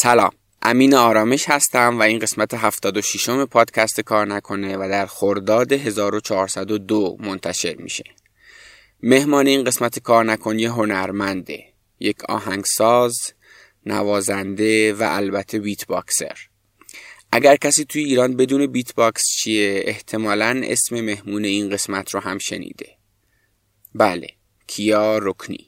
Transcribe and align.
سلام. 0.00 0.30
امین 0.62 0.94
آرامش 0.94 1.48
هستم 1.48 1.98
و 1.98 2.02
این 2.02 2.18
قسمت 2.18 2.54
76 2.54 3.28
م 3.28 3.44
پادکست 3.44 4.00
کار 4.00 4.26
نکنه 4.26 4.76
و 4.76 4.88
در 4.88 5.06
خرداد 5.06 5.72
1402 5.72 7.16
منتشر 7.20 7.76
میشه. 7.76 8.04
مهمان 9.02 9.46
این 9.46 9.64
قسمت 9.64 9.98
کار 9.98 10.24
نکنی 10.24 10.64
هنرمنده 10.64 11.64
یک 12.00 12.24
آهنگساز 12.24 13.32
نوازنده 13.86 14.92
و 14.92 15.06
البته 15.10 15.58
beatboxer 15.58 16.38
اگر 17.32 17.56
کسی 17.56 17.84
توی 17.84 18.04
ایران 18.04 18.36
بدون 18.36 18.66
beatbox 18.66 19.22
چیه 19.36 19.82
احتمالا 19.84 20.62
اسم 20.64 21.00
مهمون 21.00 21.44
این 21.44 21.70
قسمت 21.70 22.14
رو 22.14 22.20
هم 22.20 22.38
شنیده. 22.38 22.88
بله 23.94 24.28
کیا 24.66 25.18
رکنی. 25.18 25.67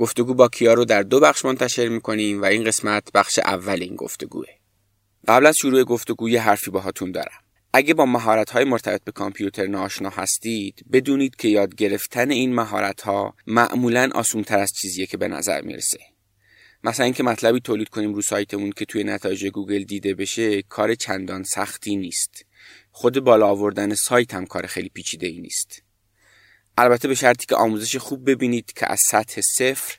گفتگو 0.00 0.34
با 0.34 0.48
کیا 0.48 0.74
رو 0.74 0.84
در 0.84 1.02
دو 1.02 1.20
بخش 1.20 1.44
منتشر 1.44 1.88
می‌کنیم 1.88 2.42
و 2.42 2.44
این 2.44 2.64
قسمت 2.64 3.12
بخش 3.14 3.38
اول 3.38 3.82
این 3.82 3.96
گفتگوه. 3.96 4.46
قبل 5.28 5.46
از 5.46 5.56
شروع 5.56 5.84
گفتگو 5.84 6.28
یه 6.28 6.40
حرفی 6.40 6.70
باهاتون 6.70 7.12
دارم. 7.12 7.40
اگه 7.72 7.94
با 7.94 8.06
مهارت 8.06 8.50
های 8.50 8.64
مرتبط 8.64 9.04
به 9.04 9.12
کامپیوتر 9.12 9.66
ناآشنا 9.66 10.08
هستید 10.08 10.84
بدونید 10.92 11.36
که 11.36 11.48
یاد 11.48 11.74
گرفتن 11.74 12.30
این 12.30 12.54
مهارت 12.54 13.00
ها 13.00 13.34
معمولا 13.46 14.10
آسون 14.14 14.42
تر 14.42 14.58
از 14.58 14.72
چیزیه 14.72 15.06
که 15.06 15.16
به 15.16 15.28
نظر 15.28 15.60
می‌رسه. 15.60 15.98
مثلا 16.84 17.04
اینکه 17.04 17.22
مطلبی 17.22 17.60
تولید 17.60 17.88
کنیم 17.88 18.14
رو 18.14 18.22
سایتمون 18.22 18.72
که 18.72 18.84
توی 18.84 19.04
نتایج 19.04 19.46
گوگل 19.46 19.84
دیده 19.84 20.14
بشه 20.14 20.62
کار 20.62 20.94
چندان 20.94 21.42
سختی 21.42 21.96
نیست. 21.96 22.46
خود 22.92 23.20
بالا 23.20 23.46
آوردن 23.46 23.94
سایت 23.94 24.34
هم 24.34 24.46
کار 24.46 24.66
خیلی 24.66 24.88
پیچیده 24.88 25.26
ای 25.26 25.40
نیست. 25.40 25.82
البته 26.78 27.08
به 27.08 27.14
شرطی 27.14 27.46
که 27.46 27.56
آموزش 27.56 27.96
خوب 27.96 28.30
ببینید 28.30 28.72
که 28.72 28.92
از 28.92 28.98
سطح 29.10 29.40
صفر 29.40 29.96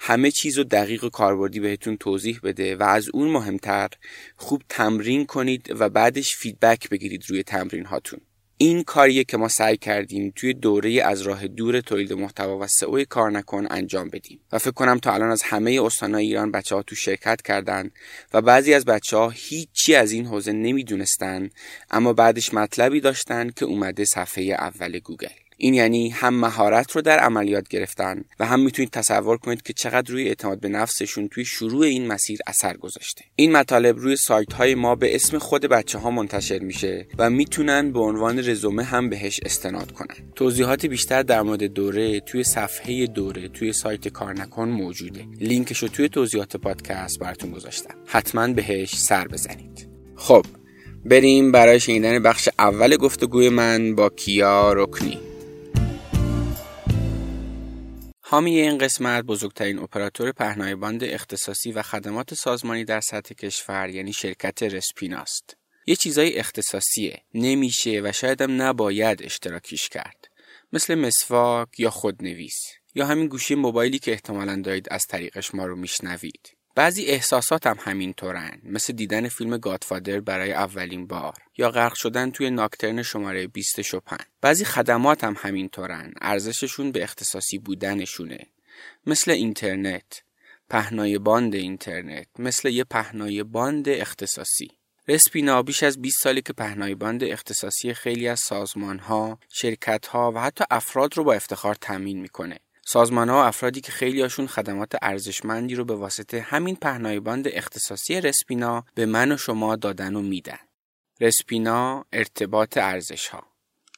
همه 0.00 0.30
چیز 0.30 0.58
رو 0.58 0.64
دقیق 0.64 1.04
و 1.04 1.08
کاربردی 1.08 1.60
بهتون 1.60 1.96
توضیح 1.96 2.40
بده 2.42 2.76
و 2.76 2.82
از 2.82 3.08
اون 3.08 3.28
مهمتر 3.28 3.88
خوب 4.36 4.62
تمرین 4.68 5.26
کنید 5.26 5.76
و 5.78 5.88
بعدش 5.88 6.36
فیدبک 6.36 6.88
بگیرید 6.88 7.24
روی 7.28 7.42
تمرین 7.42 7.84
هاتون 7.84 8.20
این 8.56 8.82
کاریه 8.82 9.24
که 9.24 9.36
ما 9.36 9.48
سعی 9.48 9.76
کردیم 9.76 10.32
توی 10.36 10.54
دوره 10.54 11.02
از 11.02 11.22
راه 11.22 11.46
دور 11.46 11.80
تولید 11.80 12.12
محتوا 12.12 12.58
و 12.58 12.66
سئو 12.66 13.04
کار 13.04 13.30
نکن 13.30 13.66
انجام 13.70 14.10
بدیم. 14.10 14.40
و 14.52 14.58
فکر 14.58 14.70
کنم 14.70 14.98
تا 14.98 15.14
الان 15.14 15.30
از 15.30 15.42
همه 15.42 15.80
استانهای 15.82 16.26
ایران 16.26 16.50
بچه 16.50 16.74
ها 16.74 16.82
تو 16.82 16.94
شرکت 16.94 17.42
کردن 17.42 17.90
و 18.34 18.42
بعضی 18.42 18.74
از 18.74 18.84
بچه 18.84 19.16
ها 19.16 19.30
هیچی 19.30 19.94
از 19.94 20.12
این 20.12 20.26
حوزه 20.26 20.52
نمی‌دونستن 20.52 21.50
اما 21.90 22.12
بعدش 22.12 22.54
مطلبی 22.54 23.00
داشتن 23.00 23.50
که 23.50 23.64
اومده 23.64 24.04
صفحه 24.04 24.44
اول 24.44 24.98
گوگل. 24.98 25.43
این 25.64 25.74
یعنی 25.74 26.08
هم 26.08 26.34
مهارت 26.34 26.92
رو 26.92 27.02
در 27.02 27.18
عملیات 27.18 27.68
گرفتن 27.68 28.24
و 28.40 28.46
هم 28.46 28.60
می‌تونید 28.60 28.90
تصور 28.90 29.36
کنید 29.36 29.62
که 29.62 29.72
چقدر 29.72 30.12
روی 30.12 30.28
اعتماد 30.28 30.60
به 30.60 30.68
نفسشون 30.68 31.28
توی 31.28 31.44
شروع 31.44 31.84
این 31.84 32.06
مسیر 32.06 32.38
اثر 32.46 32.76
گذاشته. 32.76 33.24
این 33.36 33.52
مطالب 33.52 33.98
روی 33.98 34.16
سایت 34.16 34.52
های 34.52 34.74
ما 34.74 34.94
به 34.94 35.14
اسم 35.14 35.38
خود 35.38 35.66
بچه 35.66 35.98
ها 35.98 36.10
منتشر 36.10 36.58
میشه 36.58 37.06
و 37.18 37.30
می‌تونن 37.30 37.92
به 37.92 38.00
عنوان 38.00 38.38
رزومه 38.38 38.82
هم 38.82 39.08
بهش 39.10 39.40
استناد 39.44 39.92
کنن. 39.92 40.32
توضیحات 40.34 40.86
بیشتر 40.86 41.22
در 41.22 41.42
مورد 41.42 41.64
دوره 41.64 42.20
توی 42.20 42.44
صفحه 42.44 43.06
دوره 43.06 43.48
توی 43.48 43.72
سایت 43.72 44.08
کار 44.08 44.32
نکن 44.32 44.68
موجوده. 44.68 45.24
لینکش 45.40 45.78
رو 45.78 45.88
توی 45.88 46.08
توضیحات 46.08 46.56
پادکست 46.56 47.18
براتون 47.18 47.50
گذاشتم. 47.50 47.94
حتما 48.06 48.48
بهش 48.48 48.96
سر 48.96 49.28
بزنید. 49.28 49.88
خب 50.16 50.46
بریم 51.04 51.52
برای 51.52 51.80
شنیدن 51.80 52.18
بخش 52.18 52.48
اول 52.58 52.96
گفتگوی 52.96 53.48
من 53.48 53.94
با 53.94 54.08
کیا 54.08 54.72
رکنی. 54.72 55.33
حامی 58.34 58.60
این 58.60 58.78
قسمت 58.78 59.24
بزرگترین 59.24 59.78
اپراتور 59.78 60.32
پهنای 60.32 60.74
باند 60.74 61.04
اختصاصی 61.04 61.72
و 61.72 61.82
خدمات 61.82 62.34
سازمانی 62.34 62.84
در 62.84 63.00
سطح 63.00 63.34
کشور 63.34 63.88
یعنی 63.88 64.12
شرکت 64.12 64.62
رسپیناست. 64.62 65.56
یه 65.86 65.96
چیزای 65.96 66.38
اختصاصیه. 66.38 67.22
نمیشه 67.34 68.00
و 68.04 68.12
شایدم 68.12 68.62
نباید 68.62 69.22
اشتراکیش 69.22 69.88
کرد. 69.88 70.28
مثل 70.72 70.94
مسواک 70.94 71.80
یا 71.80 71.90
خودنویس. 71.90 72.58
یا 72.94 73.06
همین 73.06 73.26
گوشی 73.26 73.54
موبایلی 73.54 73.98
که 73.98 74.12
احتمالا 74.12 74.62
دارید 74.64 74.88
از 74.90 75.02
طریقش 75.08 75.54
ما 75.54 75.66
رو 75.66 75.76
میشنوید. 75.76 76.56
بعضی 76.74 77.04
احساسات 77.04 77.66
هم 77.66 77.76
همینطورن. 77.80 78.60
مثل 78.64 78.92
دیدن 78.92 79.28
فیلم 79.28 79.58
گادفادر 79.58 80.20
برای 80.20 80.52
اولین 80.52 81.06
بار 81.06 81.34
یا 81.58 81.70
غرق 81.70 81.94
شدن 81.94 82.30
توی 82.30 82.50
ناکترن 82.50 83.02
شماره 83.02 83.46
20 83.46 83.82
شپن. 83.82 84.24
بعضی 84.40 84.64
خدمات 84.64 85.24
هم 85.24 85.36
همینطورن. 85.38 86.12
ارزششون 86.20 86.92
به 86.92 87.02
اختصاصی 87.02 87.58
بودنشونه. 87.58 88.46
مثل 89.06 89.30
اینترنت. 89.30 90.22
پهنای 90.70 91.18
باند 91.18 91.54
اینترنت. 91.54 92.26
مثل 92.38 92.68
یه 92.68 92.84
پهنای 92.84 93.42
باند 93.42 93.88
اختصاصی. 93.88 94.70
رسپینا 95.08 95.62
بیش 95.62 95.82
از 95.82 96.02
20 96.02 96.22
سالی 96.22 96.42
که 96.42 96.52
پهنای 96.52 96.94
باند 96.94 97.24
اختصاصی 97.24 97.94
خیلی 97.94 98.28
از 98.28 98.40
سازمان 98.40 98.98
ها، 98.98 99.38
شرکت 99.48 100.06
ها 100.06 100.32
و 100.32 100.40
حتی 100.40 100.64
افراد 100.70 101.16
رو 101.16 101.24
با 101.24 101.34
افتخار 101.34 101.74
تامین 101.74 102.20
می‌کنه. 102.20 102.58
سازمان 102.86 103.28
ها 103.28 103.36
و 103.36 103.44
افرادی 103.44 103.80
که 103.80 103.92
خیلی 103.92 104.22
هاشون 104.22 104.46
خدمات 104.46 104.92
ارزشمندی 105.02 105.74
رو 105.74 105.84
به 105.84 105.94
واسطه 105.94 106.40
همین 106.40 106.76
پهنای 106.76 107.20
باند 107.20 107.48
اختصاصی 107.48 108.20
رسپینا 108.20 108.84
به 108.94 109.06
من 109.06 109.32
و 109.32 109.36
شما 109.36 109.76
دادن 109.76 110.14
و 110.14 110.22
میدن. 110.22 110.58
رسپینا 111.20 112.04
ارتباط 112.12 112.78
ارزش 112.78 113.28
ها 113.28 113.42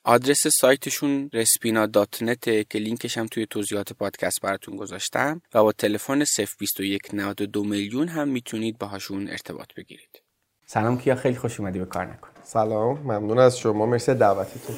آدرس 0.05 0.47
سایتشون 0.47 1.31
رسپینا 1.33 1.87
dot 1.87 2.23
net 2.23 2.71
که 2.71 2.79
لینکش 2.79 3.19
هم 3.19 3.27
توی 3.27 3.47
توضیحات 3.47 3.93
پادکست 3.93 4.41
براتون 4.41 4.77
گذاشتم 4.77 5.43
و 5.55 5.63
با 5.63 5.73
تلفن 5.73 6.25
021 6.61 7.15
92 7.15 7.65
میلیون 7.65 8.09
هم 8.09 8.29
می‌تونید 8.29 8.79
باهاشون 8.79 9.29
ارتباط 9.29 9.75
بگیرید. 9.77 10.23
سلام 10.67 10.99
کیا 10.99 11.15
خیلی 11.15 11.37
خوش 11.37 11.61
اومدی 11.61 11.79
به 11.79 11.85
کار 11.85 12.07
نکن. 12.07 12.29
سلام 12.43 12.99
ممنون 12.99 13.39
از 13.39 13.59
شما 13.59 13.87
مرسی 13.87 14.15
دعوتتون. 14.15 14.77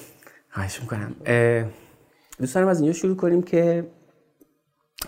خواهش 0.51 0.81
می‌کنم. 0.81 1.17
دوست 2.39 2.55
دارم 2.55 2.69
از 2.69 2.81
اینجا 2.81 2.99
شروع 2.99 3.17
کنیم 3.17 3.43
که 3.43 3.91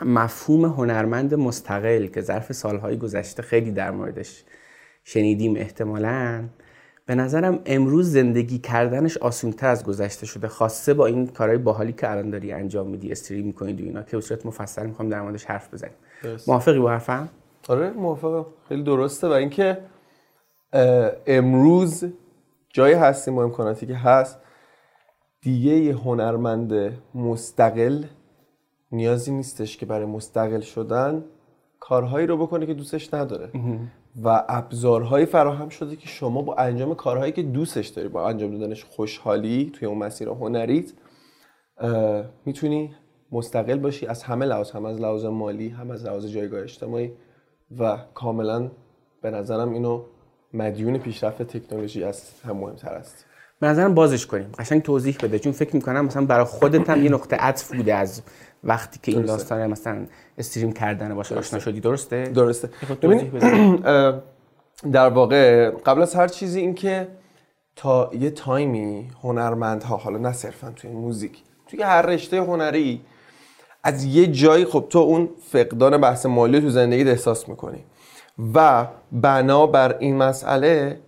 مفهوم 0.05 0.65
هنرمند 0.65 1.35
مستقل 1.35 2.07
که 2.07 2.21
ظرف 2.21 2.53
سالهای 2.53 2.99
گذشته 2.99 3.43
خیلی 3.43 3.71
در 3.71 3.91
موردش 3.91 4.45
شنیدیم 5.05 5.57
احتمالا. 5.57 6.45
به 7.07 7.15
نظرم 7.15 7.59
امروز 7.67 8.13
زندگی 8.13 8.59
کردنش 8.59 9.17
آسونتر 9.17 9.69
از 9.69 9.85
گذشته 9.85 10.27
شده. 10.27 10.49
خاصه 10.49 10.95
با 10.95 11.07
این 11.07 11.27
کارهای 11.27 11.59
باحالی 11.59 11.93
که 11.93 12.11
الان 12.11 12.31
داری 12.31 12.53
انجام 12.53 12.87
میدی 12.87 13.13
استریم 13.13 13.47
می‌کنید 13.47 13.81
و 13.81 13.85
اینا. 13.85 14.03
که 14.03 14.17
به 14.17 14.23
صورت 14.23 14.47
مفصل 14.47 14.87
می‌خوام 14.87 15.09
در 15.09 15.23
موردش 15.23 15.45
حرف 15.45 15.75
بزنیم. 15.75 15.95
موافقی 16.47 16.79
با 16.79 16.91
حرفم؟ 16.91 17.29
آره 17.69 17.91
موافقم. 17.91 18.47
خیلی 18.69 18.83
درسته. 18.83 19.29
و 19.29 19.31
اینکه 19.31 19.79
امروز 21.27 22.05
جایی 22.69 22.95
هستیم 22.95 23.35
با 23.35 23.45
امکاناتی 23.45 23.87
که 23.87 23.95
هست 23.95 24.39
دیگه 25.41 25.73
یه 25.73 25.95
هنرمند 25.95 26.99
مستقل 27.15 28.05
نیازی 28.93 29.33
نیستش 29.33 29.77
که 29.77 29.87
برای 29.87 30.07
مستقل 30.07 30.61
شدن 30.61 31.25
کارهایی 31.81 32.27
رو 32.27 32.37
بکنه 32.37 32.67
که 32.67 32.75
دوستش 32.75 33.15
نداره. 33.15 33.51
و 34.25 34.45
ابزارهایی 34.49 35.27
فراهم 35.27 35.69
شده 35.69 35.97
که 35.97 36.09
شما 36.09 36.43
با 36.43 36.55
انجام 36.55 36.95
کارهایی 36.95 37.33
که 37.33 37.43
دوستش 37.43 37.89
داری 37.89 38.09
با 38.09 38.29
انجام 38.29 38.59
دادنش 38.59 38.85
خوشحالی 38.85 39.71
توی 39.75 39.89
اون 39.89 39.99
مسیر 39.99 40.29
هنریت 40.29 40.93
می‌تونی 42.47 42.95
مستقل 43.33 43.79
باشی 43.79 44.07
از 44.07 44.23
همه 44.23 44.47
لحاظ 44.47 44.71
هم 44.71 44.85
از 44.85 45.01
لحاظ 45.01 45.25
مالی 45.25 45.69
هم 45.69 45.91
از 45.91 46.05
لحاظ 46.05 46.27
جایگاه 46.27 46.63
اجتماعی 46.63 47.13
و 47.79 47.99
کاملا 48.15 48.71
به 49.23 49.31
نظرم 49.31 49.73
اینو 49.73 50.05
مدیون 50.53 50.99
پیشرفت 50.99 51.43
تکنولوژی 51.43 52.05
است 52.05 52.43
هم 52.45 52.57
مهمتر 52.57 52.95
است. 52.95 53.27
به 53.61 53.67
نظرم 53.67 53.95
بازش 53.95 54.27
کنیم. 54.27 54.53
قشنگ 54.59 54.83
توضیح 54.83 55.17
بده 55.23 55.39
چون 55.39 55.53
فکر 55.53 55.77
می‌کنم 55.77 56.05
مثلا 56.05 56.27
برای 56.27 56.45
خودت 56.45 56.91
هم 56.91 57.05
یه 57.05 57.11
نقطه 57.11 57.37
عطف 57.37 57.75
بوده 57.77 57.95
از 57.95 58.23
وقتی 58.65 59.01
که 59.03 59.13
این 59.13 59.23
داستان 59.23 59.67
مثلا 59.67 60.07
استریم 60.39 60.73
کردن 60.73 61.15
باشه 61.15 61.35
آشنا 61.35 61.61
شدی 61.61 61.81
درسته؟ 61.81 62.25
درسته. 62.25 62.71
در 64.93 65.09
واقع 65.09 65.71
قبل 65.71 66.03
از 66.03 66.15
هر 66.15 66.29
چیزی 66.29 66.61
این 66.61 66.75
که 66.75 67.09
تا 67.77 68.11
یه 68.21 68.31
تایمی 68.31 69.11
هنرمندها 69.23 69.97
حالا 69.97 70.19
نه 70.19 70.33
صرفا 70.33 70.73
توی 70.77 70.91
موزیک 70.91 71.43
توی 71.67 71.83
هر 71.83 72.03
رشته 72.03 72.43
هنری 72.43 73.01
از 73.83 74.05
یه 74.05 74.27
جایی 74.27 74.65
خب 74.65 74.87
تو 74.91 74.99
اون 74.99 75.29
فقدان 75.53 75.99
بحث 75.99 76.27
مالی 76.27 76.61
تو 76.61 76.71
زندگی 76.71 77.11
احساس 77.11 77.49
می‌کنی. 77.49 77.85
و 78.55 78.87
بنا 79.13 79.67
بر 79.67 79.97
این 79.99 80.17
مسئله 80.17 81.01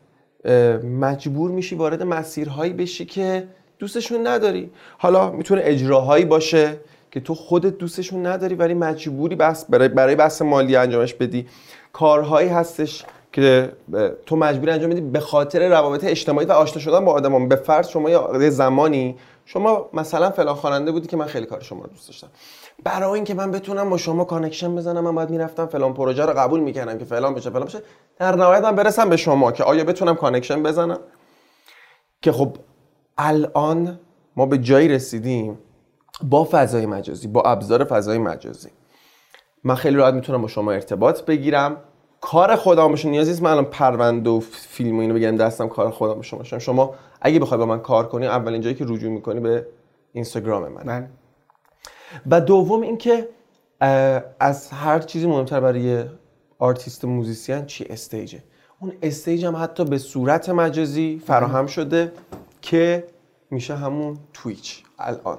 مجبور 0.84 1.50
میشی 1.50 1.74
وارد 1.74 2.02
مسیرهایی 2.02 2.72
بشی 2.72 3.04
که 3.04 3.48
دوستشون 3.78 4.26
نداری. 4.26 4.70
حالا 4.98 5.30
می‌تونه 5.30 5.60
اجراهایی 5.64 6.24
باشه 6.24 6.76
که 7.12 7.20
تو 7.20 7.34
خودت 7.34 7.78
دوستشون 7.78 8.26
نداری 8.26 8.54
ولی 8.54 8.74
مجبوری 8.74 9.36
بس 9.36 9.64
برای 9.64 9.88
برای 9.88 10.14
بحث 10.14 10.42
مالی 10.42 10.76
انجامش 10.76 11.14
بدی. 11.14 11.46
کارهایی 11.92 12.48
هستش 12.48 13.04
که 13.32 13.72
تو 14.26 14.36
مجبوری 14.36 14.72
انجام 14.72 14.90
بدی 14.90 15.00
به 15.00 15.20
خاطر 15.20 15.68
روابط 15.68 16.04
اجتماعی 16.04 16.46
و 16.46 16.52
آشنا 16.52 16.82
شدن 16.82 17.04
با 17.04 17.12
آدمان. 17.12 17.48
به 17.48 17.56
فرض 17.56 17.88
شما 17.88 18.10
یه 18.10 18.50
زمانی 18.50 19.16
شما 19.44 19.90
مثلا 19.92 20.30
فلان 20.30 20.54
خواننده 20.54 20.92
بودی 20.92 21.06
که 21.06 21.16
من 21.16 21.26
خیلی 21.26 21.46
کار 21.46 21.60
شما 21.60 21.82
رو 21.82 21.90
دوست 21.90 22.08
داشتم. 22.08 22.28
برای 22.84 23.12
اینکه 23.12 23.34
من 23.34 23.50
بتونم 23.50 23.90
با 23.90 23.96
شما 23.96 24.24
connection 24.24 24.76
بزنم 24.76 25.04
من 25.04 25.14
باید 25.14 25.30
می‌رفتم 25.30 25.66
فلان 25.66 25.94
پروژه 25.94 26.26
رو 26.26 26.32
قبول 26.32 26.60
می‌کردم 26.60 26.98
که 26.98 27.04
فلان 27.04 27.34
بشه 27.34 27.50
فلان 27.50 27.64
بشه. 27.64 27.82
در 28.18 28.36
نهایت 28.36 28.62
من 28.62 28.74
برسم 28.74 29.08
به 29.08 29.16
شما 29.16 29.52
که 29.52 29.64
آیا 29.64 29.84
بتونم 29.84 30.14
connection 30.14 30.62
بزنم؟ 30.62 30.98
که 32.22 32.32
خب 32.32 32.56
الان 33.18 34.00
ما 34.36 34.46
به 34.46 34.58
جایی 34.58 34.88
رسیدیم 34.88 35.58
با 36.24 36.48
فضای 36.50 36.86
مجازی 36.86 37.28
با 37.28 37.42
ابزار 37.42 37.84
فضای 37.84 38.18
مجازی. 38.18 38.68
من 39.64 39.74
خیلی 39.74 39.96
راحت 39.96 40.14
می‌تونم 40.14 40.42
با 40.42 40.48
شما 40.48 40.72
ارتباط 40.72 41.22
بگیرم. 41.22 41.76
کار 42.20 42.56
خودم 42.56 42.88
باشه. 42.88 43.08
نیازی 43.08 43.30
نیست 43.30 43.42
من 43.42 43.50
الان 43.50 43.64
پرونده 43.64 44.30
و 44.30 44.40
فیلم 44.50 44.98
و 44.98 45.00
اینو 45.00 45.14
بگم 45.14 45.36
دستم 45.36 45.68
کار 45.68 45.90
خودم 45.90 46.14
باشه. 46.14 46.36
باشم 46.36 46.58
شما 46.58 46.94
اگه 47.20 47.38
بخوای 47.38 47.58
با 47.58 47.66
من 47.66 47.80
کار 47.80 48.08
کنی 48.08 48.26
اولین 48.26 48.60
جایی 48.60 48.74
که 48.74 48.84
رجوع 48.88 49.10
می‌کنی 49.10 49.40
به 49.40 49.66
اینستاگرام 50.12 50.72
من. 50.72 50.82
بله. 50.82 51.08
و 52.30 52.40
دوم 52.40 52.80
اینکه 52.80 53.28
از 54.40 54.70
هر 54.70 54.98
چیزی 54.98 55.26
مهمتر 55.26 55.60
برای 55.60 56.04
artist 56.58 57.04
musician 57.04 57.66
چی؟ 57.66 57.86
stage 57.90 58.27
ه. 58.27 58.42
اون 58.80 58.92
stage 59.02 59.44
هم 59.44 59.56
حتی 59.56 59.84
به 59.84 59.98
صورت 59.98 60.48
مجازی 60.48 61.22
فراهم 61.26 61.66
شده 61.66 62.12
که 62.60 63.04
میشه 63.50 63.76
همون 63.76 64.18
تویچ. 64.32 64.84
الان. 64.98 65.38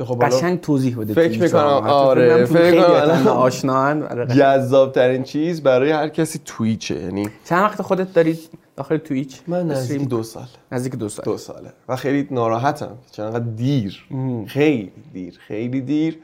که 0.00 0.06
خب 0.06 0.24
قشنگ 0.24 0.60
توضیح 0.60 0.96
بده 0.96 1.14
فکر 1.14 1.26
توییچ 1.26 1.42
می‌کنم، 1.42 1.62
آره، 1.62 2.44
فکر 2.44 2.80
الان- 2.80 3.28
آشنان. 3.28 4.26
جذاب 4.36 4.92
ترین 4.92 5.22
چیز 5.22 5.62
برای 5.62 5.90
هر 5.90 6.08
کسی 6.08 6.40
تویچه 6.44 7.00
یعنی 7.00 7.28
چند 7.44 7.62
وقت 7.62 7.82
خودت 7.82 8.12
داری 8.12 8.38
داخل 8.76 8.96
تویچ؟ 8.96 9.40
من 9.46 9.66
نزدیک؟ 9.66 10.08
دو 10.08 10.22
سال 10.22 10.46
نزدیک 10.72 10.94
دو 10.94 11.08
سال 11.08 11.24
دو 11.24 11.36
ساله. 11.36 11.72
و 11.88 11.96
خیلی 11.96 12.28
ناراحتم 12.30 12.86
که 12.86 13.10
چقدر 13.10 13.38
دیر. 13.38 14.04
خیلی 14.46 14.92
دیر 15.12 15.38
خیلی 15.48 15.80
دیر. 15.80 16.18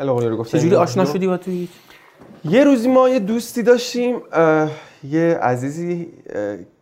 آقا 0.00 0.20
رو 0.26 0.36
گفتن 0.36 0.58
چجوری 0.58 0.74
آشنا. 0.74 1.04
شدی 1.04 1.26
با 1.26 1.36
تویچ؟ 1.36 1.70
یه 2.44 2.64
روزی 2.64 2.88
ما 2.88 3.08
یه 3.08 3.18
دوستی 3.18 3.62
داشتیم 3.62 4.16
یه 5.04 5.38
عزیزی 5.42 6.08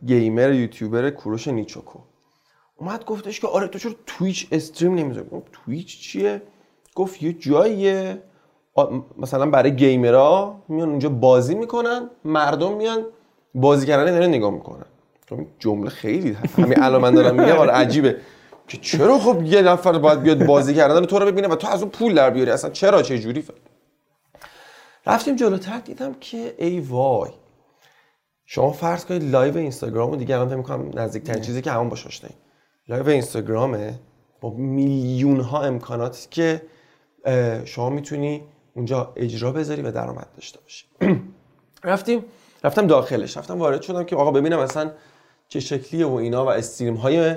گیمر 0.06 0.52
یوتیوبر 0.52 1.10
کوروش 1.10 1.48
نیچوکو. 1.48 1.98
اومد 2.80 3.04
گفتش 3.04 3.40
که 3.40 3.46
آره 3.46 3.68
تو 3.68 3.78
چرا 3.78 3.92
تویچ 4.06 4.48
استریم 4.52 4.94
نمی‌ذاری؟ 4.94 5.28
تویچ 5.52 6.00
چیه؟ 6.00 6.42
گفت 6.94 7.22
یه 7.22 7.32
جاییه. 7.32 8.22
مثلا 9.18 9.50
برای 9.50 9.76
گیمرها 9.76 10.62
میان 10.68 10.88
اونجا 10.88 11.08
بازی 11.08 11.54
می‌کنن 11.54 12.10
مردم 12.24 12.76
میان 12.76 13.06
بازی 13.54 13.86
کردن 13.86 14.12
داره 14.12 14.26
نگاه 14.26 14.50
می‌کنن. 14.50 14.84
این 15.30 15.46
جمله 15.58 15.90
خیلی 15.90 16.36
همین 16.56 16.82
الان 16.82 17.00
من 17.00 17.14
دارم 17.14 17.40
میگم 17.40 17.56
آره 17.56 17.72
عجیبه. 17.72 18.16
که 18.68 18.76
چرا 18.76 19.18
خب 19.18 19.42
یه 19.42 19.62
نفر 19.62 19.98
باید 19.98 20.22
بیاد 20.22 20.46
بازی 20.46 20.74
کردن 20.74 21.04
تو 21.06 21.18
رو 21.18 21.26
ببینه 21.26 21.48
و 21.48 21.56
تو 21.56 21.68
از 21.68 21.82
اون 21.82 21.90
پول 21.90 22.14
در 22.14 22.30
بیاری؟ 22.30 22.50
اصلا 22.50 22.70
چرا؟ 22.70 23.02
چه 23.02 23.18
جوری؟ 23.18 23.42
ف- 23.42 23.52
رفتیم 25.06 25.36
جلوتر 25.36 25.78
دیدم 25.78 26.14
که 26.20 26.54
ای 26.58 26.80
وای. 26.80 27.30
شما 28.46 28.72
فرض 28.72 29.04
کنید 29.04 29.30
live 29.30 29.56
اینستاگرام 29.56 30.10
رو 30.10 30.16
دیگه 30.16 30.34
الان 30.34 30.48
فکر 30.48 30.56
می‌کنم 30.56 30.90
نزدیکترین 30.94 31.42
چیزی 31.42 31.62
که 31.62 31.70
همون 31.70 31.88
باش 31.88 32.06
آشناییم 32.06 32.38
live 32.90 33.08
اینستاگرامه. 33.08 33.98
با 34.40 34.50
میلیون 34.50 35.40
ها 35.40 35.62
امکاناتی 35.62 36.28
که 36.30 36.62
شما 37.64 37.90
می‌تونی 37.90 38.42
اونجا 38.74 39.12
اجرا 39.16 39.52
بذاری 39.52 39.82
و 39.82 39.92
درآمد 39.92 40.28
داشته 40.36 40.58
باشی. 40.60 40.86
رفتیم 41.84 42.24
رفتم 42.64 42.86
داخلش. 42.86 43.36
رفتم 43.36 43.58
وارد 43.58 43.82
شدم 43.82 44.04
که 44.04 44.16
آقا 44.16 44.30
ببینم 44.30 44.58
اصلا 44.58 44.90
چه 45.48 45.60
شکلیه 45.60 46.06
و 46.06 46.14
اینا 46.14 46.44
و 46.44 46.48
stream 46.48 46.94
های 46.94 47.36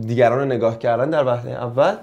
دیگران 0.00 0.38
رو 0.38 0.44
نگاه 0.44 0.78
کردن 0.78 1.10
در 1.10 1.26
وهله 1.26 1.50
اول. 1.50 1.96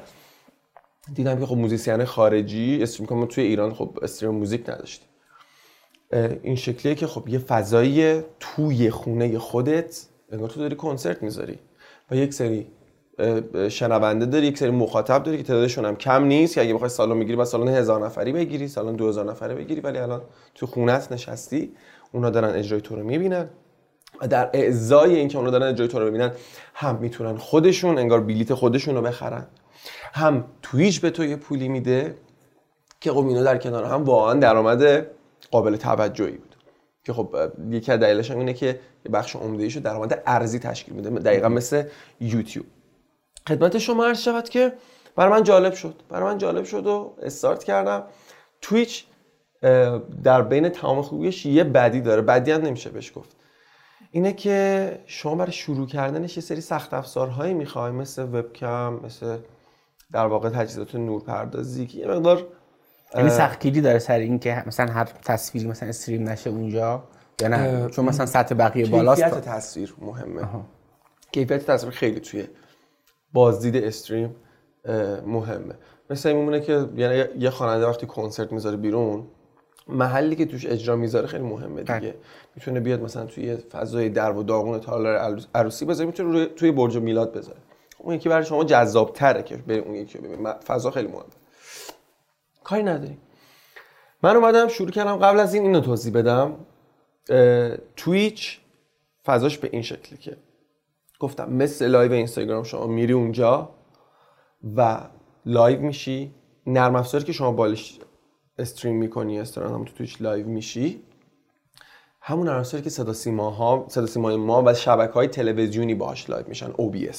دیدم 1.14 1.40
که 1.40 1.46
خب 1.46 1.56
musician 1.56 2.06
خارجی 2.06 2.80
stream 2.84 3.08
کنم 3.08 3.26
توی 3.26 3.44
ایران 3.44 3.74
خب 3.74 4.00
stream 4.02 4.36
music 4.36 4.70
نداشتیم. 4.70 5.08
این 6.44 6.56
شکلیه 6.56 6.96
که 6.96 7.08
خب 7.08 7.30
یه 7.30 7.40
فضایی 7.40 8.22
توی 8.40 8.90
خونه 8.90 9.40
خودت 9.40 10.06
انگار 10.32 10.50
تو 10.50 10.60
داری 10.60 10.76
کنسرت 10.76 11.24
می‌ذاری. 11.24 11.60
و 12.12 12.16
یک 12.16 12.34
سری 12.34 12.68
شنونده 13.70 14.26
داری 14.26 14.48
یک 14.48 14.58
سری 14.58 14.70
مخاطب 14.70 15.24
داری 15.24 15.38
که 15.38 15.44
تعدادشون 15.44 15.86
هم 15.86 15.96
کم 15.96 16.24
نیست 16.24 16.56
که 16.56 16.62
اگه 16.62 16.74
بخوای 16.74 16.90
سالن 16.90 17.20
بگیری 17.20 17.36
با 17.36 17.46
سالن 17.46 17.68
هزار 17.68 18.06
نفری 18.06 18.32
بگیری 18.32 18.68
سالن 18.68 18.96
دو 18.96 19.08
هزار 19.08 19.26
نفره 19.26 19.56
بگیری 19.56 19.82
ولی 19.82 19.98
الان 19.98 20.22
تو 20.56 20.66
خونت 20.66 21.12
نشستی 21.12 21.72
اونا 22.12 22.30
دارن 22.30 22.50
اجرای 22.50 22.82
تو 22.82 22.96
رو 22.96 23.04
می‌بینن. 23.04 23.50
و 24.22 24.28
در 24.28 24.50
اعضای 24.54 25.16
اینکه 25.16 25.38
اونا 25.38 25.50
دارن 25.50 25.68
اجرای 25.68 25.88
تو 25.88 26.00
رو 26.00 26.06
ببینن 26.06 26.32
هم 26.74 26.96
می‌تونن 26.96 27.38
خودشون 27.38 27.98
انگار 27.98 28.22
بلیت 28.22 28.54
خودشون 28.54 28.96
رو 28.96 29.02
بخرن. 29.02 29.48
هم 30.14 30.46
تویچ 30.62 31.02
به 31.02 31.10
تو 31.10 31.26
یه 31.26 31.36
پولی 31.36 31.68
میده 31.68 32.16
که 33.02 33.12
خب 33.12 33.44
در 33.44 33.58
کنار 33.58 33.84
هم 33.84 34.04
واقعا 34.04 34.34
درآمد 34.34 35.06
قابل 35.52 35.76
توجهی 35.76 36.32
بود. 36.32 36.55
که 37.06 37.14
خب 37.14 37.36
یکی 37.70 37.92
از 37.92 38.00
دلایلش 38.00 38.32
اینه 38.32 38.54
که 38.54 38.66
یه 39.06 39.12
بخش 39.12 39.36
عمده‌ایشو 39.36 39.80
درآمد 39.80 40.24
ارزی 40.26 40.60
تشکیل 40.60 40.94
میده 40.94 41.10
دقیقا 41.10 41.50
مثل 41.50 41.84
یوتیوب. 42.20 42.66
خدمت 43.48 43.78
شما 43.78 44.06
عرض 44.06 44.22
شود 44.22 44.50
که 44.50 44.74
برای 45.16 45.32
من 45.32 45.44
جالب 45.44 45.74
شد. 45.74 45.96
برای 46.10 46.34
من 46.34 46.38
جالب 46.38 46.66
شد 46.66 46.88
و 46.88 47.16
استارت 47.22 47.64
کردم. 47.64 48.04
تویچ 48.62 49.06
در 50.24 50.42
بین 50.42 50.70
تمام 50.70 51.02
خوبیش 51.02 51.46
یه 51.46 51.64
بدی 51.64 52.02
داره. 52.02 52.22
بدی 52.22 52.52
هم 52.52 52.62
نمیشه 52.62 52.90
بهش 52.90 53.12
گفت. 53.16 53.36
اینه 54.12 54.34
که 54.34 55.00
شما 55.06 55.36
برای 55.36 55.52
شروع 55.52 55.88
کردنش 55.88 56.38
یه 56.38 56.44
سری 56.44 56.62
سخت 56.62 56.94
افزارهایی 56.94 57.54
می‌خوای 57.54 57.92
مثل 57.92 58.24
وبکم 58.24 59.00
مثل 59.04 59.38
در 60.12 60.26
واقع 60.26 60.50
تجهیزات 60.50 60.96
نورپردازی 60.96 61.88
که 61.88 61.98
یه 61.98 62.08
مقدار 62.08 62.48
یعنی 63.16 63.30
سختگیری 63.30 63.82
داره 63.82 64.00
سر 64.00 64.18
این 64.18 64.40
که 64.40 64.64
مثلا 64.68 64.92
هر 64.94 65.06
تصویری 65.06 65.68
مثلا 65.68 65.90
استریم 65.90 66.30
نشه 66.30 66.50
اونجا 66.50 67.04
یا 67.42 67.48
نه؟ 67.48 67.90
چون 67.90 68.06
مثلا 68.06 68.26
سطح 68.26 68.56
بقیه 68.56 68.86
بالاست 68.86 69.24
کیفیت 69.24 69.42
تصویر 69.42 69.96
مهمه. 70.02 70.42
کیفیت 71.32 71.66
تصویر 71.66 71.94
خیلی 71.94 72.20
توی 72.20 72.48
بازدید 73.34 73.76
استریم 73.76 74.36
مهمه. 75.26 75.74
مثل 76.10 76.30
این 76.30 76.38
میمونه 76.38 76.62
که 76.62 76.90
یعنی 76.96 77.24
یه 77.40 77.50
خواننده 77.50 77.88
وقتی 77.88 78.06
کنسرت 78.06 78.52
می‌ذاره 78.52 78.78
بیرون 78.78 79.24
محلی 79.88 80.36
که 80.36 80.46
توش 80.46 80.66
اجرا 80.66 80.96
می‌ذاره 80.96 81.28
خیلی 81.28 81.44
مهمه 81.44 81.82
دیگه. 81.82 82.00
بله. 82.00 82.16
می‌تونه 82.56 82.80
بیاد 82.80 83.02
مثلا 83.02 83.26
توی 83.26 83.56
فضای 83.56 84.10
در 84.10 84.32
و 84.32 84.44
داغون 84.44 84.80
تالار 84.80 85.18
عروس- 85.18 85.48
عروسی 85.56 85.86
بذاره 85.86 86.06
می‌تونه 86.08 86.32
روی 86.32 86.46
توی 86.46 86.72
برج 86.72 86.98
میلاد 86.98 87.34
بذاره. 87.34 87.58
خب 87.98 88.06
اون 88.06 88.16
یکی 88.16 88.30
برای 88.30 88.46
شما 88.46 88.64
جذاب 88.64 89.14
تره 89.14 89.44
که 89.44 89.58
بری 89.58 89.80
اون 89.80 89.96
یکی 89.96 90.18
رو 90.18 90.24
ببین 90.24 90.52
فضا 90.54 90.92
خیلی 90.92 91.08
مهمه. 91.08 91.24
کاری 92.66 92.84
نداریم. 92.84 93.18
من 94.24 94.36
اومدم 94.36 94.68
شروع 94.68 94.92
کردم. 94.92 95.16
قبل 95.16 95.40
از 95.40 95.54
این 95.54 95.64
اینو 95.64 95.80
توضیح 95.80 96.14
بدم. 96.14 96.66
تویچ 97.96 98.60
فضاش 99.26 99.58
به 99.58 99.70
این 99.72 99.82
شکلی 99.82 100.18
که 100.18 100.38
گفتم 101.20 101.50
مثل 101.50 101.88
live 101.88 102.12
اینستاگرام 102.12 102.64
شما 102.64 102.88
میری 102.88 103.14
اونجا 103.14 103.70
و 104.76 105.02
live 105.46 105.82
میشی. 105.82 106.36
نرم 106.68 106.96
افزاری 106.96 107.24
که 107.24 107.32
شما 107.32 107.52
باهاش 107.52 108.00
stream 108.58 108.96
می‌کنی 108.96 109.40
stream 109.40 109.74
هم 109.74 109.86
تو 109.86 109.94
تویچ 109.94 110.22
live 110.22 110.48
میشی. 110.48 111.04
همون 112.22 112.48
نرم 112.48 112.60
افزاری 112.60 112.84
که 112.84 112.90
صدا 112.90 113.14
سیما 113.14 113.50
ها 113.50 113.86
صدا 113.90 114.06
سیمای 114.06 114.36
ما 114.36 114.64
و 114.66 114.74
شبکه 114.74 115.14
های 115.14 115.28
تلویزیونی 115.28 115.96
باهاش 115.96 116.30
live 116.30 116.48
میشن 116.48 116.72
OBS 116.72 117.18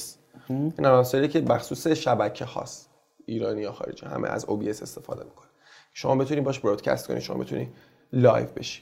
این 0.49 0.73
نرم 0.79 0.95
افزاری 0.95 1.27
که 1.27 1.41
بخصوص 1.41 1.87
شبکه 1.87 2.45
هاست. 2.45 2.96
ایرانی 3.27 3.61
یا 3.61 3.71
خارجی 3.71 4.05
همه 4.05 4.27
از 4.27 4.45
OBS 4.45 4.81
استفاده 4.81 5.23
می‌کنن. 5.23 5.47
شما 5.93 6.15
بتونی 6.15 6.41
باش 6.41 6.59
broadcast 6.59 7.07
کنی 7.07 7.21
شما 7.21 7.37
بتونی 7.37 7.69
live 8.13 8.47
بشی. 8.55 8.81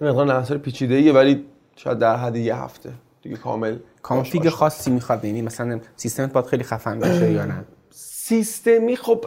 یه 0.00 0.10
مقدار 0.10 0.26
نرم 0.26 0.58
پیچیده 0.58 0.94
ایه 0.94 1.12
ولی 1.12 1.44
شاید 1.76 1.98
در 1.98 2.16
حد 2.16 2.36
یه 2.36 2.56
هفته. 2.56 2.92
دیگه 3.22 3.36
کامل 3.36 3.78
config. 4.02 4.48
خاصی 4.48 4.90
می‌خواد 4.90 5.24
یعنی 5.24 5.42
مثلا 5.42 5.80
سیستمت 5.96 6.32
باید 6.32 6.46
خیلی 6.46 6.64
خفن 6.64 6.98
باشه 6.98 7.32
یا 7.32 7.44
نه؟ 7.44 7.64
سیستمی 7.90 8.96
خب 8.96 9.24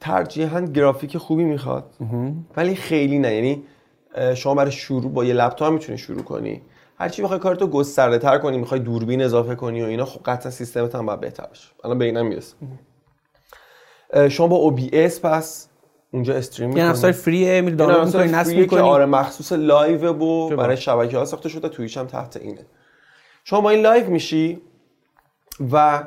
ترجیحاً 0.00 0.60
گرافیک 0.60 1.18
خوبی 1.18 1.44
می‌خواد. 1.44 1.94
ولی 2.56 2.74
خیلی 2.74 3.18
نه. 3.18 3.34
یعنی 3.34 3.62
شما 4.34 4.54
برای 4.54 4.72
شروع 4.72 5.12
با 5.12 5.24
یه 5.24 5.34
لپتاپ 5.34 5.72
می‌تونی 5.72 5.98
شروع 5.98 6.22
کنی. 6.22 6.62
هرچی 6.98 7.22
بخوای 7.22 7.38
کارتو 7.38 7.66
گسترده 7.66 8.18
تر 8.18 8.38
کنی 8.38 8.58
می‌خوای 8.58 8.80
دوربین 8.80 9.22
اضافه 9.22 9.54
کنی 9.54 9.82
و 9.82 9.86
اینا 9.86 10.04
خب 10.04 10.20
قطعا 10.24 10.50
سیستمت 10.50 10.94
هم 10.94 11.06
باید 11.06 11.20
بهتر 11.20 11.46
باشه. 11.46 11.68
الان 11.84 11.98
به 11.98 12.04
اینم 12.04 12.26
می‌رسه. 12.26 12.56
شما 14.28 14.48
با 14.48 14.70
OBS 14.70 15.20
پس 15.20 15.68
اونجا 16.12 16.34
stream 16.34 16.68
یه 16.68 16.74
می‌کنی؟ 16.74 16.90
افزار 16.90 17.12
free 17.12 17.50
ه 17.50 17.60
میری 17.60 17.66
این 17.66 17.76
دانلود 17.76 18.00
افزار 18.00 18.22
می‌کنی 18.22 18.40
نصب 18.40 18.56
می‌کنی. 18.56 18.80
آره 18.80 19.06
مخصوص 19.06 19.52
live 19.52 20.12
و 20.12 20.56
برای 20.56 20.76
شبکه 20.76 21.18
ها 21.18 21.24
ساخته 21.24 21.48
شده 21.48 21.68
Twitch 21.68 21.98
هم 21.98 22.06
تحت 22.06 22.36
اینه. 22.36 22.66
شما 23.44 23.60
با 23.60 23.70
این 23.70 23.82
live 23.82 24.10
میشی 24.10 24.60
و 25.72 26.04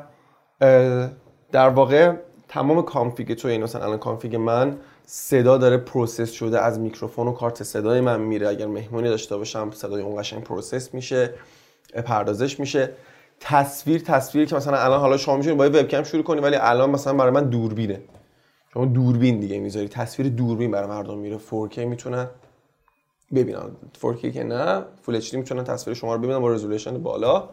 در 1.52 1.68
واقع 1.68 2.12
تمام 2.48 2.82
config 2.82 3.34
تو 3.34 3.50
یعنی 3.50 3.62
مثلا 3.62 3.84
الان 3.84 3.98
config 3.98 4.36
من 4.36 4.78
صدا 5.14 5.58
داره 5.58 5.76
process 5.76 6.30
شده 6.30 6.60
از 6.60 6.80
میکروفون 6.80 7.28
و 7.28 7.32
کارت 7.32 7.62
صدای 7.62 8.00
من 8.00 8.20
میره. 8.20 8.48
اگر 8.48 8.66
مهمونی 8.66 9.08
داشته 9.08 9.36
باشم 9.36 9.70
صدای 9.70 10.02
اون 10.02 10.20
قشنگ 10.20 10.42
process 10.42 10.94
میشه 10.94 11.34
پردازش 12.04 12.60
میشه. 12.60 12.90
تصویر 13.40 14.00
تصویری 14.00 14.46
که 14.46 14.56
مثلا 14.56 14.76
الان 14.76 15.00
حالا 15.00 15.16
شما 15.16 15.36
می‌تونید 15.36 15.58
با 15.58 15.64
وبکم 15.64 16.02
شروع 16.02 16.22
کنی 16.22 16.40
ولی 16.40 16.56
الان 16.56 16.90
مثلا 16.90 17.14
برای 17.14 17.30
من 17.30 17.44
دوربینه. 17.44 18.02
شما 18.74 18.84
دوربین 18.84 19.40
دیگه 19.40 19.58
می‌ذاری. 19.58 19.88
تصویر 19.88 20.28
دوربین 20.28 20.70
برای 20.70 20.88
مردم 20.88 21.18
میره. 21.18 21.38
4K 21.38 21.78
می‌تونن 21.78 22.26
ببینن. 23.34 23.70
4K 24.02 24.32
که 24.32 24.44
نه 24.44 24.84
full 25.02 25.16
HD 25.16 25.34
می‌تونن 25.34 25.64
تصویر 25.64 25.96
شما 25.96 26.14
رو 26.14 26.20
ببینن 26.20 26.38
با 26.38 26.52
resolution 26.52 27.02
بالا. 27.02 27.48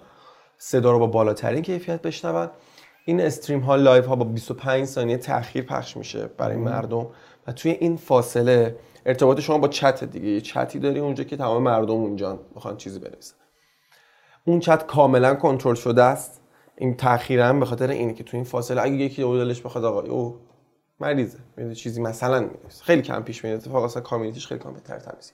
صدا 0.57 0.91
رو 0.91 0.99
با 0.99 1.07
بالاترین 1.07 1.61
کیفیت 1.61 2.01
بشنون. 2.01 2.49
این 3.05 3.21
stream 3.21 3.59
ها 3.59 3.75
live 3.75 4.05
ها 4.05 4.15
با 4.15 4.25
25 4.25 4.85
ثانیه 4.85 5.17
تاخیر 5.17 5.63
پخش 5.63 5.97
میشه 5.97 6.29
برای 6.37 6.57
مردم. 6.57 7.07
و 7.47 7.51
توی 7.51 7.71
این 7.71 7.97
فاصله 7.97 8.75
ارتباط 9.05 9.39
شما 9.39 9.57
با 9.57 9.67
چت 9.67 10.03
دیگه. 10.03 10.27
یه 10.29 10.41
چتی 10.41 10.79
داری 10.79 10.99
اونجا 10.99 11.23
که 11.23 11.37
تمام 11.37 11.63
مردم 11.63 11.93
اونجا 11.93 12.39
می‌خوان 12.55 12.77
چیزی 12.77 12.99
بنویسن. 12.99 13.35
اون 14.45 14.59
چت 14.59 14.85
کاملا 14.85 15.35
کنترل 15.35 15.75
شده 15.75 16.03
است. 16.03 16.41
این 16.75 16.95
تاخیرا 16.95 17.53
به 17.53 17.65
خاطر 17.65 17.89
اینه 17.89 18.13
که 18.13 18.23
تو 18.23 18.37
این 18.37 18.43
فاصله 18.43 18.81
اگه 18.81 18.93
یکی 18.93 19.23
دلش 19.23 19.61
بخواد 19.61 19.85
آقا 19.85 20.01
او 20.01 20.39
مریضه. 20.99 21.37
میاد 21.57 21.73
چیزی 21.73 22.01
مثلا 22.01 22.39
می‌نویسه. 22.39 22.83
خیلی 22.83 23.01
کم 23.01 23.23
پیش 23.23 23.43
میاد. 23.43 23.57
اتفاقا 23.57 23.85
اصلا 23.85 24.01
کامیونیتیش 24.01 24.47
خیلی 24.47 24.59
کامپیوتر 24.59 24.99
تمیزی 24.99 25.31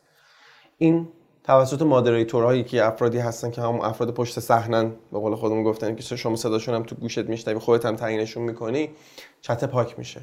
این 0.77 1.07
توسط 1.43 1.81
مادریتورهایی 1.81 2.63
که 2.63 2.85
افرادی 2.85 3.17
هستن 3.17 3.51
که 3.51 3.61
هم 3.61 3.81
افراد 3.81 4.13
پشت 4.13 4.39
صحنن 4.39 4.93
به 5.11 5.19
قول 5.19 5.35
خودمون 5.35 5.63
گفتن 5.63 5.95
که 5.95 6.15
شما 6.15 6.35
صداشون 6.35 6.75
هم 6.75 6.83
تو 6.83 6.95
گوشت 6.95 7.19
میشنوی 7.19 7.59
خودت 7.59 7.85
هم 7.85 7.95
تعیینشون 7.95 8.43
می‌کنی 8.43 8.89
چت 9.41 9.63
پاک 9.63 9.99
میشه. 9.99 10.21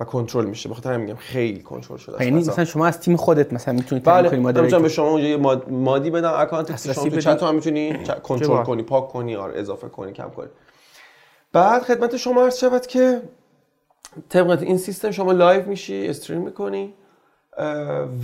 و 0.00 0.04
کنترل 0.04 0.44
میشه 0.44 0.68
بخاطر 0.68 0.92
همین 0.92 1.06
میگم 1.06 1.18
خیلی 1.18 1.62
کنترل 1.62 1.96
شده 1.96 2.24
یعنی 2.24 2.38
مثلا. 2.38 2.64
شما 2.64 2.86
از 2.86 3.00
تیم 3.00 3.16
خودت 3.16 3.52
مثلا 3.52 3.74
می‌تونید 3.74 4.04
بله 4.04 4.36
می‌تونم 4.38 4.82
به 4.82 4.88
شما 4.88 5.10
اونجا 5.10 5.28
یه 5.28 5.36
mod- 5.36 5.70
mod 5.70 6.00
ی 6.00 6.10
بدم 6.10 6.32
account 6.36 6.92
شما 6.92 7.08
تو. 7.08 7.20
چت 7.20 7.42
هم 7.42 7.54
می‌تونی 7.54 7.92
کنترل. 8.22 8.62
کنی 8.62 8.82
پاک 8.82 9.08
کنی 9.08 9.36
آره 9.36 9.58
اضافه 9.60 9.88
کنی 9.88 10.12
کم 10.12 10.30
کنی 10.30 10.48
بعد 11.52 11.82
خدمت 11.82 12.16
شما 12.16 12.44
عرض 12.44 12.58
شود 12.58 12.86
که 12.86 13.22
طبق 14.28 14.62
این 14.62 14.78
سیستم 14.78 15.10
شما 15.10 15.32
live 15.32 15.68
میشی 15.68 16.08
stream 16.08 16.40
می‌کنی 16.42 16.94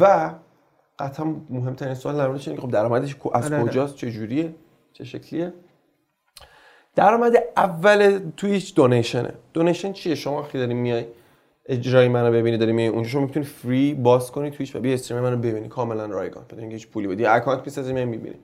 و 0.00 0.30
قطعا 0.98 1.26
مهمترین 1.50 1.94
سوال 1.94 2.16
در 2.16 2.26
موردش 2.28 2.48
خب 2.48 2.70
درآمدش 2.70 3.16
از 3.34 3.44
آره، 3.44 3.56
آره. 3.60 3.68
کجاست 3.70 3.96
چه 3.96 4.10
جوریه 4.10 4.54
چه 4.92 5.04
شکلیه 5.04 5.52
درآمد 6.94 7.32
اول 7.56 8.20
Twitch 8.36 8.74
donation 8.74 9.34
ه 9.52 9.57
donation 9.57 9.92
چیه 9.92 10.14
شما 10.14 10.42
وقتی 10.42 10.58
داری 10.58 10.74
میای 10.74 11.04
اجرای 11.68 12.08
منو 12.08 12.32
ببینی 12.32 12.56
داری 12.56 12.72
میای 12.72 12.88
اونجا 12.88 13.08
شما 13.08 13.20
می‌تونی 13.20 13.46
free 13.46 13.94
باز 13.94 14.30
کنی 14.32 14.50
Twitch 14.50 14.76
و 14.76 14.80
بیا 14.80 14.94
stream 14.94 15.22
منو 15.22 15.36
ببینی. 15.36 15.68
کاملا 15.68 16.06
رایگان. 16.06 16.44
بدون 16.50 16.70
هیچ 16.70 16.88
پولی 16.88 17.06
بدی. 17.06 17.26
account 17.26 17.60
می‌سازی 17.64 17.92
میای 17.92 18.04
می‌بینی. 18.04 18.36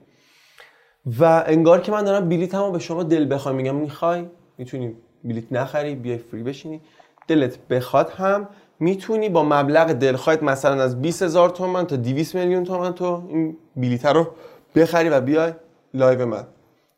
و 1.19 1.43
انگار 1.47 1.81
که 1.81 1.91
من 1.91 2.03
دارم 2.03 2.29
بلیطمو 2.29 2.71
به 2.71 2.79
شما 2.79 3.03
دلبخواهی 3.03 3.55
میگم 3.55 3.75
می‌خوای؟ 3.75 4.25
می‌تونی 4.57 4.95
بلیط 5.23 5.45
نخری 5.51 5.95
بیای 5.95 6.17
free 6.17 6.43
بشینی. 6.43 6.81
دلت 7.27 7.67
بخواد 7.67 8.09
هم 8.09 8.47
می‌تونی 8.79 9.29
با 9.29 9.43
مبلغ 9.43 9.91
دلخواهت 9.91 10.43
مثلا 10.43 10.83
از 10.83 11.01
20 11.01 11.23
هزار 11.23 11.49
تومن 11.49 11.87
تا 11.87 11.95
200 11.95 12.35
میلیون 12.35 12.63
تومن 12.63 12.93
تو 12.93 13.23
این 13.29 13.57
بلیط 13.75 14.05
رو 14.05 14.27
بخری 14.75 15.09
و 15.09 15.21
بیای 15.21 15.53
live 15.93 16.25
من. 16.25 16.43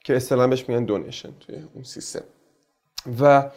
که 0.03 0.15
اصطلاحا 0.15 0.47
بهش 0.47 0.69
میگن 0.69 0.85
donation 0.85 1.29
توی 1.39 1.55
اون 1.73 1.83
سیستم. 1.83 2.23
و 3.21 3.49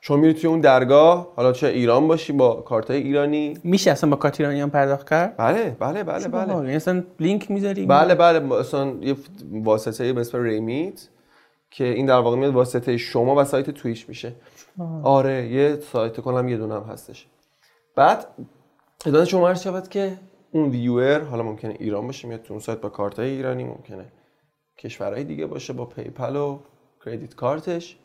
شما 0.00 0.16
میری 0.16 0.34
توی 0.34 0.50
اون 0.50 0.60
درگاه 0.60 1.32
حالا 1.36 1.52
چه 1.52 1.66
ایران 1.66 2.08
باشی 2.08 2.32
با 2.32 2.54
کارتای 2.54 3.02
ایرانی؟ 3.02 3.58
میشه 3.64 3.90
اصلا 3.90 4.10
با 4.10 4.16
کارت 4.16 4.40
ایرانی 4.40 4.60
هم 4.60 4.70
پرداخت 4.70 5.10
کرد؟ 5.10 5.36
بله 5.36 5.76
بله 5.80 6.04
بله 6.04 6.28
بله. 6.28 6.72
اصلا 6.72 7.04
لینک 7.20 7.50
می‌ذاری؟ 7.50 7.86
بله 7.86 8.14
بله. 8.14 8.38
مثلا 8.38 8.92
یه 9.00 9.16
واسطه 9.52 10.12
به 10.12 10.20
اسم 10.20 10.42
ریمیت 10.42 11.08
که 11.70 11.84
این 11.84 12.06
در 12.06 12.18
واقع 12.18 12.36
میاد 12.36 12.54
واسطه 12.54 12.96
شما 12.96 13.34
و 13.36 13.44
سایت 13.44 13.70
تویش 13.70 14.08
میشه. 14.08 14.32
آره 15.02 15.48
یه 15.48 15.78
سایت 15.92 16.20
کنم 16.20 16.48
یه 16.48 16.56
دونه 16.56 16.74
هم 16.74 16.82
هستش. 16.82 17.26
بعد 17.96 18.26
ادامه 19.06 19.24
شما 19.24 19.48
عرض 19.48 19.62
شود 19.62 19.88
که 19.88 20.18
اون 20.52 20.70
ویور 20.70 21.20
حالا 21.20 21.42
ممکنه 21.42 21.76
ایران 21.78 22.06
باشه 22.06 22.28
میاد 22.28 22.42
تو 22.42 22.54
اون 22.54 22.60
سایت 22.60 22.80
با 22.80 22.88
کارتای 22.88 23.30
ایرانی 23.30 23.64
ممکنه 23.64 24.04
کشورهای 24.78 25.24
دیگه 25.24 25.46
باشه 25.46 25.72
با 25.72 25.84
PayPal 25.84 26.36
و 26.36 26.58
credit 27.04 27.34
card 27.34 27.71
ش. 27.71 27.98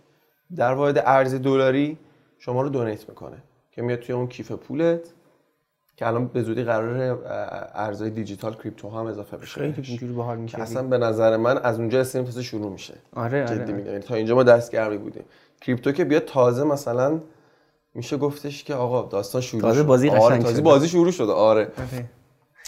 در 0.55 0.73
واحد 0.73 0.97
ارز 1.05 1.35
دلاری 1.35 1.97
شما 2.39 2.61
رو 2.61 2.69
donate 2.69 3.09
می‌کنه 3.09 3.37
که 3.71 3.81
میاد 3.81 3.99
توی 3.99 4.15
اون 4.15 4.27
کیف 4.27 4.51
پولت 4.51 5.01
که 5.95 6.07
الان 6.07 6.27
به 6.27 6.41
زودی 6.41 6.63
قرار 6.63 7.19
ارزهای 7.75 8.09
دیجیتال 8.09 8.53
crypto 8.53 8.89
هم 8.89 9.05
اضافه 9.05 9.37
بشه 9.37 9.59
خیلی. 9.59 9.87
اینجوری 9.87 10.13
باحال 10.13 10.37
میشه 10.37 10.61
اصلا 10.61 10.83
به 10.83 10.97
نظر 10.97 11.37
من 11.37 11.57
از 11.57 11.79
اونجا 11.79 11.99
stream 11.99 12.25
تازه 12.25 12.41
شروع 12.41 12.71
میشه 12.71 12.93
آره 13.15 13.45
جدی 13.45 13.61
آره 13.61 13.73
میگم 13.73 13.87
یعنی 13.87 13.99
تا 13.99 14.15
اینجا 14.15 14.35
ما 14.35 14.43
دستگرمی 14.43 14.97
بودیم 14.97 15.23
crypto 15.61 15.91
که 15.91 16.03
بیاد 16.05 16.25
تازه 16.25 16.63
مثلا 16.63 17.19
میشه 17.93 18.17
گفتش 18.17 18.63
که 18.63 18.75
آقا 18.75 19.09
داستان 19.09 19.41
شروع 19.41 19.61
تازه 19.61 19.81
شد. 19.81 19.85
بازی 19.85 20.09
آره 20.09 20.37
تازه 20.37 20.53
شده. 20.53 20.61
بازی 20.61 20.87
شروع 20.87 21.11
شده 21.11 21.31
آره 21.31 21.61
آره. 21.61 22.05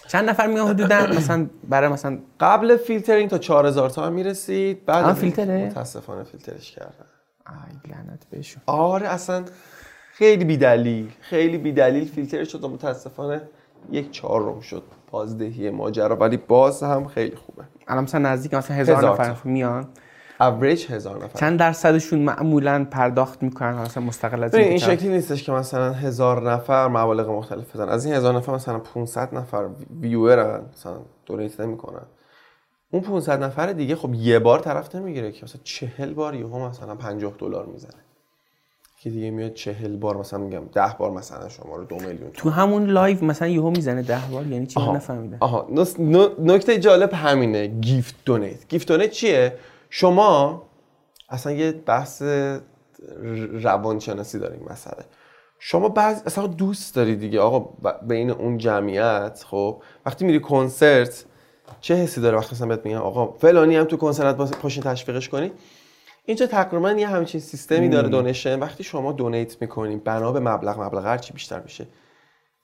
چند 0.08 0.30
نفر 0.30 0.48
میان 0.48 0.68
حدودا 0.68 1.08
مثلا 1.18 1.48
برای 1.70 1.90
مثلا 1.90 2.20
قبل 2.40 2.78
فیلترینگ 2.78 3.30
تا 3.30 3.38
4000 3.38 3.90
تا 3.90 4.06
هم 4.06 4.14
می‌رسید 4.14 4.86
بعد 4.86 5.14
فیلتره؟ 5.14 5.66
متاسفانه 5.66 6.24
فیلترش 6.24 6.72
کردن 6.72 7.06
آی 7.46 7.92
لعنت 7.92 8.26
بهشون. 8.30 8.62
آره 8.66 9.08
اصلا 9.08 9.46
خیلی 10.14 10.46
بیدلیل 10.46 11.12
خیلی 11.22 11.58
بیدلیل. 11.58 12.06
فیلتر 12.06 12.44
شد 12.44 12.64
و 12.64 12.68
متاسفانه 12.68 13.42
یک 13.92 14.12
چهارم 14.12 14.60
شد 14.60 14.84
بازدهی 15.12 15.70
ماجرا. 15.70 16.16
ولی 16.16 16.38
باز 16.38 16.84
هم 16.84 17.08
خیلی 17.08 17.36
خوبه. 17.36 17.64
الان 17.88 18.04
مثلا 18.04 18.30
نزدیک 18.30 18.54
مثلا 18.54 18.78
هزار 18.78 18.98
هزار 18.98 19.22
نفر. 19.22 19.36
میان. 19.44 19.88
اوریج 20.40 20.92
هزار 20.92 21.24
نفر. 21.24 21.40
چند 21.40 21.60
درصدشون 21.60 22.20
معمولا 22.20 22.86
پرداخت 22.92 23.44
می‌کنن؟ 23.44 23.74
مثلا 23.74 24.04
مستقل 24.04 24.44
از 24.44 24.56
این 24.56 24.78
چند- 24.78 24.96
شکلی 24.98 25.10
نیستش 25.10 25.44
که 25.44 25.52
مثلا 25.52 25.92
هزار 25.94 26.52
نفر 26.52 26.88
مبالغ 26.88 27.30
مختلف 27.30 27.76
بزن 27.76 27.90
از 27.90 28.06
این 28.06 28.16
هزار 28.16 28.36
نفر 28.36 28.54
مثلا 28.54 28.80
500 28.80 29.36
نفر 29.36 29.70
viewer 30.02 30.53
ن 30.53 30.62
مثلا 30.74 30.98
donate 31.26 31.60
نمی‌کنن. 31.60 32.06
اون 32.96 33.04
500 33.04 33.44
نفر 33.44 33.74
دیگه 33.74 33.96
خب 33.96 34.14
یه 34.14 34.40
بار 34.40 34.60
طرف 34.60 34.96
نمی‌گیره 34.96 35.32
که 35.32 35.44
مثلا 35.44 35.62
40 35.64 36.14
بار 36.14 36.36
یهو 36.36 36.70
مثلا 36.70 36.96
50 36.96 37.34
دلار 37.40 37.66
می‌زنه. 37.66 38.02
که 39.00 39.10
دیگه 39.10 39.32
میاد 39.32 39.54
40 39.54 39.98
بار 39.98 40.18
مثلا 40.18 40.40
میگم 40.40 40.66
10 40.74 40.96
بار 41.00 41.12
مثلا 41.12 41.50
شما 41.50 41.76
رو 41.76 41.84
دو 41.84 41.96
میلیون. 41.96 42.32
تو 42.34 42.50
همون 42.50 42.86
live 42.86 43.26
مثلا 43.26 43.48
یهو 43.48 43.70
می‌زنه 43.70 44.02
ده 44.02 44.22
بار 44.32 44.48
یعنی 44.48 44.66
چی. 44.66 44.80
نفهمیدم. 44.80 45.38
آها. 45.40 45.68
نکته 46.40 46.80
جالب 46.80 47.14
همینه. 47.14 47.68
gift 47.68 48.16
donate. 48.26 48.68
gift 48.68 48.88
donate 48.88 49.12
چیه؟ 49.12 49.54
شما 49.90 50.64
اصلا 51.30 51.52
یه 51.52 51.72
بحث 51.72 52.24
روانشناسی 53.54 54.40
داریم 54.40 54.66
مسئله. 54.70 55.06
شما 55.60 55.90
بعض 55.90 56.22
اصلا 56.26 56.48
دوست 56.48 56.96
داری 56.96 57.16
دیگه. 57.16 57.40
آقا 57.40 57.60
بین 58.08 58.32
اون 58.32 58.58
جمعیت 58.58 59.44
خب 59.48 59.82
وقتی 60.06 60.26
میری 60.26 60.40
کنسرت 60.40 61.26
چه 61.82 61.96
حسی 61.96 62.22
داره 62.22 62.38
وقتی 62.38 62.56
مثلا 62.56 62.68
بهت 62.68 62.86
میگن 62.86 62.98
آقا 62.98 63.32
فلانی 63.32 63.76
هم 63.76 63.86
تو 63.86 63.98
کنسرت 63.98 64.36
پاشین 64.36 64.84
تشویقش 64.84 65.30
کنی؟ 65.30 65.52
اینجا 66.26 66.48
تقریبا 66.48 66.92
یه 66.92 67.08
همچین 67.08 67.42
سیستمی 67.42 67.90
داره 67.90 68.10
دونیشن. 68.10 68.60
وقتی 68.60 68.84
شما 68.84 69.12
دونیت 69.12 69.62
می‌کنی 69.62 69.96
بنا 69.96 70.32
به 70.32 70.40
مبلغ 70.40 70.82
مبلغ 70.82 71.06
هرچی 71.06 71.34
بیشتر 71.34 71.60
میشه 71.60 71.88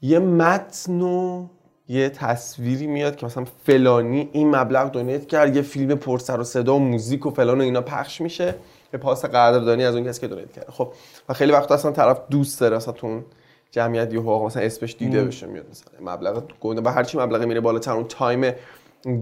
یه 0.01 0.19
متن 0.19 1.01
و 1.01 1.47
یه 1.87 2.09
تصویری 2.09 2.87
میاد 2.87 3.15
که 3.15 3.25
مثلا 3.25 3.45
فلانی 3.65 4.29
این 4.31 4.55
مبلغ 4.55 4.91
دونیت 4.91 5.27
کرد 5.27 5.55
یه 5.55 5.61
فیلم 5.61 5.95
پر 5.95 6.19
سر 6.19 6.39
و 6.39 6.43
صدا 6.43 6.75
و 6.75 6.79
موزیک 6.79 7.25
و 7.25 7.29
فلان 7.29 7.57
و 7.59 7.63
اینا 7.63 7.81
پخش 7.81 8.21
میشه 8.21 8.55
به 8.91 8.97
پاس 8.97 9.25
قدردانی 9.25 9.83
از 9.83 9.95
اون 9.95 10.07
کسی 10.07 10.21
که 10.21 10.27
donate 10.27 10.51
کرده 10.51 10.71
خب 10.71 10.93
و 11.29 11.33
خیلی 11.33 11.51
وقت 11.51 11.71
اصلا 11.71 11.91
طرف 11.91 12.21
دوست 12.29 12.59
داره 12.61 12.75
اصلا 12.75 12.93
تو 12.93 13.07
اون 13.07 13.25
جمعیت 13.71 14.13
یه 14.13 14.19
آقا 14.19 14.45
مثلا 14.45 14.63
اسمش 14.63 14.95
دیده 14.99 15.23
بشه 15.23 15.47
میاد 15.47 15.65
مثلا 15.71 16.13
مبلغ 16.13 16.43
گنده 16.59 16.81
و 16.81 16.87
هرچی 16.87 17.17
مبلغی 17.17 17.45
میره 17.45 17.59
بالاتر 17.61 17.91
اون 17.91 18.03
time 18.03 18.53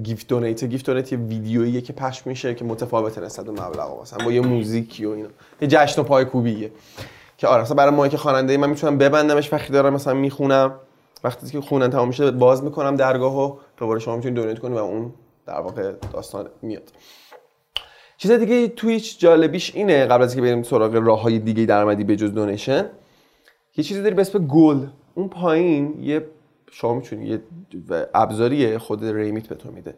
gift 0.04 0.28
donate 0.28 0.64
gift 0.64 0.86
donate 0.86 1.12
یه 1.12 1.18
ویدیوییه 1.18 1.82
که 1.82 1.94
پخش 1.94 2.28
میشه 2.28 2.56
که 2.56 2.66
متفاوته 2.66 3.22
نسبت 3.22 3.46
به 3.46 3.52
مبلغ 3.52 4.02
مثلا 4.02 4.26
با 4.26 4.32
یه 4.32 4.42
موزیکی 4.42 5.06
و 5.06 5.10
اینا. 5.10 5.30
یه 5.62 5.68
جشن 5.68 6.02
و 6.02 6.04
پایکوبیه 6.04 6.72
که 7.38 7.48
آره 7.48 7.62
مثلا 7.62 7.76
برای 7.76 7.96
ما 7.96 8.08
که 8.08 8.18
خواننده 8.18 8.58
من 8.58 8.70
می‌تونم 8.70 8.98
ببندمش 8.98 9.54
وقتی 9.54 9.74
دارم 9.74 9.94
مثلا 9.94 10.14
می‌خونم. 10.14 10.74
وقتی 11.24 11.48
که 11.48 11.62
خوندن 11.62 11.90
تمام 11.90 12.08
میشه 12.08 12.32
باز 12.32 12.64
می‌کنم 12.64 12.96
درگاهو 12.96 13.58
دوباره 13.78 14.00
شما 14.00 14.16
می‌تونید 14.16 14.36
donate 14.36 14.60
کنید 14.60 14.78
و 14.78 14.84
اون 14.84 15.14
در 15.46 15.60
واقع 15.60 15.92
داستان 16.14 16.50
میاد. 16.62 16.92
چیز 18.18 18.32
دیگه 18.32 18.68
تویچ 18.68 19.20
جالبیش 19.20 19.76
اینه 19.76 20.06
قبل 20.06 20.24
از 20.24 20.36
که 20.36 20.42
بریم 20.42 20.64
سراغ 20.64 20.96
راه 20.96 21.22
های 21.22 21.40
دیگه 21.40 21.66
درآمدی 21.66 22.04
به 22.04 22.16
جز 22.16 22.34
دونیشن 22.34 22.86
یه 23.78 23.84
چیزی 23.84 24.02
داری 24.02 24.16
به 24.16 24.22
اسم 24.22 24.48
گل. 24.48 24.86
اون 25.16 25.30
پایین 25.30 26.04
یه 26.04 26.26
شما 26.72 26.94
می‌تونی 26.94 27.26
یه 27.26 27.42
ابزاری 28.14 28.78
خود 28.78 29.06
ریمیت 29.06 29.48
به 29.48 29.56
تو 29.56 29.72
میده 29.72 29.96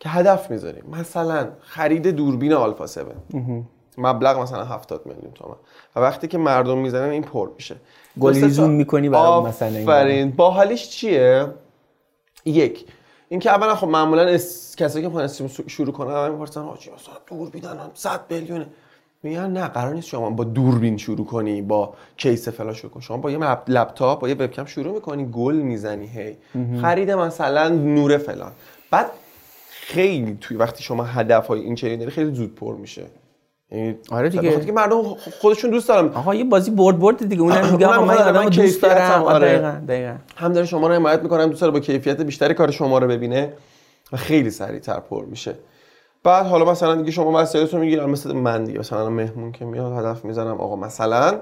که 0.00 0.08
هدف 0.08 0.50
می‌ذاری. 0.50 0.82
مثلا 0.92 1.48
خرید 1.60 2.06
دوربین 2.08 2.52
آلفا 2.52 2.84
7 2.84 2.98
مبلغ 3.98 4.38
مثلا 4.38 4.64
70 4.64 5.06
میلیون 5.06 5.32
تومن 5.32 5.56
و 5.96 6.00
وقتی 6.00 6.28
که 6.28 6.38
مردم 6.38 6.78
می‌زنن 6.78 7.10
این 7.10 7.22
پر 7.22 7.50
میشه. 7.56 7.76
گل 8.20 8.28
دو 8.28 8.34
سه 8.34 8.40
تا- 8.40 8.46
ریزون 8.46 8.70
می‌کنی 8.70 9.08
برای 9.08 9.40
مثلا 9.40 9.68
این. 9.68 9.82
آفرین 9.82 10.30
باحالیش 10.30 10.88
چیه؟ 10.88 11.46
یک 12.44 12.86
اینکه 13.28 13.50
اولا 13.50 13.74
خب 13.74 13.88
معمولا 13.88 14.22
اس... 14.22 14.76
کسایی 14.76 15.02
که 15.04 15.08
می‌خوان 15.08 15.48
شروع 15.66 15.92
کنن 15.92 16.30
می‌پرسن 16.30 16.62
حاجی 16.62 16.90
اصلا 16.90 17.14
دوربین 17.26 17.90
100 17.94 18.20
میلیونه. 18.30 18.66
میگن 19.24 19.50
نه 19.50 19.68
قرار 19.68 19.94
نیست 19.94 20.08
شما 20.08 20.30
با 20.30 20.44
دوربین 20.44 20.96
شروع 20.96 21.26
کنی 21.26 21.62
با 21.62 21.94
کیس 22.16 22.48
فلان 22.48 22.74
شروع 22.74 22.92
کنی 22.92 23.02
شما 23.02 23.16
با 23.16 23.30
یه 23.30 23.38
لپ- 23.38 23.68
لپتاپ 23.68 24.20
با 24.20 24.28
یه 24.28 24.34
وبکم 24.34 24.64
شروع 24.64 24.94
می‌کنی 24.94 25.28
گل 25.32 25.54
می‌زنی 25.54 26.06
هی. 26.06 26.36
خرید 26.82 27.10
مثلا 27.10 27.68
نور 27.68 28.18
فلان. 28.18 28.52
بعد 28.90 29.06
خیلی 29.70 30.38
توی 30.40 30.56
وقتی 30.56 30.82
شما 30.82 31.04
هدف 31.04 31.46
های 31.46 31.60
این 31.60 31.74
داری 31.74 32.10
خیلی 32.10 32.34
زود 32.34 32.54
پر 32.54 32.74
میشه. 32.74 33.02
یعنی 33.70 33.94
آره 34.10 34.28
دیگه. 34.28 34.64
که 34.64 34.72
مردم 34.72 35.02
خودشون 35.40 35.70
دوست 35.70 35.88
دارن. 35.88 36.08
آقا 36.08 36.34
یه 36.34 36.44
بازی 36.44 36.70
برد 36.70 36.98
برد 36.98 37.28
دیگه. 37.28 37.42
اونم 37.42 37.72
میگه 37.72 37.86
آقا 37.86 38.04
من 38.04 38.14
آدمو 38.16 38.50
دوست 38.50 38.82
دارم. 38.82 39.22
آره. 39.22 39.34
آره. 39.34 39.48
دقیقاً 39.48 39.80
دقیقاً. 39.88 40.14
هم 40.36 40.52
داره 40.52 40.66
شما 40.66 40.86
رو 40.88 40.94
حمایت 40.94 41.22
می‌کنه 41.22 41.42
هم 41.42 41.48
دوست 41.48 41.60
داره 41.60 41.72
با 41.72 41.80
کیفیت 41.80 42.20
بیشتری 42.20 42.54
کار 42.54 42.70
شما 42.70 42.98
رو 42.98 43.08
ببینه 43.08 43.52
و 44.12 44.16
خیلی 44.16 44.50
سریعتر 44.50 45.00
پر 45.00 45.24
میشه. 45.24 45.54
بعد 46.24 46.46
حالا 46.46 46.64
مثلا 46.64 46.94
دیگه 46.94 47.10
شما 47.10 47.42
وسایلتون 47.42 47.80
می‌گیرن 47.80 48.10
مثل 48.10 48.32
من 48.32 48.64
دیگه 48.64 48.78
مثلا 48.78 49.10
مهمون 49.10 49.52
که 49.52 49.64
میاد 49.64 49.92
هدف 49.92 50.24
می‌زنم 50.24 50.60
آقا 50.60 50.76
مثلا 50.76 51.40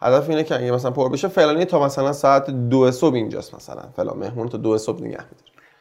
هدف 0.00 0.30
اینه 0.30 0.44
که 0.44 0.54
اگه 0.54 0.70
مثلا 0.70 0.90
پر 0.90 1.08
بشه 1.08 1.28
فلانی 1.28 1.64
تا 1.64 1.84
مثلا 1.84 2.12
ساعت 2.12 2.50
دو 2.50 2.90
صبح 2.90 3.14
اینجاست 3.14 3.54
مثلا 3.54 3.82
فلان 3.96 4.18
مهمون 4.18 4.48
تا 4.48 4.58
دو 4.58 4.78
صبح 4.78 4.96
نگه 4.96 5.06
میداره. 5.06 5.28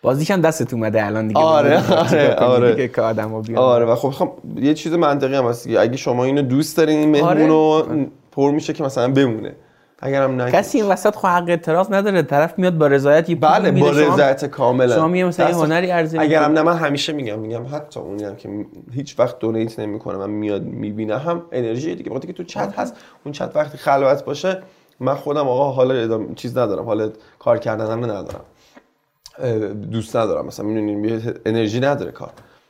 بازیش 0.01 0.31
هم 0.31 0.41
دستت 0.41 0.73
اومده 0.73 1.05
الان 1.05 1.27
دیگه. 1.27 1.39
آره، 1.39 1.91
آره، 2.11 2.35
آره. 2.35 2.71
دیگه 2.71 2.87
که 2.87 3.01
آدمو 3.01 3.41
بیاد 3.41 3.59
آره 3.59 3.85
و 3.85 3.95
خب 3.95 4.09
خب 4.09 4.31
یه 4.55 4.73
چیز 4.73 4.93
منطقی 4.93 5.35
هم 5.35 5.45
هست. 5.45 5.67
اگه 5.67 5.97
شما 5.97 6.23
اینو 6.23 6.41
دوست 6.41 6.77
دارین 6.77 6.99
این 6.99 7.11
مهمون 7.11 7.47
رو 7.47 7.85
پر 8.31 8.51
میشه 8.51 8.73
که 8.73 8.83
مثلا 8.83 9.11
بمونه. 9.11 9.55
اگرم 9.99 10.35
نه 10.35 10.51
کسی 10.51 10.81
این 10.81 10.91
وسط 10.91 11.15
خب 11.15 11.27
حق 11.27 11.45
اعتراض 11.47 11.91
نداره 11.91 12.21
طرف 12.21 12.59
میاد 12.59 12.77
با 12.77 12.87
رضایت 12.87 13.29
یه 13.29 13.35
پول 13.35 13.49
بله 13.49 13.71
با 13.71 13.89
رضایت 13.89 14.45
کاملا 14.45 14.95
شما 14.95 15.07
میگه 15.07 15.25
مثلا 15.25 15.47
هنری 15.47 15.89
عرضه 15.89 16.19
اگرم. 16.19 16.51
نه 16.51 16.61
من 16.61 16.77
همیشه 16.77 17.13
میگم 17.13 17.39
میگم 17.39 17.65
حتی 17.71 17.99
اونی 17.99 18.23
هم 18.23 18.35
که 18.35 18.49
هیچ 18.93 19.19
وقت 19.19 19.39
دونیت 19.39 19.79
نمی‌کنه 19.79 20.17
من 20.17 20.29
میاد 20.29 20.63
می‌بینه 20.63 21.17
هم 21.17 21.41
انرژی 21.51 21.95
دیگه. 21.95 22.11
وقتی 22.11 22.27
که 22.27 22.33
تو 22.33 22.43
چت 22.43 22.73
هست 22.79 22.95
اون 23.23 23.31
چت 23.31 23.51
وقتی 23.55 23.77
خلوت 23.77 24.25
باشه 24.25 24.61
من 24.99 25.15
خودم 25.15 25.47
آقا 25.47 25.71
حالا 25.71 26.25
چیز 26.35 26.57
ندارم 26.57 26.85
حالا 26.85 27.11
کار 27.39 27.57
کردنم 27.57 28.05
ندارم. 28.05 28.41
دوست 29.91 30.15
ندارم 30.15 30.45
مثلا 30.45 30.65
می‌دونین 30.65 31.21
انرژی 31.45 31.79
نداره 31.79 32.11
کار. 32.11 32.29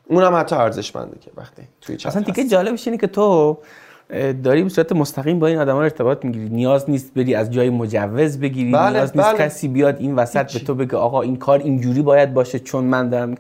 اونم 0.10 0.36
حتی 0.36 0.56
ارزشمنده 0.56 1.20
که 1.22 1.32
وقتی 1.38 1.62
توی 1.82 1.98
چت 1.98 2.08
اصلا. 2.08 2.22
دیگه 2.22 2.48
جالبش 2.48 2.88
اینه 2.88 2.98
که 2.98 3.08
تو 3.08 3.58
اه، 4.10 4.34
داری 4.34 4.64
به 4.64 4.70
صورت 4.70 4.92
مستقیم 4.92 5.40
با 5.40 5.48
این 5.48 5.58
آدما 5.58 5.84
ارتباط 5.84 6.26
می‌گیری 6.26 6.50
نیاز 6.50 6.90
نیست 6.90 7.14
بری 7.14 7.36
از 7.36 7.52
جای 7.52 7.70
مجوز 7.70 8.40
بگیری. 8.40 8.72
بله، 8.72 8.90
نیاز 8.92 9.18
نیست 9.18 9.30
بله. 9.30 9.38
کسی 9.46 9.68
بیاد 9.68 9.96
این 10.00 10.16
وسط 10.16 10.54
به 10.54 10.60
تو 10.60 10.76
بگه 10.76 10.98
آقا 10.98 11.22
این 11.22 11.36
کار 11.36 11.60
اینجوری 11.60 12.02
باید 12.02 12.34
باشه 12.34 12.60
چون 12.60 12.84
من 12.84 13.10
دارم 13.10 13.36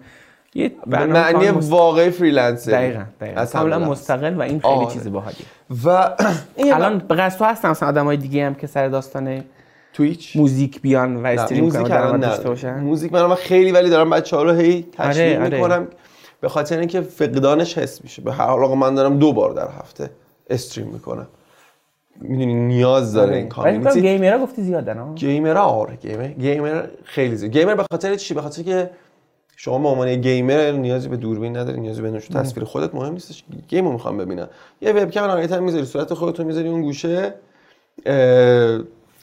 یه 0.55 0.71
به 0.87 1.05
معنی 1.05 1.51
مست- 1.51 1.71
واقعی 1.71 2.09
freelancer 2.09 2.71
دقیقاً 2.71 3.03
دقیقاً. 3.21 3.45
کاملا 3.45 3.79
مستقل 3.79 4.33
و 4.35 4.41
این 4.41 4.59
خیلی 4.59 4.73
آره. 4.73 4.93
چیز 4.93 5.11
باحالیه. 5.11 5.45
و 5.85 6.15
الان 6.75 6.97
به 6.97 7.15
قصد 7.15 7.39
تو 7.39 7.45
هستن 7.45 7.69
مثلا 7.69 7.89
آدمای 7.89 8.17
دیگه 8.17 8.45
هم 8.45 8.55
که 8.55 8.67
سر 8.67 8.87
داستان 8.87 9.43
Twitch 9.93 10.35
موزیک 10.37 10.81
بیان 10.81 11.15
و 11.17 11.25
stream 11.25 11.71
کنن 11.71 12.11
نه. 12.11 12.17
داشته 12.17 12.49
باشن. 12.49 12.79
موزیک 12.79 13.13
من, 13.13 13.35
خیلی 13.35 13.71
ولی 13.71 13.89
دارم 13.89 14.09
بچه 14.09 14.35
ها 14.37 14.43
رو 14.43 14.51
هی 14.51 14.85
تشویق 14.91 15.35
آره، 15.35 15.45
آره. 15.45 15.57
می‌کنم. 15.57 15.87
به 16.41 16.49
خاطر 16.49 16.79
اینکه 16.79 17.01
فقدانش 17.01 17.77
حس 17.77 18.03
میشه. 18.03 18.21
به 18.21 18.33
هر 18.33 18.45
حال 18.45 18.63
آقا 18.63 18.75
من 18.75 18.95
دارم 18.95 19.19
دو 19.19 19.33
بار 19.33 19.53
در 19.53 19.67
هفته 19.79 20.09
stream 20.49 20.87
می‌کنم 20.87 21.27
می‌دونی 22.21 22.53
نیاز 22.53 23.13
داره 23.13 23.35
این 23.35 23.45
فکر 23.45 23.55
کنم 23.55 23.63
community 23.63 24.01
gamer 24.01 24.36
ها 24.36 24.43
گفتی 24.43 24.61
زیادن 24.61 24.97
ها 24.97 25.13
gamer 25.13 25.57
آره. 25.57 25.95
gamer 25.95 26.27
gamer 26.27 26.83
خیلی 27.03 27.35
زیاد. 27.35 27.51
gamer 27.51 27.75
به 27.75 27.83
خاطر 27.91 28.15
چی؟ 28.15 28.33
به 28.33 28.41
خاطر 28.41 28.63
که 28.63 28.89
شما 29.55 29.79
به 29.79 29.87
عنوان 29.87 30.15
gamer 30.15 30.71
نیازی 30.71 31.09
به 31.09 31.17
دوربین 31.17 31.57
نداری 31.57 31.79
نیازی 31.79 32.01
به 32.01 32.11
نشون 32.11 32.41
تصویر 32.41 32.65
خودت 32.65 32.95
مهم 32.95 33.13
نیستش. 33.13 33.43
game 33.67 33.85
رو 33.85 33.91
می‌خوام 33.91 34.17
ببینم. 34.17 34.49
یه 34.81 34.91
وبکم 34.91 35.23
نهایتا 35.23 35.59
می‌ذاری 35.59 35.85
صورت 35.85 36.13
خودت 36.13 36.39
رو 36.39 36.45
می‌ذاری 36.45 36.69
اون 36.69 36.81
گوشه 36.81 37.33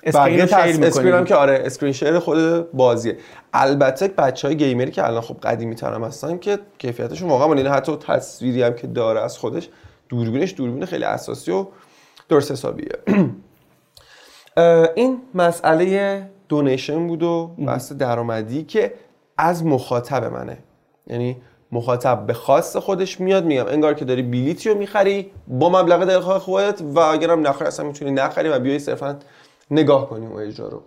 screen 0.02 0.46
بقیه 0.46 1.14
هم 1.14 1.24
که 1.24 1.34
آره 1.34 1.62
screen 1.64 1.92
share 1.92 2.18
خود 2.18 2.70
بازیه. 2.72 3.16
البته 3.52 4.08
بچه 4.08 4.48
های 4.48 4.56
گیمری 4.56 4.90
که 4.90 5.06
الان 5.06 5.20
خب 5.20 5.36
قدیمی 5.42 5.74
تر 5.74 5.94
هم 5.94 6.04
هستن 6.04 6.38
که 6.38 6.58
کیفیتشون 6.78 7.28
واقعا 7.28 7.48
مالی 7.48 7.62
حتی 7.62 7.96
تصویری 7.96 8.62
هم 8.62 8.74
که 8.74 8.86
داره 8.86 9.20
از 9.20 9.38
خودش 9.38 9.68
دوربینش 10.14 10.54
دوربین 10.56 10.86
خیلی 10.86 11.04
اساسی 11.04 11.50
و 11.50 11.66
درست 12.28 12.52
حسابیه. 12.52 12.98
این 14.94 15.22
مسئله 15.34 16.22
دونیشن 16.48 17.06
بود 17.06 17.22
و 17.22 17.50
بحث 17.58 17.92
درآمدی 17.92 18.62
که 18.62 18.94
از 19.38 19.64
مخاطب 19.64 20.24
منه. 20.24 20.58
یعنی 21.06 21.36
مخاطب 21.72 22.26
به 22.26 22.32
خواست 22.32 22.78
خودش 22.78 23.20
میاد 23.20 23.44
میگم 23.44 23.66
انگار 23.66 23.94
که 23.94 24.04
داری 24.04 24.22
بلیتی 24.22 24.68
رو 24.68 24.78
می‌خری 24.78 25.30
با 25.48 25.68
مبلغ 25.68 26.04
دلخواه 26.04 26.38
خودت 26.38 26.82
و 26.82 26.98
اگرم 26.98 27.46
نخری 27.46 27.68
اصلا 27.68 27.86
می‌تونی 27.86 28.10
نخری 28.10 28.48
و 28.48 28.58
بیای 28.58 28.78
صرفا 28.78 29.18
نگاه 29.70 30.08
کنی 30.10 30.26
اون 30.26 30.42
اجرا 30.42 30.68
رو. 30.68 30.82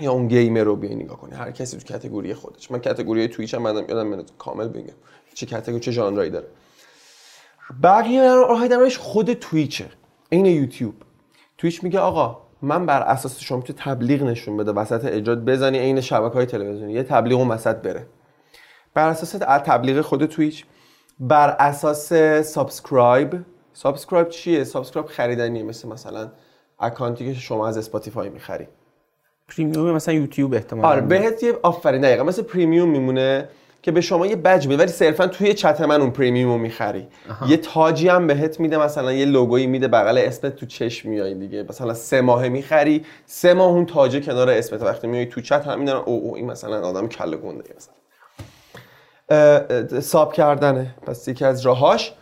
یا 0.00 0.12
اون 0.12 0.28
gamer 0.28 0.62
رو 0.62 0.76
بیای 0.76 0.94
نگاه 0.94 1.18
کنی 1.18 1.34
هر 1.34 1.50
کسی 1.50 1.76
تو 1.76 1.94
category 1.94 2.34
خودش. 2.34 2.70
من 2.70 2.78
category 2.78 3.28
Twitch 3.28 3.54
هم 3.54 3.62
بعدم 3.62 3.84
یادم 3.88 4.06
میاد 4.06 4.30
کامل 4.38 4.68
بگم. 4.68 4.94
چه 5.34 5.46
category 5.46 5.80
چه 5.80 5.90
ژانرایی 5.90 6.30
داره. 6.30 6.46
بقیه 7.82 8.34
راه 8.34 8.68
درآمدش 8.68 8.98
خود 8.98 9.32
Twitch 9.32 9.78
ه 9.78 9.86
این 10.30 10.46
یوتیوب. 10.46 10.94
Twitch 11.58 11.84
میگه 11.84 11.98
آقا 12.00 12.38
من 12.62 12.86
بر 12.86 13.02
اساس 13.02 13.40
شما 13.40 13.60
تو 13.60 13.72
تبلیغ 13.72 14.22
نشون 14.22 14.56
بده 14.56 14.72
وسط 14.72 15.04
اجرات 15.04 15.38
بزنی 15.38 15.78
عین 15.78 16.00
شبکه 16.00 16.34
های 16.34 16.46
تلویزیونی. 16.46 16.92
یه 16.92 17.02
تبلیغ 17.02 17.38
اون 17.38 17.48
وسط 17.48 17.76
بره. 17.76 18.06
بر 18.94 19.08
اساس 19.08 19.30
تبلیغ 19.64 20.00
خود 20.00 20.26
Twitch 20.26 20.64
بر 21.20 21.56
اساس 21.58 22.12
subscribe 22.42 23.40
subscribe 23.72 24.28
چیه؟ 24.28 24.64
subscribe 24.64 25.08
خریدنیه 25.08 25.62
مثل 25.62 25.88
مثلا 25.88 26.30
اکانتی 26.78 27.34
که 27.34 27.40
شما 27.40 27.68
از 27.68 27.78
اسپاتیفای 27.78 28.28
می‌خری. 28.28 28.66
premium 29.48 29.92
مثلا 29.92 30.14
یوتیوب 30.14 30.54
احتمالاً. 30.54 30.88
آره 30.88 31.00
بهت 31.00 31.42
یه 31.42 31.58
آفرین 31.62 32.00
دقیقا. 32.00 32.24
مثل 32.24 32.42
premium 32.42 32.88
میمونه 32.88 33.48
که 33.82 33.92
به 33.92 34.00
شما 34.00 34.26
یه 34.26 34.36
بج 34.36 34.66
میده. 34.66 34.82
ولی 34.82 34.92
صرفا 34.92 35.26
توی 35.26 35.54
چت 35.54 35.80
من 35.80 36.00
اون 36.00 36.10
premium 36.10 36.52
رو 36.52 36.58
می‌خری. 36.58 37.08
یه 37.48 37.56
تاجی 37.56 38.08
هم 38.08 38.26
بهت 38.26 38.60
میده 38.60 38.78
مثلا 38.78 39.12
یه 39.12 39.24
لوگویی 39.24 39.66
میده 39.66 39.88
بغل 39.88 40.18
اسمت 40.18 40.56
تو 40.56 40.66
چشم 40.66 41.08
میای 41.08 41.34
دیگه. 41.34 41.66
مثلا 41.68 41.94
سه 41.94 42.20
ماهه 42.20 42.48
می‌خری 42.48 43.04
سه 43.26 43.54
ماه 43.54 43.68
اون 43.68 43.86
تاجه 43.86 44.20
کنار 44.20 44.50
اسمت. 44.50 44.82
وقتی 44.82 45.06
میای 45.06 45.26
تو 45.26 45.40
چت 45.40 45.66
هم 45.66 45.78
می‌دونن 45.78 45.98
او 45.98 46.22
او 46.24 46.36
این 46.36 46.46
مثلا 46.46 46.88
آدم 46.88 47.08
کله 47.08 47.36
گنده 47.36 47.74
مثلا 47.76 47.94
sub 50.00 50.32
کردنه. 50.32 50.94
پس 51.06 51.28
یکی 51.28 51.44
از 51.44 51.60
راهاش 51.66 52.12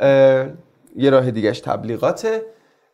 اه، 0.00 0.46
یه 0.96 1.10
راه 1.10 1.30
دیگهش 1.30 1.60
تبلیغاته. 1.60 2.42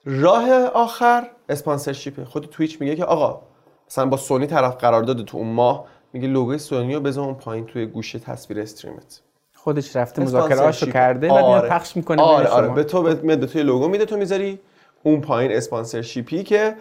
راه 0.04 0.50
آخر 0.64 1.30
sponsorship 1.48 2.18
ه 2.18 2.24
خود 2.24 2.48
تویچ 2.50 2.80
میگه 2.80 2.96
که 2.96 3.04
آقا 3.04 3.42
مثلا 3.90 4.06
با 4.06 4.16
سونی 4.16 4.46
طرف 4.46 4.76
قرار 4.76 5.02
داده 5.02 5.22
تو 5.22 5.38
اون 5.38 5.46
ماه 5.46 5.84
میگه 6.18 6.28
لوگوی 6.28 6.58
سونی 6.58 6.94
رو 6.94 7.00
بذار 7.00 7.24
اون 7.24 7.34
پایین 7.34 7.66
توی 7.66 7.86
گوشه 7.86 8.18
تصویر 8.18 8.60
stream 8.60 9.05
ت. 9.05 9.20
خودش 9.54 9.96
رفته 9.96 10.22
مذاکرهاشو. 10.22 10.90
کرده 10.90 11.28
بعد 11.28 11.44
میاد 11.44 11.68
پخش 11.68 11.96
می‌کنه 11.96 12.22
آره 12.22 12.48
آره. 12.48 12.66
شما. 12.66 12.74
به 12.74 12.84
تو 12.84 13.02
به 13.02 13.14
میاد 13.14 13.40
به 13.40 13.46
تو 13.46 13.58
یه 13.58 13.64
لوگو 13.64 13.88
میده 13.88 14.04
تو 14.04 14.16
می‌ذاری 14.16 14.58
اون 15.02 15.20
پایین 15.20 15.52
sponsorship 15.52 16.35
ی 16.35 16.42
که 16.42 16.74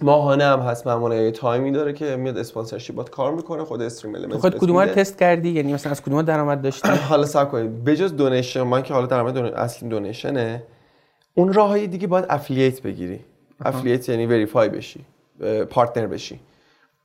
ماهانه 0.00 0.44
هم 0.44 0.60
هست 0.60 0.86
معمولا 0.86 1.14
یه 1.14 1.30
تایمی 1.30 1.72
داره 1.72 1.92
که 1.92 2.16
میاد 2.16 2.38
sponsorship 2.38 3.04
ات 3.04 3.10
کار 3.10 3.34
می‌کنه 3.34 3.64
خود 3.64 3.82
StreamElements 3.82 4.38
خود 4.38 4.58
کدوم 4.58 4.78
رو. 4.78 4.86
تست 4.86 5.18
کردی؟ 5.18 5.50
یعنی 5.50 5.74
مثلا 5.74 5.90
از 5.90 6.02
کدوم 6.02 6.22
درآمد 6.22 6.62
داشتی؟ 6.62 6.88
حالا 7.10 7.26
صبر 7.26 7.50
کنید. 7.50 7.84
بجز 7.84 8.16
donation 8.16 8.62
من 8.62 8.82
که 8.82 8.94
حالا 8.94 9.06
درآمد 9.06 9.34
دون... 9.34 9.46
اصلی 9.46 9.88
donation 9.88 10.54
ه 10.54 10.62
اون 11.34 11.52
راههای 11.52 11.86
دیگه 11.86 12.06
باید 12.06 12.24
affiliate 12.28 12.82
بگیری. 12.82 13.20
affiliate 13.64 14.08
یعنی 14.08 14.26
verify 14.26 14.68
بشی 14.68 15.04
partner 15.70 16.06
بشی. 16.06 16.40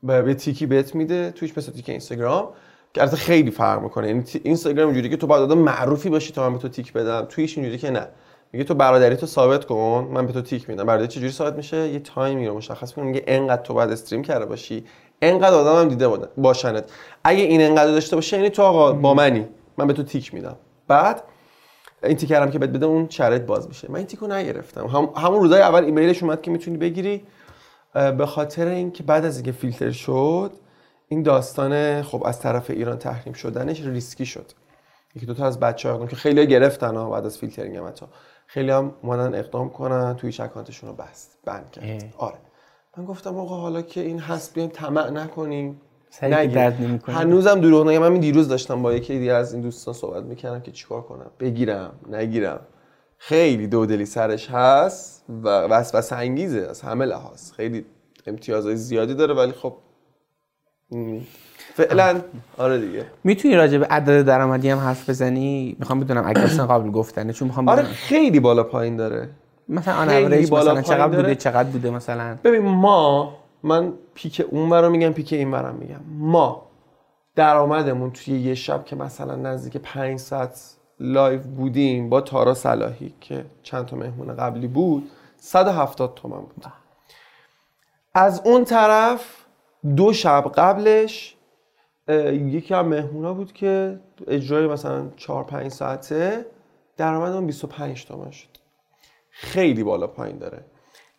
یه 0.03 0.33
تیکی 0.33 0.65
بهت 0.65 0.95
میده 0.95 1.31
توش 1.31 1.57
مثل 1.57 1.71
تیک 1.71 1.89
اینستاگرام 1.89 2.47
که 2.93 3.01
البته 3.01 3.17
خیلی 3.17 3.51
فرق 3.51 3.81
می‌کنه. 3.81 4.07
یعنی 4.07 4.23
اینستاگرام 4.43 4.87
اینجوری 4.87 5.09
که 5.09 5.17
تو 5.17 5.27
باید 5.27 5.43
آدم 5.43 5.57
معروفی 5.57 6.09
باشی 6.09 6.33
تا 6.33 6.49
من 6.49 6.55
به 6.55 6.61
تو 6.61 6.69
تیک 6.69 6.93
بدم. 6.93 7.25
تویچ 7.29 7.57
اینجوری 7.57 7.77
که 7.77 7.89
نه. 7.89 8.07
میگه 8.51 8.65
تو 8.65 8.73
برادری 8.73 9.15
تو 9.15 9.25
ثابت 9.25 9.65
کن 9.65 10.09
من 10.11 10.25
به 10.25 10.33
تو 10.33 10.41
تیک 10.41 10.69
میدم. 10.69 10.85
برادری 10.85 11.07
چجوری 11.07 11.31
ثابت 11.31 11.55
میشه؟ 11.55 11.87
یه 11.87 11.99
تایمی 11.99 12.47
رو 12.47 12.57
مشخص 12.57 12.89
می‌کنه. 12.89 13.05
میگه 13.05 13.23
انقدر 13.27 13.61
تو 13.61 13.73
باید 13.73 13.91
stream 13.91 14.21
کرده 14.21 14.45
باشی. 14.45 14.85
انقدر 15.21 15.55
آدم 15.55 15.81
هم 15.81 15.89
دیده 15.89 16.07
باشنت. 16.37 16.91
اگه 17.23 17.43
این 17.43 17.61
انقدر 17.61 17.91
داشته 17.91 18.15
باشه 18.15 18.37
یعنی 18.37 18.49
تو 18.49 18.61
آقا 18.61 18.91
با 18.91 19.13
منی. 19.13 19.45
من 19.77 19.87
به 19.87 19.93
تو 19.93 20.03
تیک 20.03 20.33
میدم. 20.33 20.55
بعد 20.87 21.23
این 22.03 22.17
تیکرم 22.17 22.51
که 22.51 22.59
بهت 22.59 22.69
بده 22.69 22.85
اون 22.85 23.09
شرط 23.09 23.41
باز 23.41 23.67
میشه. 23.67 23.91
من 23.91 23.95
این 23.95 24.07
تیکو 24.07 24.27
نگرفتم. 24.27 24.87
هم 24.87 25.09
همون 25.15 25.39
روزای 25.41 25.61
اول 25.61 25.83
ایمیلش 25.83 26.23
اومد 26.23 26.41
که 26.41 26.51
می‌تونی 26.51 26.77
بگیری. 26.77 27.23
به 27.93 28.25
خاطر 28.25 28.67
اینکه 28.67 29.03
بعد 29.03 29.25
از 29.25 29.35
اینکه 29.35 29.51
فیلتر 29.51 29.91
شد 29.91 30.51
این 31.07 31.23
داستان 31.23 32.01
خب 32.01 32.23
از 32.25 32.39
طرف 32.39 32.69
ایران 32.69 32.97
تحریم 32.97 33.33
شدنش 33.33 33.81
ریسکی 33.81 34.25
شد. 34.25 34.51
یکی 35.15 35.25
دو 35.25 35.33
تا 35.33 35.45
از 35.45 35.59
بچه 35.59 35.91
ها 35.91 36.07
که 36.07 36.15
خیلی 36.15 36.47
گرفتن 36.47 36.95
ها 36.95 37.09
بعد 37.09 37.25
از 37.25 37.37
فیلترینگ 37.37 37.77
هم 37.77 37.87
حتی. 37.87 38.05
خیلی 38.47 38.71
هم 38.71 38.93
اومدن 39.01 39.35
اقدام 39.39 39.69
کنن 39.69 40.15
تویچ 40.15 40.39
اکانتشون 40.39 40.89
رو 40.89 40.95
بست 40.95 41.37
ban 41.45 41.71
کرد. 41.71 42.13
آره. 42.17 42.37
من 42.97 43.05
گفتم 43.05 43.37
آقا 43.37 43.55
حالا 43.55 43.81
که 43.81 44.01
این 44.01 44.19
هست 44.19 44.53
بیایم 44.53 44.69
طمع 44.69 45.09
نکنیم. 45.09 45.81
درد 46.21 46.81
نمی‌کنه. 46.81 47.15
هنوزم 47.15 47.61
دروغ 47.61 47.87
نگم. 47.87 47.99
من 47.99 48.19
دیروز 48.19 48.47
داشتم 48.47 48.81
با 48.81 48.93
یکی 48.93 49.19
دیگه 49.19 49.33
از 49.33 49.53
این 49.53 49.61
دوستان 49.61 49.93
صحبت 49.93 50.23
می‌کردم 50.23 50.59
که 50.61 50.71
چیکار 50.71 51.01
کنم؟ 51.01 51.31
بگیرم 51.39 51.91
نگیرم. 52.09 52.59
خیلی 53.21 53.67
دودلی 53.67 54.05
سرش 54.05 54.49
هست 54.49 55.25
و 55.43 55.49
وسوسه 55.49 56.15
انگیزه 56.15 56.67
از 56.69 56.81
همه 56.81 57.05
لحاظ. 57.05 57.51
خیلی 57.51 57.85
امتیازهای 58.27 58.75
زیادی 58.75 59.13
داره 59.15 59.33
ولی 59.33 59.51
خب 59.51 59.73
فعلا 61.73 62.21
آره 62.57 62.77
دیگه. 62.77 63.05
می‌تونی 63.23 63.55
راجع 63.55 63.77
به 63.77 63.85
عدد 63.85 64.25
درآمدی 64.25 64.69
هم 64.69 64.77
حرف 64.77 65.09
بزنی؟ 65.09 65.75
می‌خوام 65.79 65.99
بدونم 65.99 66.23
اگه 66.27 66.39
اصلا 66.41 66.67
قابل 66.67 66.91
گفتنه 66.91 67.33
چون 67.33 67.47
می‌خوام 67.47 67.69
آره 67.69 67.83
خیلی 67.83 68.39
بالا 68.39 68.63
پایین 68.63 68.95
داره. 68.95 69.29
مثلا 69.69 69.93
آن 69.93 70.09
اوریج 70.09 70.49
بالا 70.49 70.71
مثلا 70.71 70.81
چقدر 70.81 71.07
داره. 71.07 71.23
بوده 71.23 71.35
چقدر 71.35 71.69
بوده 71.69 71.89
مثلا؟ 71.89 72.37
ببین 72.43 72.61
ما 72.61 73.35
من 73.63 73.93
peak 74.13 74.45
اون 74.49 74.69
ورم 74.69 74.91
میگم 74.91 75.13
peak 75.13 75.33
این 75.33 75.51
ورم 75.51 75.75
میگم. 75.75 75.99
ما 76.19 76.65
درآمدمون 77.35 78.11
توی 78.11 78.39
یه 78.39 78.55
شب 78.55 78.85
که 78.85 78.95
مثلا 78.95 79.35
نزدیک 79.35 79.77
پنج 79.77 80.19
ساعت 80.19 80.75
live 80.99 81.39
بودیم 81.39 82.09
با 82.09 82.21
تارا 82.21 82.53
صلاحی 82.53 83.13
که 83.21 83.45
چند 83.63 83.85
تا 83.85 83.95
مهمون 83.95 84.35
قبلی 84.35 84.67
بود 84.67 85.11
170 85.37 86.15
تومن 86.15 86.39
بود. 86.39 86.65
از 88.13 88.41
اون 88.45 88.65
طرف 88.65 89.45
دو 89.95 90.13
شب 90.13 90.51
قبلش 90.55 91.35
یکی 92.31 92.73
از 92.73 92.85
مهمونا 92.85 93.33
بود 93.33 93.53
که 93.53 93.99
اجرای 94.27 94.67
مثلا 94.67 95.09
4 95.17 95.43
5 95.43 95.71
ساعته 95.71 96.45
درآمدمون 96.97 97.45
25 97.45 98.05
تومن 98.05 98.31
شد. 98.31 98.47
خیلی 99.29 99.83
بالا 99.83 100.07
پایین 100.07 100.37
داره. 100.37 100.65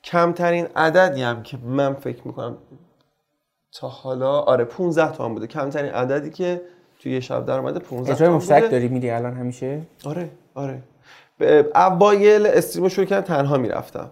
کمترین 0.04 0.66
عددی 0.76 1.22
هم 1.22 1.42
که 1.42 1.56
من 1.56 1.94
فکر 1.94 2.26
می‌کنم 2.26 2.58
تا 3.72 3.88
حالا 3.88 4.40
آره 4.40 4.64
15 4.64 5.12
تومن 5.12 5.34
بوده. 5.34 5.46
کمترین 5.46 5.92
عددی 5.92 6.30
که 6.30 6.62
توی 7.00 7.12
یه 7.12 7.20
شب 7.20 7.46
درآمد 7.46 7.78
15 7.78 8.12
اجرای 8.12 8.30
مشترک 8.30 8.70
داری 8.70 8.88
میری 8.88 9.10
الان 9.10 9.34
همیشه؟ 9.34 9.80
آره 10.04 10.30
آره. 10.54 10.82
اوایل 11.74 12.46
stream 12.46 12.88
شروع 12.88 13.06
کردن 13.06 13.26
تنها 13.26 13.58
می‌رفتم. 13.58 14.10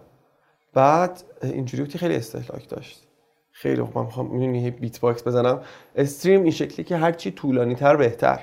بعد 0.73 1.23
اینجوری 1.43 1.83
بود 1.83 1.91
که 1.91 1.97
خیلی 1.97 2.15
استهلاک 2.15 2.69
داشت. 2.69 3.07
خیلی 3.51 3.83
خوب 3.83 3.97
من 3.97 4.05
می‌خوام 4.05 4.27
می‌دونی 4.27 4.71
beatbox 4.71 5.27
بزنم. 5.27 5.61
stream 5.95 6.43
این 6.43 6.51
شکلی 6.51 6.83
که 6.83 6.97
هرچی 6.97 7.31
طولانی 7.31 7.75
تر 7.75 7.95
بهتر. 7.95 8.39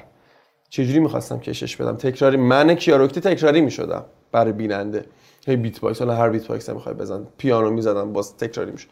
چجوری 0.69 0.99
می‌خواستم 0.99 1.41
کشش 1.41 1.77
بدم؟ 1.77 1.97
تکراری 1.97 2.37
من 2.37 2.75
کیاروکتی 2.75 3.21
تکراری 3.21 3.61
می‌شدم 3.61 4.05
برای 4.33 4.53
بیننده. 4.53 5.05
هی 5.47 5.57
بیت 5.57 5.81
باکس 5.81 5.99
حالا 5.99 6.15
هر 6.15 6.31
بیت 6.31 6.47
باکس 6.47 6.71
می‌خوای 6.71 6.95
بزن 6.95 7.27
پیانو 7.39 7.71
می‌زدم 7.71 8.13
باز 8.13 8.37
تکراری 8.37 8.71
می‌شد. 8.71 8.89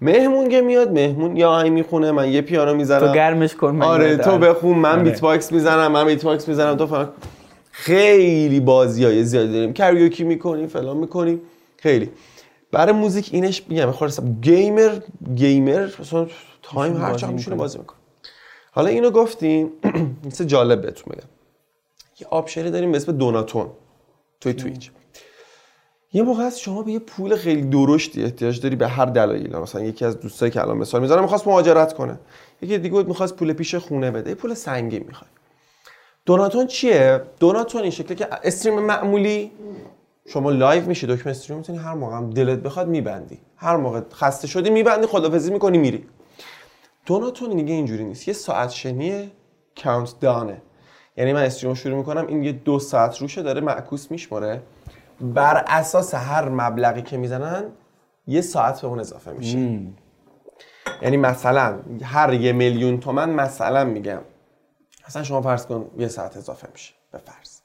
مهمون 0.00 0.48
که 0.48 0.60
میاد 0.60 0.92
مهمون 0.92 1.36
یا 1.36 1.50
آهنگ 1.50 1.72
می‌خونه 1.72 2.12
من 2.12 2.32
یه 2.32 2.40
پیانو 2.40 2.74
می‌زنم. 2.74 3.06
تو 3.06 3.12
گرمش 3.12 3.54
کن 3.54 3.70
من 3.70 3.86
آره. 3.86 4.16
تو 4.16 4.38
بخون 4.38 4.78
من 4.78 4.92
آره. 4.92 5.02
بیت 5.02 5.20
باکس 5.20 5.52
می‌زنم 5.52 5.92
من 5.92 6.06
بیت 6.06 6.24
باکس 6.24 6.48
می‌زنم. 6.48 6.76
تو 6.76 6.86
فهم 6.86 7.08
خیلی 7.70 8.60
بازی 8.60 9.04
های 9.04 9.24
زیادی 9.24 9.52
داریم. 9.52 9.72
کریوکی 9.72 10.24
می‌کنیم 10.24 10.66
فلان 10.66 10.96
می‌کنیم. 10.96 11.40
خیلی. 11.76 12.10
برای 12.72 12.92
موزیک 12.92 13.30
اینش 13.32 13.62
میگم 13.68 13.92
خلاص 13.92 14.20
گیمر 14.40 14.98
گیمر 15.34 15.88
مثلا 16.00 16.26
تایم 16.62 16.96
هر 16.96 17.14
چقدر 17.14 17.32
میشینه. 17.32 17.56
بازی 17.56 17.78
می‌کنه 17.78 17.98
حالا 18.72 18.88
اینو 18.88 19.10
گفتیم 19.10 19.72
مثل 20.26 20.44
جالب 20.44 20.82
بهتون 20.82 21.12
بگم. 21.12 21.28
یه 22.20 22.26
option 22.30 22.64
ی 22.64 22.70
داریم 22.70 22.90
به 22.92 22.96
اسم 22.96 23.12
donathon 23.12 23.66
توی 24.40 24.52
تویچ 24.52 24.90
یه 26.14 26.22
موقع 26.22 26.46
هست 26.46 26.58
شما 26.58 26.82
به 26.82 26.92
یه 26.92 26.98
پول 26.98 27.36
خیلی 27.36 27.62
درشتی 27.62 28.24
احتیاج 28.24 28.60
داری 28.60 28.76
به 28.76 28.88
هر 28.88 29.04
دلایلی. 29.04 29.56
مثلا 29.56 29.82
یکی 29.82 30.04
از 30.04 30.20
دوستایی 30.20 30.52
که 30.52 30.62
الان 30.62 30.76
مثال 30.76 31.00
می‌زنم 31.00 31.22
می‌خواست 31.22 31.46
مهاجرت 31.46 31.92
کنه. 31.92 32.18
یکی 32.62 32.78
دیگه 32.78 33.02
می‌خواست 33.02 33.36
پول 33.36 33.52
پیش 33.52 33.74
خونه 33.74 34.10
بده. 34.10 34.30
یه 34.30 34.34
پول 34.34 34.54
سنگین 34.54 35.04
می‌خواد. 35.06 35.30
donathon 36.26 36.66
چیه؟ 36.66 37.22
donathon 37.40 37.82
این 37.82 37.90
شکلی 37.90 38.14
که 38.14 38.28
stream 38.44 38.80
معمولی 38.80 39.50
شما 40.26 40.50
live 40.50 40.86
میشی 40.86 41.06
دکمه 41.06 41.30
stream 41.30 41.58
می‌تونی 41.58 41.78
هر 41.78 41.94
موقع 41.94 42.16
هم 42.16 42.30
دلت 42.30 42.58
بخواد 42.58 42.88
میبندی. 42.88 43.38
هر 43.56 43.76
موقع 43.76 44.00
خسته 44.12 44.46
شدی 44.46 44.70
میبندی 44.70 45.06
خدافظی 45.06 45.52
می‌کنی 45.52 45.78
میری. 45.78 46.04
دوناتون 47.06 47.56
دیگه 47.56 47.74
اینجوری 47.74 48.04
نیست. 48.04 48.28
یه 48.28 48.34
ساعت 48.34 48.70
شنی 48.70 49.30
کاونت 49.84 50.20
دانه 50.20 50.62
یعنی 51.16 51.32
من 51.32 51.42
استریم 51.42 51.70
رو 51.70 51.74
شروع 51.74 51.96
می‌کنم 51.96 52.26
این 52.26 52.44
یه 52.44 52.52
دو 52.52 52.78
ساعت 52.78 53.18
روشه 53.18 53.42
داره 53.42 53.60
معکوس 53.60 54.10
میشماره 54.10 54.62
بر 55.20 55.64
اساس 55.66 56.14
هر 56.14 56.48
مبلغی 56.48 57.02
که 57.02 57.16
می‌زنن 57.16 57.64
یه 58.26 58.40
ساعت 58.40 58.80
به 58.80 58.86
اون 58.86 59.00
اضافه 59.00 59.32
میشه. 59.32 59.58
یعنی 61.02 61.16
مثلا 61.16 61.78
هر 62.02 62.32
یه 62.32 62.52
میلیون 62.52 63.00
تومن 63.00 63.30
مثلا 63.30 63.84
میگم. 63.84 64.20
مثلا 65.08 65.22
شما 65.22 65.42
فرض 65.42 65.66
کن 65.66 65.90
یه 65.98 66.08
ساعت 66.08 66.36
اضافه 66.36 66.68
میشه 66.72 66.94
به 67.12 67.18
فرض. 67.18 67.60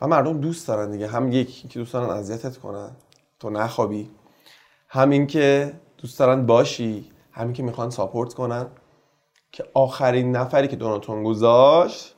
و 0.00 0.06
مردم 0.06 0.40
دوست 0.40 0.68
دارن 0.68 0.90
دیگه. 0.90 1.08
هم 1.08 1.32
یکی 1.32 1.68
که 1.68 1.78
دوست 1.78 1.92
دارن 1.92 2.10
اذیتت 2.10 2.56
کنن. 2.56 2.90
تو 3.40 3.50
نخوابی. 3.50 4.10
همین 4.88 5.26
که 5.26 5.72
دوست 5.98 6.18
دارن 6.18 6.46
باشی. 6.46 7.12
همین 7.32 7.52
که 7.52 7.62
می‌خوان 7.62 7.90
support 7.90 8.34
کنن. 8.34 8.66
که 9.52 9.64
آخرین 9.74 10.36
نفری 10.36 10.68
که 10.68 10.76
donathon 10.76 11.22
گذاشت 11.22 12.15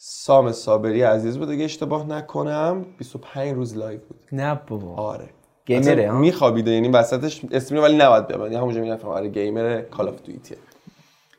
سام 0.00 0.52
صابری 0.52 1.02
عزیز 1.02 1.38
بود 1.38 1.50
اگه 1.50 1.64
اشتباه 1.64 2.06
نکنم 2.06 2.84
25 2.98 3.54
روز 3.54 3.76
live 3.76 4.00
بود. 4.08 4.20
نه 4.32 4.60
بابا. 4.66 4.94
آره. 4.94 5.28
gamer 5.66 6.03
ه 6.03 6.10
ها؟ 6.10 6.18
میخوابیده 6.18 6.70
یعنی 6.70 6.88
وسطش 6.88 7.40
اسمی 7.50 7.78
ولی 7.78 7.96
نباید 7.96 8.26
ببندی 8.26 8.54
همونجا 8.54 8.80
میگن 8.80 8.98
آره 9.00 9.28
gamer 9.28 9.80
Call 9.80 10.08
of 10.08 10.22
Duty 10.22 10.49
ه 10.49 10.56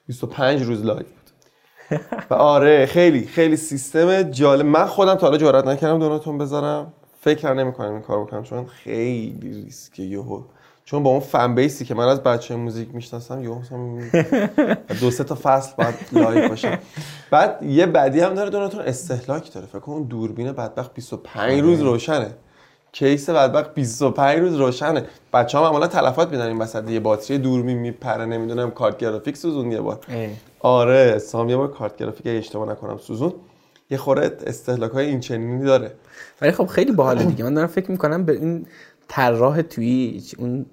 25 0.07 0.63
روز 0.63 0.85
live 0.85 1.03
بود. 1.03 1.99
و 2.29 2.33
آره 2.33 2.85
خیلی 2.85 3.27
خیلی 3.27 3.55
سیستم 3.57 4.23
جالب. 4.23 4.65
من 4.65 4.85
خودم 4.85 5.15
تا 5.15 5.27
حالا 5.27 5.37
جرئت 5.37 5.67
نکردم 5.67 5.99
donathon 5.99 6.37
بذارم. 6.37 6.93
فکر 7.21 7.53
نمی‌کنم 7.53 7.93
این 7.93 8.01
کارو 8.01 8.25
بکنم 8.25 8.43
چون 8.43 8.65
خیلی 8.65 9.63
ریسکه 9.65 10.03
یهو. 10.03 10.41
چون 10.89 11.03
با 11.03 11.09
اون 11.09 11.19
fan 11.19 11.55
base 11.55 11.79
ی 11.79 11.85
که 11.85 11.95
من 11.95 12.07
از 12.07 12.23
بچه 12.23 12.55
موزیک 12.55 12.89
می‌شناسم 12.93 13.43
یهو 13.43 13.59
مثلا 13.59 13.77
دو 15.01 15.11
سه 15.11 15.23
تا 15.23 15.37
فصل 15.43 15.73
بعد 15.77 15.93
live 16.11 16.49
باشه 16.49 16.79
بعد 17.31 17.63
یه 17.63 17.85
بدی 17.85 18.19
هم 18.19 18.33
داره 18.33 18.49
donathon 18.49 18.81
استهلاک 18.81 19.53
داره. 19.53 19.65
فکر 19.65 19.79
کن 19.79 19.91
اون 19.91 20.03
دوربین 20.03 20.51
بدبخت 20.51 20.93
25 20.93 21.61
روز 21.61 21.81
روشنه. 21.81 22.33
کیس 22.91 23.29
بدبخت 23.29 23.73
25 23.73 24.39
روز 24.39 24.55
روشنه. 24.55 25.05
بچه 25.33 25.57
هم 25.57 25.63
معمولا 25.63 25.87
تلفات 25.87 26.31
میدن 26.31 26.47
این 26.47 26.57
وسط. 26.57 26.89
یه 26.89 26.99
باتری 26.99 27.37
دوربین 27.37 27.77
میپره 27.77 28.25
نمی‌دونم 28.25 28.71
کارت 28.71 28.97
گرافیک 28.97 29.37
سوزوند 29.37 29.71
یه 29.71 29.81
بار. 29.81 29.99
آره 30.59 31.17
سام 31.17 31.49
یه 31.49 31.57
بار 31.57 31.71
کارت 31.71 31.97
گرافیک 31.97 32.23
اشتباه 32.27 32.69
نکنم 32.69 32.97
سوزوند. 32.97 33.33
یه 33.89 33.97
خورده 33.97 34.37
استهلاک 34.47 34.91
های 34.91 35.05
این 35.05 35.19
چنینی 35.19 35.65
داره. 35.65 35.91
ولی 36.41 36.51
خب 36.51 36.65
خیلی 36.65 36.91
باحاله 36.91 37.23
دیگه. 37.23 37.43
من 37.43 37.53
دارم 37.53 37.67
فکر 37.67 37.91
می‌کنم 37.91 38.25
به 38.25 38.33
این 38.33 38.65
طراح 39.09 39.61
توییچ 39.61 40.35
اون 40.39 40.65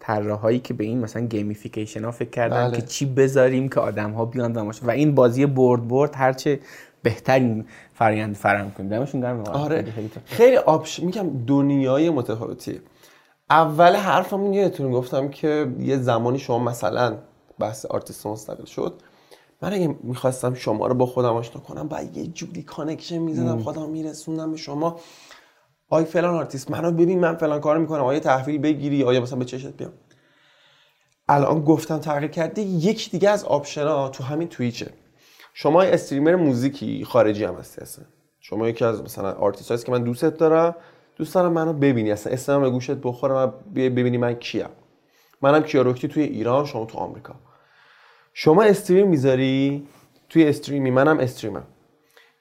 طراحایی 0.00 0.58
که 0.58 0.74
به 0.74 0.84
این 0.84 0.98
مثلا 1.00 1.26
gamification 1.26 2.04
ها 2.04 2.10
فکر 2.10 2.30
کردن 2.30 2.68
بله. 2.68 2.76
که 2.76 2.86
چی 2.86 3.06
بذاریم 3.06 3.68
که 3.68 3.80
آدم 3.80 4.10
ها 4.10 4.24
بیان 4.24 4.52
دماش 4.52 4.82
و 4.82 4.90
این 4.90 5.14
بازی 5.14 5.46
برد 5.46 5.88
برد 5.88 6.14
هرچه 6.14 6.60
بهترین 7.02 7.64
فرآیند 7.94 8.34
فراهم 8.34 8.70
کنیم. 8.70 8.88
دمشون 8.88 9.20
گرم. 9.20 9.42
واقعا. 9.42 9.62
آره. 9.62 9.82
خیلی 9.82 10.10
خیلی. 10.24 10.56
آپش 10.56 11.00
میگم 11.00 11.44
دنیای 11.46 12.10
متفاوتیه 12.10 12.80
اول 13.50 13.96
حرفمون 13.96 14.54
یادتون 14.54 14.92
گفتم 14.92 15.28
که 15.28 15.72
یه 15.78 15.96
زمانی 15.96 16.38
شما 16.38 16.58
مثلا 16.58 17.18
بحث 17.58 17.86
آرتیست 17.86 18.26
مستقل 18.26 18.64
شد. 18.64 18.94
من 19.62 19.72
اگه 19.72 19.96
می‌خواستم 20.02 20.54
شما 20.54 20.86
رو 20.86 20.94
با 20.94 21.06
خودم 21.06 21.34
آشنا 21.34 21.62
کنم 21.62 21.88
بعد 21.88 22.16
یه 22.16 22.26
جوری 22.26 22.62
connection 22.62 23.18
می‌زدم 23.18 23.58
خودم 23.58 23.88
میرسوندم 23.90 24.50
به 24.50 24.56
شما. 24.56 25.00
آی 25.88 26.04
فلان 26.04 26.34
آرتیست 26.34 26.70
منو 26.70 26.90
ببین 26.90 27.20
من 27.20 27.36
فلان 27.36 27.60
کار 27.60 27.78
می‌کنم. 27.78 28.04
آیا 28.04 28.20
تحویل 28.20 28.58
بگیری؟ 28.58 29.02
آیا 29.02 29.20
مثلا 29.20 29.38
به 29.38 29.44
چشت 29.44 29.76
بیام؟ 29.76 29.92
الان 31.28 31.64
گفتم 31.64 31.98
تغییر 31.98 32.30
کرده 32.30 32.62
یک 32.62 33.10
دیگه 33.10 33.30
از 33.30 33.44
option 33.44 33.99
ا 33.99 34.08
تو 34.08 34.24
همین 34.24 34.48
تویچه 34.48 34.90
شما 35.54 35.82
streamer 35.82 36.34
موزیکی 36.34 37.04
خارجی 37.04 37.44
هم 37.44 37.54
هستی 37.54 37.80
اصلا. 37.80 38.04
شما 38.40 38.68
یکی 38.68 38.84
از 38.84 39.02
مثلا 39.02 39.32
آرتیست 39.32 39.86
که 39.86 39.92
من 39.92 40.04
دوستت 40.04 40.36
دارم 40.36 40.74
دوست 41.16 41.34
دارم 41.34 41.52
منو 41.52 41.72
ببینی. 41.72 42.10
اصلا 42.10 42.32
اسمم 42.32 42.60
به 42.62 42.70
گوشت 42.70 42.90
بخوره 42.90 43.52
بی- 43.72 43.88
ببینی 43.88 44.18
من 44.18 44.34
کیم. 44.34 44.68
منم 45.42 45.62
کیا 45.62 45.79
رکنی 45.79 46.08
توی 46.08 46.22
ایران 46.22 46.64
شما 46.64 46.84
تو 46.84 46.98
آمریکا. 46.98 47.34
شما 48.34 48.62
stream 48.62 49.08
می‌ذاری؟ 49.08 49.88
توی 50.28 50.48
stream 50.48 50.79
ی. 50.79 50.90
منم 50.90 51.18
stream 51.18 51.54
م. 51.54 51.66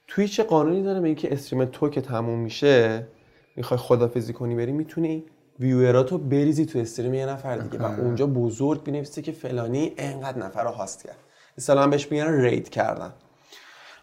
تویچ 0.07 0.27
قانونی 0.27 0.83
داره 0.83 0.99
به 0.99 1.07
اینکه 1.07 1.33
stream 1.33 1.65
تو 1.65 1.89
که 1.89 2.01
تموم 2.01 2.39
میشه. 2.39 3.07
می‌خوای 3.55 3.77
خدافزی 3.77 4.33
کنی 4.33 4.55
بری 4.55 4.71
می‌تونی 4.71 5.23
viewer 5.59 6.03
اتو 6.03 6.17
بریزی 6.17 6.65
تو 6.65 6.79
stream 6.79 7.13
یه 7.13 7.25
نفر 7.25 7.57
دیگه. 7.57 7.83
و 7.83 7.85
اونجا 8.01 8.27
بزرگ 8.27 8.83
بنویسه 8.83 9.21
که 9.21 9.31
فلانی 9.31 9.93
انقدر 9.97 10.37
نفر 10.37 10.63
رو 10.63 10.69
host 10.69 11.03
کرد. 11.03 11.17
مثلا 11.57 11.87
بهش 11.87 12.11
میگن 12.11 12.41
raid 12.41 12.69
کردن 12.69 13.13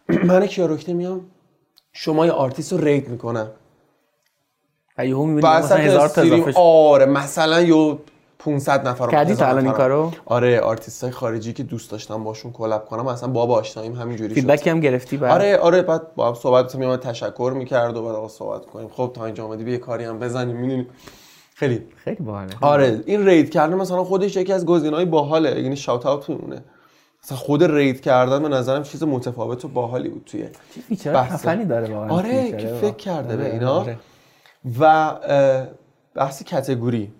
من 0.29 0.47
کیا 0.47 0.64
رکنی 0.64 0.93
میام؟ 0.95 1.31
شما 1.93 2.27
یه 2.27 2.33
آرتیست 2.33 2.73
رو 2.73 2.79
raid 2.85 3.09
می‌کنم. 3.09 3.51
و 4.99 5.07
یهو 5.07 5.25
می‌بینی 5.25 5.55
مثلا 5.55 5.79
هزار 5.79 6.09
تا. 6.09 6.23
آره 6.61 7.07
مثلا 7.07 7.63
یه 7.63 7.99
500 8.45 8.89
نفر 8.89 9.07
کردی 9.11 9.35
تا 9.35 9.45
1000 9.45 9.49
الان 9.49 9.65
این. 9.65 9.73
کارو؟ 9.73 10.11
آره 10.27 10.61
آرتیست 10.61 11.05
های 11.05 11.13
خارجی 11.13 11.53
که 11.53 11.63
دوست 11.63 11.91
داشتم 11.91 12.25
باشون 12.25 12.53
collab 12.53 12.85
کنم 12.85 13.07
اصلا 13.07 13.29
بابا 13.29 13.55
آشناییم 13.55 13.95
همینجوری 13.95 14.35
شد. 14.35 14.41
feedback 14.41 14.68
ی 14.68 14.71
هم 14.71 14.81
گرفتی 14.81 15.17
بعد؟ 15.17 15.33
آره 15.33 15.57
آره 15.57 15.83
بعد 15.83 16.15
با 16.15 16.29
هم 16.29 16.35
صحبت 16.35 16.75
می‌کردیم 16.75 17.11
تشکر 17.11 17.53
می‌کرد 17.57 17.97
و 17.97 18.05
بعد 18.05 18.15
آقا 18.15 18.29
صحبت 18.29 18.67
کنیم. 18.67 18.89
خب 18.89 19.13
تا 19.15 19.27
اینجا 19.27 19.45
اومدی 19.45 19.71
یه 19.71 19.79
کاری 19.79 20.05
هم 20.05 20.19
بزنیم 20.19 20.57
می‌دونی 20.57 20.87
خیلی. 21.55 21.83
خیلی 21.97 22.17
باحاله. 22.25 22.51
آره 22.61 23.01
این 23.07 23.27
raid 23.27 23.51
کردن 23.51 23.75
مثلا 23.75 24.05
خودش 24.05 24.37
یکی 24.37 24.53
از 24.53 24.67
گزینه‌های 24.67 25.05
باحاله. 25.05 25.61
یعنی 25.63 25.77
shout 25.77 26.07
out 26.07 26.29
میمونه. 26.29 26.65
مثلا 27.25 27.39
خود 27.39 27.63
raid 27.63 28.01
کردن 28.01 28.43
به 28.43 28.49
نظرم 28.49 28.83
چیز 28.83 29.03
متفاوت 29.03 29.65
و 29.65 29.69
باحالی 29.69 30.09
بود 30.09 30.23
توی 30.27 30.43
چه 30.75 30.81
feature. 30.89 31.25
خفنی 31.25 31.65
داره 31.65 31.95
واقعا 31.95 32.11
آره 32.11 32.53
که. 32.53 32.67
فکر 32.81 32.97
کرده 32.97 33.37
به 33.37 33.43
آره، 33.43 33.53
اینا؟ 33.53 33.81
آره. 33.81 33.97
و 34.81 35.13
بحث 36.15 36.43
category 36.43 37.13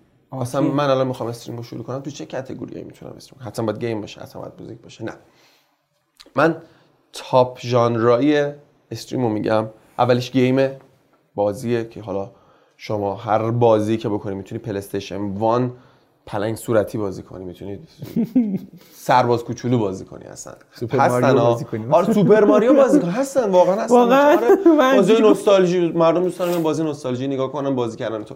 چی؟ 0.51 0.57
من 0.59 0.89
الان 0.89 1.07
می‌خوام 1.07 1.29
stream 1.29 1.57
رو 1.57 1.63
شروع 1.63 1.83
کنم. 1.83 1.99
تو 1.99 2.11
چه 2.11 2.25
category 2.25 2.67
هایی 2.67 2.83
می‌تونم 2.83 3.13
stream 3.17 3.39
کنم؟ 3.39 3.47
حتما 3.47 3.65
باید 3.65 3.85
game 3.85 4.01
باشه 4.01 4.21
حتما 4.21 4.41
باید 4.41 4.53
موزیک 4.59 4.81
باشه. 4.81 5.03
نه. 5.03 5.13
من 6.35 6.55
top 7.13 7.59
ژانرای 7.59 8.51
stream 8.91 9.23
رو 9.23 9.29
میگم. 9.29 9.65
اولش 9.99 10.31
game 10.31 10.68
ه 10.68 10.77
بازیه 11.35 11.85
که 11.85 12.01
حالا 12.01 12.31
شما 12.77 13.15
هر 13.15 13.51
بازی 13.51 13.97
که 13.97 14.09
بکنی 14.09 14.35
می‌تونی 14.35 14.59
پلیستیشن 14.59 15.21
وان 15.21 15.71
پلنگ 16.25 16.55
صورتی 16.55 16.97
بازی 16.97 17.23
کنی. 17.23 17.45
می‌تونی 17.45 17.79
سرباز 18.93 19.43
کوچولو 19.43 19.77
بازی 19.79 20.05
کنی 20.05 20.23
اصلا. 20.25 20.53
سوپر 20.79 20.97
هستن. 20.99 21.33
بازی 21.33 21.65
کنی. 21.65 21.85
آره 21.91 22.13
سوپر 22.13 22.43
ماریو 22.43 22.73
بازی 22.73 22.99
کنی. 22.99 23.09
هستن 23.11 23.49
واقعا 23.49 23.75
هستن. 23.75 23.95
واقعا؟ 23.95 24.37
آره. 24.37 24.95
بازی 24.97 25.13
نوستالژی 25.13 25.91
مردم 25.91 26.23
دوست 26.23 26.39
دارن 26.39 26.63
بازی 26.63 26.83
نوستالژی. 26.83 27.27
نگاه 27.27 27.51
کنن 27.51 27.75
بازی 27.75 27.97
کردن 27.97 28.23
تو. 28.23 28.35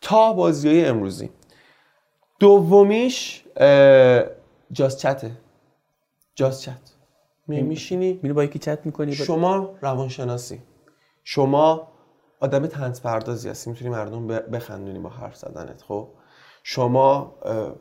تا 0.00 0.32
بازی 0.32 0.68
های 0.68 0.84
امروزی. 0.84 1.30
دومیش 2.38 3.44
جاست 4.72 4.98
چته 4.98 5.32
جاست 6.34 6.62
چت. 6.62 6.80
می 7.46 7.62
میشینی؟ 7.62 8.20
میری 8.22 8.32
با 8.32 8.44
یکی 8.44 8.58
چت 8.58 8.86
می‌کنی؟ 8.86 9.14
شما 9.14 9.74
روانشناسی. 9.80 10.62
شما 11.24 11.88
آدم 12.40 12.66
تنز 12.66 13.00
پردازی 13.00 13.48
هستی. 13.48 13.70
می‌تونی 13.70 13.90
مردم 13.90 14.26
بخندونی 14.26 14.98
با 14.98 15.08
حرف 15.08 15.36
زدنت 15.36 15.82
خب؟ 15.82 16.08
شما 16.62 17.34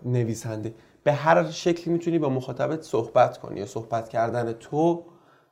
نویسنده. 0.05 0.75
به 1.03 1.13
هر 1.13 1.51
شکلی 1.51 1.93
می‌تونی 1.93 2.19
با 2.19 2.29
مخاطبت 2.29 2.81
صحبت 2.81 3.37
کنی 3.37 3.59
یا 3.59 3.65
صحبت 3.65 4.09
کردن 4.09 4.53
تو 4.53 5.03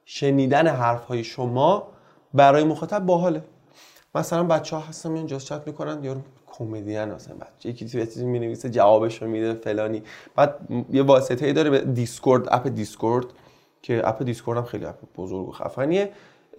شنیدن 0.05 0.67
حرف 0.67 1.05
های 1.05 1.23
شما 1.23 1.87
برای 2.33 2.63
مخاطب 2.63 3.05
باحاله. 3.05 3.43
مثلا 4.15 4.43
بچه 4.43 4.75
ها 4.75 4.81
هستن 4.81 5.11
میان 5.11 5.25
just 5.25 5.45
chat 5.45 5.67
می‌کنن 5.67 6.03
یارو 6.03 6.21
کمدین 6.57 7.05
مثلا 7.05 7.35
بچه. 7.35 7.69
یکی 7.69 7.89
چیزی 7.89 8.25
می‌نویسه 8.25 8.69
جوابش 8.69 9.21
رو 9.21 9.27
میده 9.27 9.53
فلانی. 9.53 10.03
بعد 10.35 10.55
یه 10.91 11.03
واسطه 11.03 11.45
ای 11.45 11.53
داره 11.53 11.69
به 11.69 11.79
دیسکورد 11.79 12.47
app 12.51 12.67
دیسکورد 12.67 13.25
که 13.81 14.01
app 14.07 14.23
دیسکورد 14.23 14.57
هم 14.57 14.63
خیلی 14.63 14.85
app 14.85 14.95
بزرگ 15.17 15.47
و 15.47 15.51
خفنیه. 15.51 16.09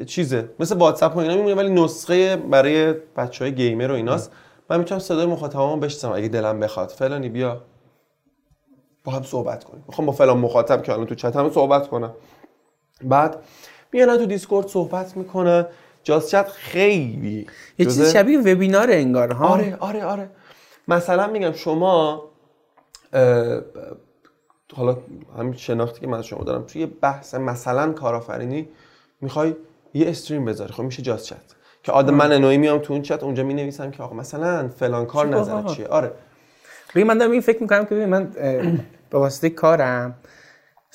چیزه. 0.07 0.49
مثل 0.61 0.77
واتساپ 0.77 1.17
و 1.17 1.19
اینا 1.19 1.35
میمونه 1.35 1.55
ولی 1.55 1.71
نسخه 1.71 2.37
برای 2.37 2.93
بچه 2.93 3.45
های 3.45 3.55
gamer 3.55 3.91
و 3.91 3.95
ایناست. 3.95 4.33
من 4.71 4.79
می‌تونم 4.79 4.99
صدای 4.99 5.27
مخاطبمو 5.27 5.77
بشنوم 5.77 6.17
اگه 6.17 6.29
دلم 6.29 6.61
بخواد. 6.61 6.89
فلانی 6.89 7.29
بیا. 7.29 7.63
با 9.05 9.13
هم 9.13 9.23
صحبت 9.23 9.65
کنیم. 9.65 9.85
می‌خوام 9.89 10.07
با 10.07 10.13
فلان 10.13 10.39
مخاطب 10.39 10.83
که 10.83 10.93
الان 10.93 11.07
تو 11.07 11.15
چت 11.15 11.37
هم 11.37 11.51
صحبت 11.51 11.89
کنم. 11.89 12.13
بعد 13.03 13.37
میان 13.93 14.19
تو 14.19 14.27
دیسکورد 14.27 14.69
صحبت 14.69 15.17
می‌کنن. 15.17 15.67
جاست 16.07 16.31
چت 16.31 16.49
خیلی 16.49 17.47
یه 17.79 17.87
جزء- 17.87 17.89
چیز 17.89 18.13
شبیه 18.13 18.39
وبینار 18.41 18.91
انگار 18.91 19.33
ها؟ 19.33 19.47
آره 19.49 19.77
آره 19.81 20.05
آره. 20.05 20.31
مثلا 20.89 21.27
میگم 21.27 21.53
شما 21.53 22.25
حالا 24.77 24.97
همین 25.39 25.53
شناختی 25.57 26.01
که 26.01 26.07
من 26.07 26.19
از 26.19 26.27
شما 26.27 26.45
دارم 26.45 26.63
توی 26.63 26.87
بحث 26.87 27.35
مثلا 27.35 27.93
کارآفرینی 27.93 28.69
می‌خوای 29.21 29.55
یه 29.95 30.09
استریم 30.11 30.45
بذاری. 30.45 30.73
خب 30.73 30.83
میشه 30.83 31.03
جاست 31.03 31.25
چت 31.27 31.37
که 31.83 31.93
آدم 31.93 32.15
من 32.15 32.33
نوعی 32.33 32.59
میام 32.59 32.79
تو 32.79 32.93
اون 32.93 33.03
چت 33.03 33.23
اونجا 33.23 33.43
می 33.43 33.55
نویسم 33.55 33.91
که 33.91 34.03
آقا 34.03 34.17
مثلا 34.17 34.69
فلان 34.69 35.07
کار 35.07 35.27
نظرت؟ 35.27 35.67
چیه؟ 35.67 35.87
آره. 35.87 36.13
ببین 36.95 37.07
من 37.07 37.19
دارم 37.19 37.31
این 37.31 37.41
فکر 37.41 37.63
می‌کنم 37.63 37.85
که 37.85 37.95
ببین 37.95 38.09
من 38.09 38.25
به 39.11 39.19
واسطه 39.19 39.51
کارم 39.51 40.15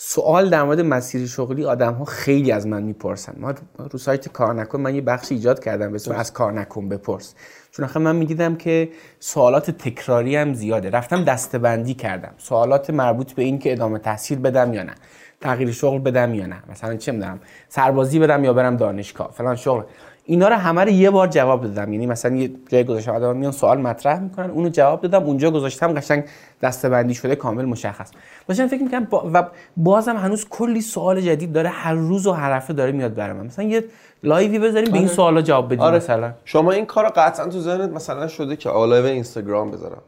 سوال 0.04 0.50
در 0.50 0.64
مورد 0.64 0.80
مسیر 0.80 1.28
شغلی 1.28 1.66
آدم 1.66 1.94
ها 1.94 2.06
خیلی 2.06 2.52
از 2.52 2.68
من 2.68 2.84
می‌پرسن. 2.84 3.34
ما 3.38 3.54
رو- 3.92 4.00
سایت 4.00 4.30
کار 4.30 4.54
نکن 4.54 4.80
من 4.82 4.96
یه 4.96 5.02
بخش 5.02 5.32
ایجاد 5.32 5.64
کردم 5.64 5.92
به 5.92 6.16
از 6.16 6.34
کار 6.34 6.54
نکن 6.54 6.90
بپرس. 6.90 7.36
چون 7.72 7.86
آخه 7.86 8.00
من 8.00 8.16
می‌دیدم 8.16 8.56
که 8.56 8.90
سوالات 9.20 9.72
تکراری 9.72 10.36
هم 10.36 10.54
زیاده. 10.54 10.90
رفتم 10.90 11.24
دستبندی 11.24 11.94
کردم. 11.94 12.34
سوالات 12.38 12.90
مربوط 12.90 13.32
به 13.32 13.44
این 13.44 13.60
که 13.60 13.72
ادامه 13.72 14.00
تحصیل 14.00 14.40
بدم 14.40 14.74
یا 14.74 14.84
نه 14.84 14.94
تغییر 15.42 15.72
شغل 15.72 16.00
بدم 16.00 16.34
یا 16.34 16.46
نه. 16.46 16.64
مثلا 16.70 16.96
چه 16.96 17.12
می‌دونم 17.12 17.40
سربازی 17.70 18.20
برم 18.20 18.44
یا 18.44 18.54
برم 18.54 18.78
دانشگاه. 18.78 19.32
فلان 19.32 19.56
شغل. 19.56 19.84
اینا 20.26 20.48
رو 20.48 20.56
همه 20.56 20.82
رو 20.82 20.90
یه 20.90 21.10
بار 21.10 21.28
جواب 21.28 21.64
دادم. 21.64 21.94
یعنی 21.94 22.06
مثلا 22.06 22.36
یه 22.36 22.52
جای 22.70 22.84
گذاشتم 22.84 23.12
آدم 23.12 23.38
میان 23.38 23.52
سوال 23.52 23.82
مطرح 23.82 24.20
می‌کنن 24.20 24.50
اونو 24.50 24.70
جواب 24.70 25.02
دادم 25.02 25.24
اونجا 25.26 25.52
گذاشتم 25.52 25.94
قشنگ 25.94 26.24
دسته‌بندی 26.62 27.14
شده 27.14 27.36
کامل 27.36 27.66
مشخص. 27.66 28.12
داشتم 28.48 28.68
فکر 28.68 28.84
می‌کنم 28.84 29.06
با 29.06 29.30
و 29.34 29.48
بازم 29.78 30.18
هنوز 30.18 30.50
کلی 30.50 30.82
سوال 30.82 31.22
جدید 31.22 31.54
داره 31.54 31.70
هر 31.70 31.94
روز 31.94 32.28
و 32.28 32.32
هر 32.32 32.52
هفته 32.52 32.74
داره 32.74 32.92
میاد 32.92 33.14
برام 33.14 33.46
مثلا 33.46 33.66
یه 33.66 33.84
live 34.24 34.52
ی 34.52 34.60
بذاریم 34.60 34.92
به 34.92 34.98
این 34.98 35.08
آره. 35.08 35.16
سوالا 35.16 35.42
جواب 35.42 35.66
بدیم 35.66 35.80
آره. 35.80 35.98
مثلا. 35.98 36.34
شما 36.46 36.72
این 36.72 36.86
کار 36.86 37.08
قطعا 37.08 37.48
تو 37.48 37.60
ذهنت 37.60 37.90
مثلا 37.90 38.28
شده 38.28 38.56
که 38.56 38.70
آ 38.70 38.77
live 38.77 39.06
اینستاگرام 39.06 39.72
بذارم. 39.72 40.02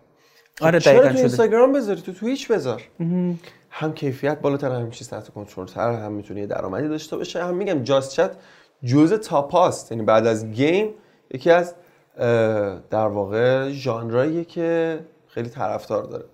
آره 0.61 0.79
چرا 0.79 0.93
دقیقاً 0.93 1.07
تو 1.07 1.13
شده. 1.13 1.19
اینستاگرام 1.19 1.73
بذاری؟ 1.73 2.01
تو 2.01 2.13
تویچ 2.13 2.51
بذار. 2.51 2.81
هم 3.69 3.93
کیفیت 3.93 4.41
بالاتر 4.41 4.71
هم 4.71 4.91
چیز 4.91 5.09
تحت 5.09 5.29
کنترل 5.29 5.65
تر 5.65 5.91
هم 5.93 6.11
می‌تونه 6.11 6.39
یه 6.39 6.45
درآمدی 6.45 6.87
داشته 6.87 7.17
باشه. 7.17 7.43
هم 7.43 7.55
میگم 7.55 7.83
just 7.83 8.11
chat 8.11 8.31
جزء 8.83 9.17
top 9.17 9.51
هاست 9.51 9.91
یعنی 9.91 10.03
بعد 10.03 10.27
از 10.27 10.51
game 10.51 10.89
یکی 11.31 11.51
از 11.51 11.75
در 12.89 13.07
واقع 13.07 13.69
ژانراییه 13.69 14.45
که 14.45 14.99
خیلی 15.27 15.49
طرفدار 15.49 16.03
داره. 16.03 16.25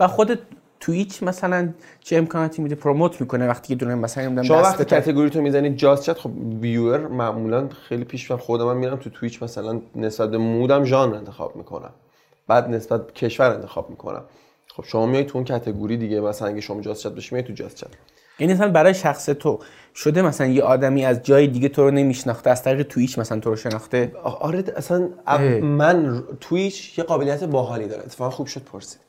و 0.00 0.08
خود 0.08 0.38
تویچ 0.80 1.22
مثلا 1.22 1.72
چه 2.00 2.16
امکاناتی 2.16 2.62
میده 2.62 2.74
promote 2.74 3.20
می‌کنه 3.20 3.48
وقتی 3.48 3.72
یه 3.72 3.78
دونه 3.78 3.94
مثلا 3.94 4.24
نمی‌دونم 4.24 4.46
شما 4.46 4.62
وقتی 4.62 4.84
category 4.84 5.30
تو 5.30 5.40
می‌زنید 5.40 5.76
just 5.76 6.02
chat 6.02 6.18
خب 6.18 6.30
viewer 6.60 7.06
معمولا 7.06 7.68
خیلی 7.68 8.04
پیش 8.04 8.30
من 8.30 8.36
خودم 8.36 8.64
من 8.64 8.76
میرم 8.76 8.96
تو 8.96 9.10
تویچ 9.10 9.42
مثلا 9.42 9.80
نسبت 9.96 10.30
به 10.30 10.38
مودم 10.38 10.84
ژانر 10.84 11.14
انتخاب 11.14 11.56
می‌کنم. 11.56 11.90
بعد 12.48 12.70
نسبت 12.70 13.06
به 13.06 13.12
کشور 13.12 13.50
انتخاب 13.50 13.90
می‌کنم. 13.90 14.22
خب 14.68 14.84
شما 14.84 15.06
میای 15.06 15.24
تو 15.24 15.38
اون 15.38 15.44
کاتگوری 15.46 15.96
دیگه 15.96 16.20
مثلا 16.20 16.48
اگه 16.48 16.60
شما 16.60 16.80
جاست 16.80 17.02
چت 17.02 17.12
باشی 17.12 17.34
میای 17.34 17.46
تو 17.46 17.52
جاست 17.52 17.76
چت. 17.76 17.86
یعنی 18.38 18.54
مثلا 18.54 18.70
برای 18.70 18.94
شخص 18.94 19.26
تو 19.26 19.58
شده 19.94 20.22
مثلا 20.22 20.46
یه 20.46 20.62
آدمی 20.62 21.04
از 21.04 21.22
جای 21.22 21.46
دیگه 21.46 21.68
تو 21.68 21.84
رو 21.84 21.90
نمیشناخته 21.90 22.50
از 22.50 22.62
طریق 22.62 22.82
تویچ 22.82 23.18
مثلا 23.18 23.40
تو 23.40 23.50
رو 23.50 23.56
شناخته؟ 23.56 24.12
آره 24.22 24.64
اصلا. 24.76 25.08
من 25.62 26.24
تویچ 26.40 26.98
یه 26.98 27.04
قابلیت 27.04 27.44
باحالی 27.44 27.86
داره. 27.86 28.02
اتفاقا 28.02 28.30
خوب 28.30 28.46
شد 28.46 28.62
پرسید. 28.62 29.00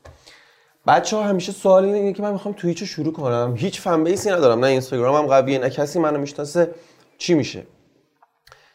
بچه 0.86 1.16
ها 1.16 1.22
همیشه 1.22 1.52
سوال 1.52 1.84
اینه 1.84 2.12
که 2.12 2.22
من 2.22 2.32
می‌خوام 2.32 2.54
تویچ 2.54 2.80
رو 2.80 2.86
شروع 2.86 3.12
کنم. 3.12 3.54
هیچ 3.56 3.80
فن 3.80 4.04
بیسی 4.04 4.30
ندارم. 4.30 4.60
نه 4.60 4.66
اینستاگرامم 4.66 5.26
قویه 5.26 5.58
نه 5.58 5.70
کسی 5.70 5.98
منو 5.98 6.18
می‌شناسه. 6.18 6.70
چی 7.18 7.34
میشه؟ 7.34 7.62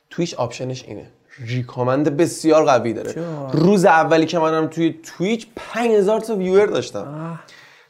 تویچ 0.09 0.33
option 0.33 0.71
ش 0.71 0.83
اینه. 0.87 1.05
recommend 1.45 2.17
بسیار 2.17 2.65
قوی 2.65 2.93
داره. 2.93 3.13
چرا؟ 3.13 3.49
روز 3.53 3.85
اولی 3.85 4.25
که 4.25 4.39
منم 4.39 4.67
توی 4.67 4.99
تویچ 5.03 5.47
5000 5.55 6.19
تا 6.19 6.35
viewer 6.35 6.65
داشتم. 6.65 7.39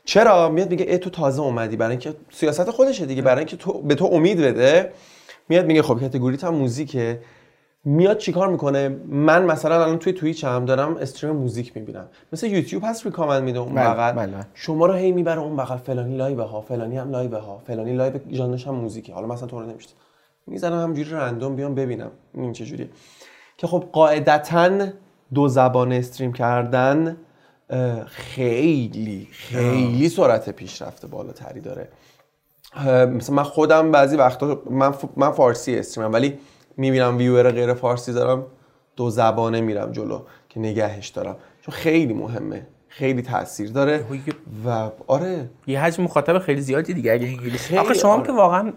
چرا؟ 0.06 0.50
میاد 0.50 0.70
میگه 0.70 0.86
ای 0.86 0.98
تو 0.98 1.10
تازه 1.10 1.42
اومدی 1.42 1.78
برای 1.78 1.92
اینکه 1.92 2.16
سیاست 2.32 2.70
خودشه 2.72 3.06
دیگه 3.06 3.22
برای 3.22 3.40
اینکه 3.40 3.58
تو 3.58 3.82
به 3.82 3.96
تو 3.96 4.06
امید 4.06 4.42
بده. 4.42 4.92
میاد 5.50 5.66
میگه 5.66 5.82
خب 5.82 6.00
کاتگوریت 6.00 6.44
هم 6.44 6.54
موزیکه. 6.56 7.20
میاد 7.86 8.18
چیکار 8.18 8.48
می‌کنه؟ 8.48 8.90
من 9.08 9.46
مثلا 9.46 9.84
الان 9.84 10.00
توی 10.00 10.14
تویچ 10.14 10.44
هم 10.44 10.66
دارم 10.66 10.98
stream 10.98 11.36
موزیک 11.36 11.78
می‌بینم. 11.78 12.08
مثل 12.34 12.48
یوتیوب 12.48 12.84
هست 12.86 13.06
recommend 13.06 13.44
میده 13.44 13.60
اون 13.60 13.74
بله، 13.74 13.90
بغل. 13.90 14.12
بله. 14.12 14.34
شما 14.54 14.86
رو 14.86 14.94
هی 14.94 15.12
می‌بره 15.12 15.40
اون 15.40 15.56
بغل. 15.58 15.78
فلانی 15.78 16.18
لایو 16.18 16.42
ها 16.42 16.62
فلانی 16.62 16.98
هم 16.98 17.12
لایو 17.12 17.38
ها 17.38 17.62
فلانی 17.68 17.94
لایو 17.94 18.14
ژانرش 18.32 18.68
هم 18.68 18.76
موزیکه. 18.76 19.14
حالا 19.14 19.28
مثلا 19.28 19.48
تو 19.48 19.60
رو 19.60 19.66
نمیشته 19.66 19.94
می‌زنم 20.48 20.84
همجوری 20.84 21.10
رندوم 21.10 21.56
بیام 21.56 21.76
ببینم 21.76 22.12
این 22.34 22.54
چه 22.54 22.66
جوریه. 22.66 22.90
که 23.58 23.68
خب 23.68 23.84
قاعدتا 23.92 24.88
دو 25.34 25.48
زبان 25.48 25.92
استریم 25.92 26.34
کردن 26.34 27.18
خیلی 28.06 29.28
خیلی 29.32 30.10
سرعت 30.10 30.50
پیشرفت 30.50 31.06
بالاتری 31.06 31.60
داره. 31.60 31.88
مثلا 33.08 33.36
من 33.36 33.44
خودم 33.44 33.92
بعضی 33.92 34.16
وقتا 34.16 34.62
من, 34.70 34.94
من 35.18 35.32
فارسی 35.32 35.78
استریمم 35.78 36.14
ولی 36.14 36.38
می‌بینم 36.78 37.18
ویور 37.18 37.52
غیر 37.52 37.74
فارسی 37.74 38.14
دارم 38.14 38.46
دو 38.96 39.10
زبانه 39.10 39.62
میرم 39.62 39.92
جلو 39.92 40.22
که 40.50 40.60
نگهش 40.60 41.08
دارم. 41.08 41.36
چون 41.62 41.74
خیلی 41.74 42.14
مهمه 42.14 42.68
خیلی 42.88 43.22
تاثیر 43.22 43.72
داره 43.72 44.06
و 44.66 44.90
آره. 45.08 45.50
یه 45.68 45.82
حجم 45.82 46.04
مخاطب 46.04 46.40
خیلی 46.40 46.62
زیادی 46.62 46.94
دیگه. 46.94 47.14
اگه 47.14 47.28
انگلیسی 47.28 47.78
آخه 47.78 47.94
شما 47.94 48.14
آره. 48.14 48.24
که 48.24 48.32
واقعا 48.32 48.74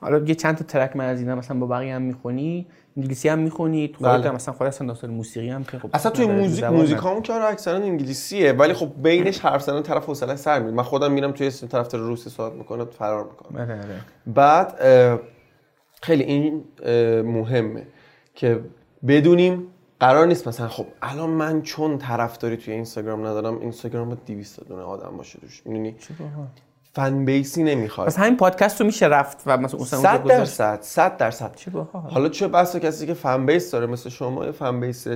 حالا 0.00 0.18
یه 0.18 0.34
چند 0.34 0.56
تا 0.56 0.64
ترک 0.64 0.96
من 0.96 1.04
از 1.04 1.20
اینا 1.20 1.34
مثلا 1.34 1.58
با 1.58 1.66
بقیه 1.66 1.94
هم 1.94 2.02
می‌خونی 2.02 2.66
انگلیسی 2.96 3.28
هم 3.28 3.38
می‌خونی 3.38 3.88
تو 3.88 3.98
خودت 3.98 4.18
بله. 4.18 4.28
هم 4.28 4.34
مثلا 4.34 4.54
خودت 4.54 4.68
اصلا 4.68 4.86
داستان 4.86 5.10
موسیقی 5.10 5.48
هم 5.48 5.64
که 5.64 5.78
خب 5.78 5.90
اصلا 5.94 6.12
توی 6.12 6.24
نداره، 6.24 6.40
موزیک 6.40 6.60
زبان 6.60 6.76
موزیکامون 6.76 7.22
که 7.22 7.32
آره 7.32 7.44
اکثرا 7.44 7.76
انگلیسیه 7.76 8.52
ولی 8.52 8.72
خب 8.72 8.92
بینش 9.02 9.40
حرف 9.40 9.62
زدن 9.62 9.82
طرف 9.82 10.04
حوصله 10.06 10.36
سر 10.36 10.58
میره 10.58 10.74
من 10.74 10.82
خودم 10.82 11.12
میرم 11.12 11.32
توی 11.32 11.50
طرف 11.50 11.94
روسی 11.94 12.30
صحبت 12.30 12.52
می‌کنه 12.52 12.84
فرار 12.84 13.24
می‌کنه 13.24 13.62
نداره. 13.62 13.80
آره، 13.80 13.92
آره. 13.92 14.00
بعد 14.26 14.78
خیلی 16.02 16.22
این 16.22 16.64
مهمه 17.22 17.86
که 18.34 18.60
بدونیم 19.08 19.66
قرار 20.00 20.26
نیست 20.26 20.48
مثلا 20.48 20.68
خب 20.68 20.86
الان 21.02 21.30
من 21.30 21.62
چون 21.62 21.98
طرفداری 21.98 22.56
توی 22.56 22.74
اینستاگرام 22.74 23.26
ندارم 23.26 23.58
اینستاگرام 23.60 24.08
با 24.08 24.16
200 24.26 24.68
دونه 24.68 24.82
آدم 24.82 25.16
باشه 25.16 25.38
توش 25.38 25.62
می‌دونی 25.66 25.94
فن 26.96 27.24
بیسی 27.24 27.62
نمی‌خواد. 27.62 28.06
پس 28.06 28.18
همین 28.18 28.36
پادکست 28.36 28.80
رو 28.80 28.86
میشه 28.86 29.06
رفت 29.06 29.42
و 29.46 29.56
مثلا 29.56 29.78
اونجا 29.78 29.96
100 29.96 30.22
گذاشت. 30.22 30.38
درصد 30.38 30.78
100 30.82 31.16
درصد. 31.16 31.54
چه 31.54 31.70
باحال. 31.70 32.10
حالا 32.10 32.28
چه 32.28 32.48
بسا 32.48 32.78
کسی 32.78 33.06
که 33.06 33.14
فن 33.14 33.46
بیس 33.46 33.70
داره 33.70 33.86
مثل 33.86 34.10
شما 34.10 34.44
یه 34.46 34.52
فن 34.52 34.80
بیس 34.80 35.06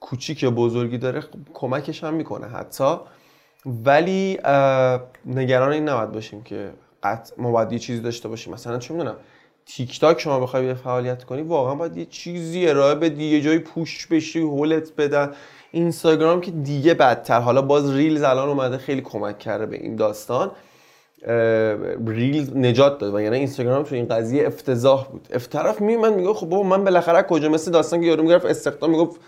کوچیک 0.00 0.42
یا 0.42 0.50
بزرگی 0.50 0.98
داره 0.98 1.20
خب 1.20 1.38
کمکش 1.54 2.04
هم 2.04 2.14
می‌کنه 2.14 2.46
حتی. 2.46 2.96
ولی 3.66 4.38
نگران 5.26 5.72
این 5.72 5.88
نباید 5.88 6.12
باشیم 6.12 6.42
که 6.42 6.70
قطع 7.02 7.34
ما 7.38 7.52
باید 7.52 7.72
یه 7.72 7.78
چیزی 7.78 8.00
داشته 8.00 8.28
باشیم. 8.28 8.52
مثلا 8.52 8.78
چه 8.78 8.94
می‌دونم 8.94 9.16
تیک 9.66 10.00
تاک 10.00 10.20
شما 10.20 10.40
بخوای 10.40 10.66
یه 10.66 10.74
فعالیت 10.74 11.24
کنی 11.24 11.42
واقعا 11.42 11.74
باید 11.74 11.96
یه 11.96 12.04
چیزی 12.04 12.68
ارائه 12.68 12.94
بدی 12.94 13.24
یه 13.24 13.40
جایی 13.40 13.58
پوش 13.58 14.06
بشی 14.06 14.40
هولت 14.40 14.96
بدن. 14.96 15.32
اینستاگرام 15.70 16.40
که 16.40 16.50
دیگه 16.50 16.94
بدتر. 16.94 17.40
حالا 17.40 17.62
باز 17.62 17.94
ریلز 17.94 18.22
الان 18.22 18.48
اومده 18.48 18.78
خیلی 18.78 19.00
کمک 19.00 19.38
کرده 19.38 19.66
به 19.66 19.76
این 19.76 19.96
داستان. 19.96 20.50
اه، 21.26 21.76
reels 22.06 22.56
نجات 22.56 22.98
داد. 22.98 23.14
و 23.14 23.20
یعنی 23.20 23.36
اینستاگرام 23.36 23.82
تو 23.82 23.94
این 23.94 24.08
قضیه 24.08 24.46
افتضاح 24.46 25.08
بود. 25.08 25.28
افتراف 25.32 25.80
می 25.80 25.96
من 25.96 26.12
میگم 26.14 26.32
خب 26.32 26.46
بابا 26.48 26.62
من 26.62 26.84
بالاخره 26.84 27.22
کجا؟ 27.22 27.48
مثل 27.48 27.70
داستان 27.70 28.00
که 28.00 28.06
یارو 28.06 28.22
می‌گرفت 28.22 28.46
استخدام 28.46 28.90
می‌گفت 28.90 29.20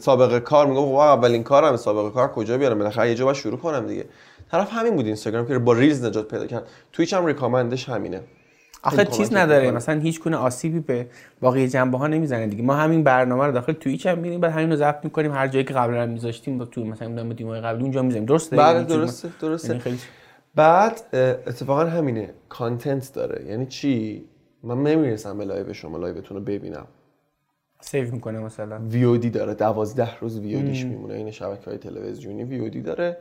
سابقه 0.00 0.40
کار 0.40 0.66
میگم 0.66 0.80
خب 0.86 0.94
اولین 0.94 1.42
کارم 1.42 1.76
سابقه 1.76 2.10
کار 2.10 2.28
کجا 2.28 2.58
بیارم؟ 2.58 2.78
بالاخره 2.78 3.08
یه 3.08 3.14
جا 3.14 3.24
باید 3.24 3.36
شروع 3.36 3.58
کنم 3.58 3.86
دیگه. 3.86 4.04
طرف 4.50 4.72
همین 4.72 4.96
بود 4.96 5.06
اینستاگرام 5.06 5.46
که 5.46 5.58
با 5.58 5.72
reels 5.72 6.04
نجات 6.04 6.28
پیدا 6.28 6.46
کرد. 6.46 6.68
تویچ 6.92 7.14
هم 7.14 7.26
recommend 7.26 7.77
ش 7.77 7.88
همینه. 7.88 8.20
آخه 8.82 9.04
چیز 9.04 9.34
نداره 9.34 9.60
می‌کنه. 9.60 9.76
مثلا 9.76 10.00
هیچ 10.00 10.20
گونه 10.20 10.36
آسیبی 10.36 10.80
به 10.80 11.06
باقی 11.40 11.68
جنبه 11.68 11.98
ها 11.98 12.06
نمی‌زنه 12.06 12.46
دیگه. 12.46 12.62
ما 12.62 12.74
همین 12.74 13.04
برنامه 13.04 13.46
رو 13.46 13.52
داخل 13.52 13.72
توییچ 13.72 14.06
هم 14.06 14.16
می‌بینیم 14.16 14.40
بعد 14.40 14.52
همین 14.52 14.70
رو 14.70 14.76
ضبط 14.76 15.04
می‌کنیم 15.04 15.32
هر 15.32 15.48
جایی 15.48 15.64
که 15.64 15.74
قبلا 15.74 16.02
هم 16.02 16.08
می‌ذاشتیم 16.08 16.58
با 16.58 16.64
تو 16.64 16.84
مثلا 16.84 17.32
تایمای 17.32 17.60
قبلی 17.60 17.82
اونجا 17.82 18.02
می‌ذاریم. 18.02 18.26
درسته؟ 18.26 18.56
بله 18.56 18.74
یعنی 18.74 18.86
چیز- 18.86 18.96
درسته 18.96 19.28
درسته. 19.40 19.68
یعنی 19.68 19.98
بعد 20.58 21.00
اتفاقا 21.46 21.84
همینه. 21.84 22.34
content 22.48 23.12
داره. 23.14 23.44
یعنی 23.46 23.66
چی؟ 23.66 24.24
من 24.62 24.82
نمی‌رسم 24.82 25.38
به 25.38 25.44
لایو 25.44 25.72
شما 25.72 25.98
لایوتون 25.98 26.36
رو 26.36 26.42
ببینم. 26.42 26.86
save 27.80 28.12
می‌کنه 28.12 28.38
مثلا. 28.38 28.78
VOD 28.78 29.30
داره. 29.30 29.54
دوازده 29.54 30.18
روز 30.18 30.38
VOD 30.38 30.66
ش 30.66 30.84
میمونه. 30.84 31.14
این 31.14 31.30
شبکه 31.30 31.70
های 31.70 31.78
تلویزیونی 31.78 32.44
VOD 32.44 32.82
داره 32.82 33.18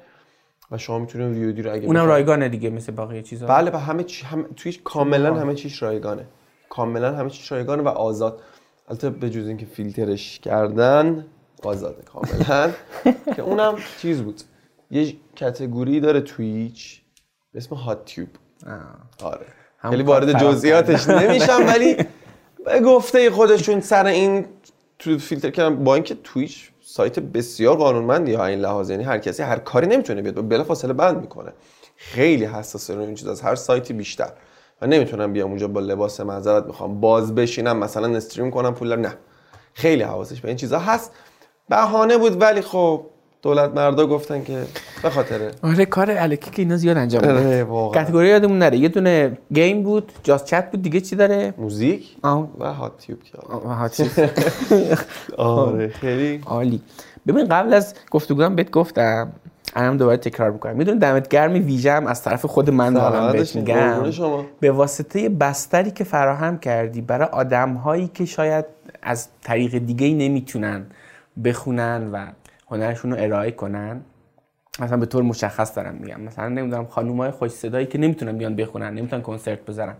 و 0.71 0.77
شما 0.77 0.99
می‌تونید 0.99 1.37
VOD 1.37 1.61
رو 1.61 1.73
اگه 1.73 1.87
اونم 1.87 2.05
رایگانه 2.05 2.49
دیگه 2.49 2.69
مثل 2.69 2.91
بقیه 2.91 3.21
چیزا. 3.21 3.47
بله 3.47 3.71
و 3.71 3.77
همه 3.77 4.03
چی 4.03 4.25
هم 4.25 4.45
توی 4.55 4.73
کاملا 4.83 5.35
همه 5.35 5.55
چیش 5.55 5.81
رایگانه. 5.83 6.25
کاملا 6.69 7.15
همه 7.15 7.29
چیش 7.29 7.51
رایگانه 7.51 7.83
و 7.83 7.87
آزاد. 7.87 8.41
البته 8.87 9.09
به 9.09 9.29
جز 9.29 9.47
اینکه 9.47 9.65
فیلترش 9.65 10.39
کردن 10.39 11.25
آزاده 11.63 12.01
کاملا. 12.01 12.71
که 13.35 13.41
اونم 13.41 13.75
چیز 14.01 14.21
بود. 14.21 14.41
یه 14.91 15.13
کتگوری 15.35 15.99
داره 15.99 16.21
تویچ 16.21 17.01
به 17.53 17.57
اسم 17.57 17.75
هات 17.75 18.05
تیوب. 18.05 18.29
آره. 19.23 19.45
خیلی 19.89 20.03
وارد 20.03 20.31
طرف 20.31 20.41
جزئیاتش 20.41 21.07
نمیشم 21.09 21.67
ولی 21.67 21.97
به 22.65 22.79
گفته 22.79 23.31
خودشون 23.31 23.81
سر 23.81 24.05
این 24.05 24.45
تو 24.99 25.17
فیلتر 25.17 25.49
کردن 25.49 25.83
با 25.83 25.95
اینکه 25.95 26.15
تویچ 26.23 26.71
سایت 26.81 27.19
بسیار 27.19 27.77
قانونمندی 27.77 28.33
ها 28.33 28.45
این 28.45 28.59
لحاظ 28.59 28.89
یعنی 28.89 29.03
هر 29.03 29.17
کسی 29.17 29.43
هر 29.43 29.59
کاری 29.59 29.87
نمی‌تونه 29.87 30.21
بیاد 30.21 30.49
بلا 30.49 30.63
فاصله 30.63 30.93
بند 30.93 31.21
می‌کنه. 31.21 31.53
خیلی 31.95 32.45
حساسه 32.45 32.95
روی 32.95 33.05
این 33.05 33.15
چیز 33.15 33.27
از 33.27 33.41
هر 33.41 33.55
سایتی 33.55 33.93
بیشتر. 33.93 34.31
و 34.81 34.87
نمی‌تونم 34.87 35.33
بیام 35.33 35.49
اونجا 35.49 35.67
با 35.67 35.79
لباس 35.79 36.19
معذرت 36.19 36.65
می‌خوام 36.65 36.99
باز 36.99 37.35
بشینم 37.35 37.77
مثلا 37.77 38.15
استریم 38.15 38.51
کنم 38.51 38.73
پول 38.73 38.95
نه. 38.95 39.13
خیلی 39.73 40.03
حواسش 40.03 40.41
به 40.41 40.47
این 40.47 40.57
چیزا 40.57 40.79
هست. 40.79 41.11
بهانه 41.69 42.17
بود 42.17 42.41
ولی 42.41 42.61
خب 42.61 43.05
دولت 43.41 43.69
مردا 43.75 44.07
گفتن 44.07 44.43
که 44.43 44.63
به 45.03 45.09
خاطر 45.09 45.51
آره 45.63 45.85
کار 45.85 46.11
الکی 46.11 46.51
که 46.51 46.61
اینا 46.61 46.77
زیاد 46.77 46.97
انجام 46.97 47.21
میدن 47.21 47.37
آره، 47.47 47.63
واقعا. 47.63 48.03
کاتگوری 48.03 48.27
یادمون 48.27 48.59
نره 48.59 48.77
یه 48.77 48.89
دونه 48.89 49.37
گیم 49.53 49.83
بود 49.83 50.11
جاست 50.23 50.45
چت 50.45 50.71
بود 50.71 50.81
دیگه 50.81 51.01
چی 51.01 51.15
داره 51.15 51.53
موزیک 51.57 52.15
آه. 52.23 52.49
و 52.59 52.73
هات 52.73 52.97
تیوب 52.97 53.23
که 53.23 53.37
آره. 53.37 53.89
چیز. 53.89 54.19
آره 55.37 55.87
خیلی 55.87 56.41
عالی 56.45 56.81
ببین 57.27 57.47
قبل 57.47 57.73
از 57.73 57.93
گفتگوام 58.11 58.55
بهت 58.55 58.71
گفتم 58.71 59.31
الان 59.75 59.97
دوباره 59.97 60.17
تکرار 60.17 60.51
می‌کنم 60.51 60.75
می‌دونی 60.75 60.99
دمت 60.99 61.27
گرم 61.27 61.53
ویژه 61.53 61.91
هم 61.91 62.07
از 62.07 62.23
طرف 62.23 62.45
خود 62.45 62.69
من 62.69 62.93
سلامت 62.93 63.35
بهت. 63.35 63.55
میگم. 63.55 64.03
به 64.59 64.71
واسطه 64.71 65.29
بستری 65.29 65.91
که 65.91 66.03
فراهم 66.03 66.57
کردی 66.59 67.01
برای 67.01 67.27
آدم 67.27 67.73
هایی 67.73 68.07
که 68.13 68.25
شاید 68.25 68.65
از 69.01 69.27
طریق 69.43 69.77
دیگه 69.77 70.05
ای 70.05 70.13
نمی‌تونن 70.13 70.85
بخونن 71.43 72.09
و 72.11 72.25
هنرشون 72.67 73.11
رو 73.11 73.17
ارائه 73.19 73.51
کنن. 73.51 74.01
مثلا 74.79 74.97
به 74.97 75.05
طور 75.05 75.23
مشخص 75.23 75.75
دارم 75.75 75.95
میگم. 75.95 76.21
مثلا 76.21 76.49
نمی‌دونم 76.49 76.85
خانوم 76.85 77.17
های 77.17 77.31
خوش 77.31 77.51
صدایی 77.51 77.85
که 77.85 77.97
نمی‌تونن 77.97 78.37
بیان 78.37 78.55
بخونن 78.55 78.93
نمی‌تونن 78.93 79.21
کنسرت 79.21 79.65
بزنن 79.65 79.95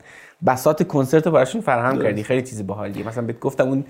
بساط 0.47 0.83
کنسرت 0.83 1.25
رو 1.25 1.31
براشون 1.31 1.61
فراهم 1.61 2.01
کردی. 2.01 2.23
خیلی 2.23 2.41
چیز 2.41 2.67
باحالیه. 2.67 3.07
مثلا 3.07 3.23
بهت 3.23 3.39
گفتم 3.39 3.67
اون 3.67 3.85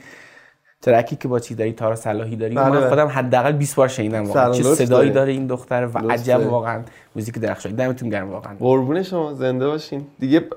ترکی 0.82 1.16
که 1.16 1.28
با 1.28 1.40
چی 1.40 1.56
داری 1.56 1.74
تارا 1.74 1.96
صلاحی 1.96 2.36
داری؟ 2.36 2.56
بله، 2.56 2.70
من. 2.70 2.90
خودم 2.90 3.08
حداقل 3.08 3.52
20 3.52 3.76
بار 3.76 3.88
شنیدم 3.88 4.24
واقعا. 4.24 4.52
چه 4.52 4.64
صدایی. 4.64 5.12
داره. 5.12 5.32
این 5.32 5.48
دختر 5.48 5.90
و 5.94 6.12
عجب. 6.12 6.40
واقعا. 6.52 6.82
موزیک 7.16 7.40
درخشانی. 7.40 7.76
دمتون 7.76 8.10
گرم 8.10 8.30
واقعا. 8.32 8.56
قربون 8.60 9.04
شما. 9.04 9.34
زنده 9.34 9.68
باشین. 9.68 10.08
دیگه 10.20 10.48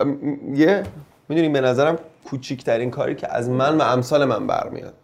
یه 0.55 0.83
می‌دونی 1.29 1.49
به 1.49 1.61
نظرم 1.61 1.99
کوچیکترین 2.25 2.91
کاری 2.91 3.15
که 3.15 3.37
از 3.37 3.51
من 3.51 3.79
و 3.79 3.83
امثال 3.83 4.25
من 4.25 4.47
برمیاد. 4.47 4.95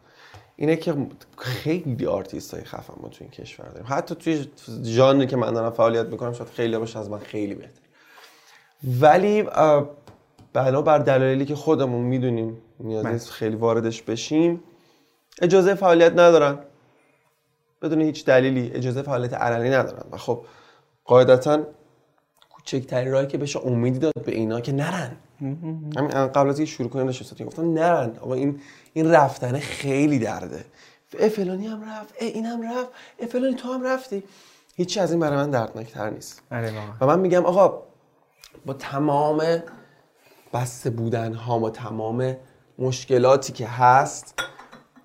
اینه 0.57 0.77
که 0.77 0.97
خیلی 1.39 2.07
آرتیست 2.07 2.55
های 2.55 2.65
خفن 2.65 2.95
ما 3.01 3.09
تو 3.09 3.17
این 3.21 3.31
کشور 3.31 3.69
داریم. 3.69 3.87
حتی 3.89 4.15
توی 4.15 4.47
ژانری 4.85 5.27
که 5.27 5.37
من 5.37 5.53
دارم 5.53 5.71
فعالیت 5.71 6.07
می‌کنم 6.07 6.33
شاید 6.33 6.51
خیلی 6.51 6.79
باشه 6.79 6.99
از 6.99 7.11
من 7.11 7.19
خیلی 7.19 7.55
بهتر 7.55 7.81
ولی 9.01 9.41
اه، 9.41 9.91
بنابر 10.53 10.99
دلایلی 10.99 11.45
که 11.45 11.55
خودمون 11.55 12.05
می‌دونیم 12.05 12.59
نیاز 12.81 13.05
بله. 13.05 13.13
نیست 13.13 13.31
خیلی 13.31 13.57
واردش 13.57 14.03
بشیم 14.03 14.63
اجازه 15.43 15.75
فعالیت 15.75 16.13
ندارن. 16.13 16.59
بدون 17.83 18.01
هیچ 18.01 18.25
دلیلی 18.25 18.71
اجازه 18.75 19.03
فعالیت 19.03 19.35
علنی 19.35 19.71
ندارن. 19.71 20.09
و 20.13 20.17
خب 20.17 20.45
قاعدتا 21.05 21.67
کوچکترین 22.51 23.13
راهی 23.13 23.27
که 23.27 23.39
بشه 23.39 23.67
امیدی 23.67 23.99
داد 23.99 24.13
به 24.25 24.33
اینا 24.33 24.61
که 24.61 24.73
نرن. 24.73 25.17
همین 25.41 26.09
قبل 26.09 26.49
از 26.49 26.59
اینکه 26.59 26.73
شروع 26.73 26.89
کنیم 26.89 27.09
نشستیم 27.09 27.47
گفتم 27.47 27.75
نرن 27.75 28.17
آقا 28.21 28.35
این 28.35 28.61
این 28.93 29.11
رفتن 29.11 29.59
خیلی 29.59 30.19
درده. 30.19 30.65
اه 31.19 31.29
فلانی 31.29 31.67
هم 31.67 31.83
رفت 31.83 32.15
اه 32.21 32.29
این 32.29 32.47
هم 32.47 32.63
رفت 32.63 32.89
اه 33.19 33.29
فلانی 33.29 33.55
تو 33.55 33.73
هم 33.73 33.83
رفتی. 33.87 34.23
هیچی 34.77 35.01
از 35.01 35.11
این 35.11 35.21
برای 35.21 35.37
من 35.37 35.51
دردناکتر 35.51 36.11
نیست. 36.11 36.43
آره 36.53 36.73
و 37.01 37.07
من 37.07 37.21
میگم 37.21 37.45
آقا 37.47 37.83
با 38.67 38.73
تمام 38.73 39.63
بسته 40.55 40.91
بودن 40.91 41.35
ها 41.35 41.59
با 41.59 41.71
تمام 41.71 42.37
مشکلاتی 42.79 43.53
که 43.53 43.67
هست 43.67 44.35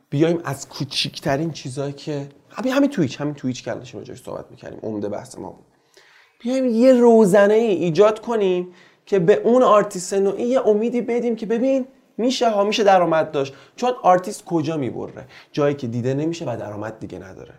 بیایم 0.10 0.42
از 0.44 0.70
کوچیکترین 0.70 1.52
چیزایی 1.52 1.94
که 1.94 2.30
همین 2.50 2.74
همین 2.74 2.90
تویچ 2.90 3.22
همین 3.22 3.34
تویچ 3.34 3.64
که 3.64 3.72
الان 3.72 3.86
راجعش 3.94 4.24
صحبت 4.24 4.46
می‌کردیم 4.52 4.80
عمده 4.84 5.10
بحث 5.10 5.38
ما 5.38 5.50
بود. 5.50 5.66
بیایم 6.40 6.66
یه 6.66 6.94
روزنه 6.94 7.54
ای 7.54 7.68
ایجاد 7.68 8.22
کنیم 8.22 8.74
که 9.06 9.20
به 9.20 9.34
اون 9.34 9.64
آرتیست 9.64 10.14
نوعی 10.14 10.44
یه 10.44 10.68
امیدی 10.68 11.02
بدیم 11.02 11.36
که 11.36 11.46
ببین 11.46 11.86
میشه 12.18 12.50
ها 12.50 12.64
میشه 12.64 12.84
درآمد 12.84 13.32
داشت. 13.32 13.54
چون 13.76 13.92
آرتیست 14.02 14.46
کجا 14.46 14.78
می‌بُره؟ 14.78 15.26
جایی 15.52 15.76
که 15.76 15.88
دیده 15.88 16.14
نمیشه 16.14 16.46
و 16.46 16.58
درآمد 16.60 17.00
دیگه 17.00 17.20
نداره. 17.20 17.54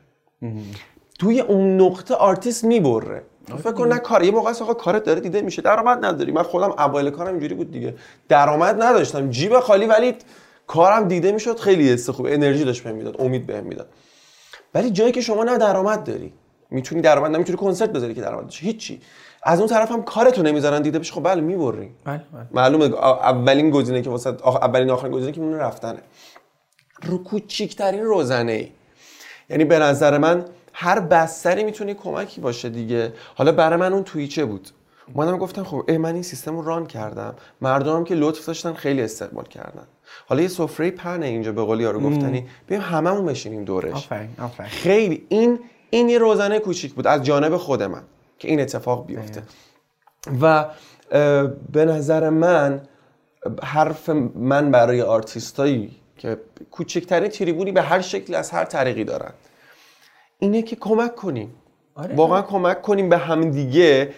توی 1.19 1.41
اون 1.41 1.81
نقطه 1.81 2.15
آرتیست 2.15 2.65
می‌بره. 2.65 3.23
فکر 3.59 3.73
کن 3.73 3.89
نه 3.89 3.99
کار 3.99 4.25
یه 4.25 4.31
موقع 4.31 4.51
آقا 4.51 4.75
کارت 4.75 5.05
داره 5.05 5.21
دیده 5.21 5.43
میشه 5.43 5.63
درآمد 5.63 6.05
نداری 6.05 6.33
من 6.33 6.43
خودم 6.43 6.71
اوایل 6.79 7.11
کارم 7.11 7.31
اینجوری 7.31 7.55
بود 7.55 7.71
دیگه. 7.71 7.95
درآمد 8.29 8.83
نداشتم. 8.83 9.31
جیب 9.31 9.61
خالی 9.61 9.87
ولی 9.87 10.15
کارم 10.67 11.09
دیده 11.09 11.33
می‌شد 11.33 11.59
خیلی 11.59 11.93
حس 11.93 12.11
خوب 12.11 12.27
انرژی 12.27 12.65
داشت 12.65 12.83
بهم 12.83 12.95
می‌داد 12.95 13.21
امید 13.21 13.47
بهم 13.47 13.65
می‌داد. 13.65 13.89
ولی 14.75 14.91
جایی 14.91 15.13
که 15.13 15.21
شما 15.21 15.45
نه 15.45 15.59
درآمد 15.59 16.05
داری. 16.05 16.33
می‌تونی 16.71 17.01
درآمد 17.01 17.31
نمی‌تونی 17.31 17.59
کنسرت 17.59 17.91
بذاری 17.93 18.15
که 18.15 18.21
درآمد 18.21 18.45
داشته 18.45 18.67
هیچی. 18.67 19.01
از 19.43 19.59
اون 19.59 19.69
طرف 19.69 19.93
هم 19.93 20.03
کارتو 20.03 20.43
نمی‌ذارن 20.43 20.83
دیده 20.83 20.99
بشه 20.99 21.13
خب 21.13 21.23
بله 21.23 21.41
می‌بری. 21.41 21.91
بله 22.05 22.21
بله. 22.33 22.47
معلومه 22.53 22.85
اولین 23.05 23.71
گزینه 23.71 24.03
که 24.03 24.11
واسه 24.11 24.33
آخ- 24.33 24.63
اولین 24.63 24.91
آخرین 24.91 25.13
گزینه 25.13 25.33
که 25.33 25.41
میمونه 25.41 25.59
رفتنه. 25.59 25.99
رو 27.03 27.25
کوچیکترین 27.25 28.05
روزنه 28.05 28.53
ای 28.53 28.69
یعنی 29.51 29.65
به 29.65 29.79
نظر 29.79 30.19
من 30.19 30.45
هر 30.73 31.01
بستری 31.01 31.65
می‌تونه 31.65 31.95
کمکی 31.95 32.41
باشه 32.41 32.69
دیگه. 32.69 33.13
حالا 33.35 33.53
برای 33.53 33.79
من 33.79 33.93
اون 33.93 34.05
توییچه 34.05 34.45
بود. 34.45 34.69
اومدم 35.15 35.39
گفتم 35.39 35.65
خب 35.65 35.85
اه 35.89 35.99
من 35.99 36.15
این 36.15 36.23
سیستم 36.23 36.57
رو 36.57 36.63
ران 36.65 36.87
کردم. 36.87 37.35
مردم 37.61 38.05
که 38.05 38.15
لطف 38.15 38.47
داشتن 38.47 38.73
خیلی 38.73 39.03
استقبال 39.03 39.45
کردن. 39.45 39.87
حالا 40.27 40.43
یه 40.43 40.49
سفره 40.49 40.91
پهنه 40.91 41.27
اینجا 41.27 41.53
به 41.53 41.63
قول 41.63 41.81
یارو 41.81 42.01
گفتنی. 42.01 42.47
بیایم 42.67 42.85
هممون 42.85 43.27
بشینیم 43.27 43.65
دورش. 43.65 43.93
آفرین 43.93 44.29
آفرین. 44.43 44.69
خیلی 44.71 45.27
این 45.29 45.59
این 45.91 46.09
یه 46.09 46.19
روزنه 46.19 46.59
کوچیک 46.59 46.95
بود 46.95 47.07
از 47.07 47.23
جانب 47.23 47.57
خود 47.57 47.83
من. 47.83 48.03
که 48.43 48.49
این 48.49 48.61
اتفاق 48.61 49.07
بیفته. 49.07 49.43
و 50.41 50.45
اه، 51.11 51.47
به 51.73 51.85
نظر 51.85 52.31
من 52.31 52.83
حرف 53.63 54.09
من 54.35 54.71
برای 54.71 55.03
آرتیستایی 55.03 55.91
که 56.19 56.37
کوچکترین 56.71 57.29
تریبونی 57.29 57.73
به 57.73 57.83
هر 57.83 58.01
شکل 58.01 58.35
از 58.35 58.51
هر 58.51 58.65
طریقی 58.65 59.05
دارن 59.05 59.33
اینه 60.39 60.63
که 60.63 60.77
کمک 60.77 61.15
کنیم. 61.15 61.55
آره. 61.95 62.15
واقعا 62.15 62.43
کمک 62.43 62.83
کنیم 62.83 63.09
به 63.09 63.19
هم 63.19 63.51
دیگه 63.51 64.15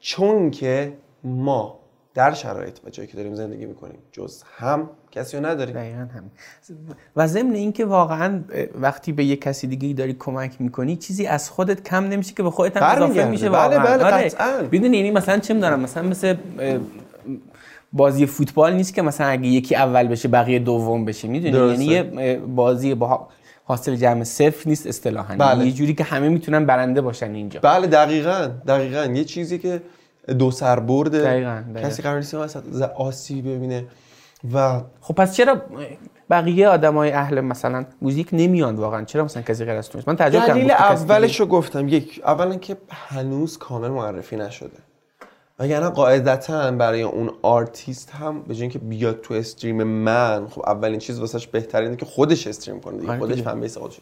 چون 0.00 0.50
که 0.50 0.92
ما 1.24 1.77
در 2.18 2.34
شرایط 2.34 2.78
و 2.84 2.90
جایی 2.90 3.08
که 3.08 3.16
داریم 3.16 3.34
زندگی 3.34 3.66
می‌کنیم 3.66 3.98
جز 4.12 4.42
هم 4.56 4.90
کسی 5.10 5.36
رو 5.36 5.46
نداریم 5.46 5.74
دقیقا 5.74 5.98
همین 5.98 6.30
و 7.16 7.26
ضمن 7.26 7.54
اینکه 7.54 7.84
واقعا 7.84 8.40
وقتی 8.74 9.12
به 9.12 9.24
یه 9.24 9.36
کسی 9.36 9.66
دیگه 9.66 9.94
داری 9.94 10.16
کمک 10.18 10.60
می‌کنی 10.60 10.96
چیزی 10.96 11.26
از 11.26 11.50
خودت 11.50 11.88
کم 11.88 12.04
نمیشه 12.04 12.34
که 12.34 12.42
به 12.42 12.50
خودت 12.50 12.76
هم 12.76 13.02
اضافه. 13.02 13.24
میشه 13.24 13.50
بله، 13.50 13.78
بله، 13.78 14.04
آره. 14.04 14.28
قطعاً. 14.28 14.68
می‌دونی 14.72 14.96
یعنی 14.96 15.10
مثلا 15.10 15.38
چه 15.38 15.54
می‌دونم 15.54 15.80
مثلا 15.80 16.02
مثل 16.02 16.36
بازی 17.92 18.26
فوتبال 18.26 18.72
نیست 18.72 18.94
که 18.94 19.02
مثلا 19.02 19.26
اگه 19.26 19.46
یکی 19.46 19.74
اول 19.74 20.06
بشه 20.06 20.28
بقیه 20.28 20.58
دوم 20.58 21.04
بشه 21.04 21.28
می‌دونی. 21.28 21.70
یعنی 21.70 21.84
یه 21.84 22.36
بازی 22.38 22.94
با 22.94 23.28
حاصل 23.64 23.96
جمع 23.96 24.24
صفر 24.24 24.68
نیست 24.68 24.86
اصطلاحا 24.86 25.36
بله. 25.36 25.66
یه 25.66 25.72
جوری 25.72 25.94
که 25.94 26.04
همه 26.04 26.28
می‌تونن 26.28 26.66
برنده 26.66 27.00
باشن 27.00 27.34
اینجا 27.34 27.60
بله 27.60 27.86
دقیقا 27.86 28.50
دقیقا 28.66 29.04
یه 29.04 29.24
چیزی 29.24 29.58
که 29.58 29.82
دو 30.34 30.50
سر 30.50 30.80
برده 30.80 31.22
دقیقاً، 31.22 31.62
دقیقاً. 31.74 31.88
کسی 31.88 32.02
قرار 32.02 32.16
نیست 32.16 32.34
مثلا 32.34 32.62
ز- 32.70 32.82
آسیب 32.82 33.48
ببینه 33.48 33.84
و 34.54 34.80
خب 35.00 35.14
پس 35.14 35.34
چرا 35.36 35.62
بقیه 36.30 36.68
آدمای 36.68 37.10
اهل 37.12 37.40
مثلا 37.40 37.84
موزیک 38.02 38.28
نمیان 38.32 38.76
واقعا 38.76 39.04
چرا 39.04 39.24
مثلا 39.24 39.42
کسی 39.42 39.64
غیر 39.64 39.74
از 39.74 39.88
تو؟ 39.88 39.98
من 40.06 40.16
تعجب 40.16 40.40
کردم 40.40 40.54
دلیل 40.54 40.64
گفتی 40.68 40.82
کسی 40.84 41.02
دیگه- 41.02 41.14
اولش 41.14 41.40
رو 41.40 41.46
گفتم 41.46 41.88
یک 41.88 42.20
اولا 42.24 42.56
که 42.56 42.76
هنوز 42.90 43.58
کامل 43.58 43.88
معرفی 43.88 44.36
نشده 44.36 44.76
وگرنه 45.58 45.88
قاعدتا 45.88 46.70
برای 46.70 47.02
اون 47.02 47.30
آرتیست 47.42 48.10
هم 48.10 48.42
به 48.42 48.54
جای 48.54 48.62
اینکه 48.62 48.78
بیاد 48.78 49.20
تو 49.20 49.34
stream 49.34 49.82
من 49.82 50.46
خب 50.48 50.62
اولین 50.66 50.98
چیز 50.98 51.18
واسش 51.18 51.46
بهترینه 51.46 51.96
که 51.96 52.06
خودش 52.06 52.46
stream 52.46 52.80
کنه 52.80 52.98
دیگه 52.98 53.10
آره 53.10 53.18
خودش. 53.18 53.42
fan 53.42 53.60
base 53.60 53.78
خودش. 53.78 53.98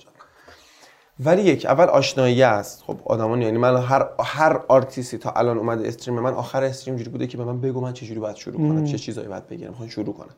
ولی 1.21 1.43
یک 1.43 1.67
اول 1.67 1.85
آشنایی 1.85 2.43
است. 2.43 2.83
خب 2.83 2.97
آدمان 3.05 3.43
یعنی 3.43 3.59
من 3.59 3.77
هر 3.77 4.09
هر 4.21 4.61
آرتیستی 4.69 5.19
تا 5.19 5.31
الان 5.31 5.59
اومده 5.59 5.89
استریم 5.89 6.21
من 6.21 6.33
آخر 6.33 6.65
استریم 6.65 6.97
جوری 6.97 7.11
بوده 7.11 7.27
که 7.27 7.37
به 7.37 7.45
من 7.45 7.61
بگو 7.61 7.81
من 7.81 7.93
چه 7.93 8.07
جوری 8.07 8.21
باید 8.21 8.37
شروع 8.37 8.57
کنم 8.57 8.85
چه 8.85 8.99
چیزایی 8.99 9.29
باید 9.29 9.47
بگیرم 9.47 9.71
می‌خوام 9.71 9.89
شروع 9.89 10.15
کنم. 10.15 10.35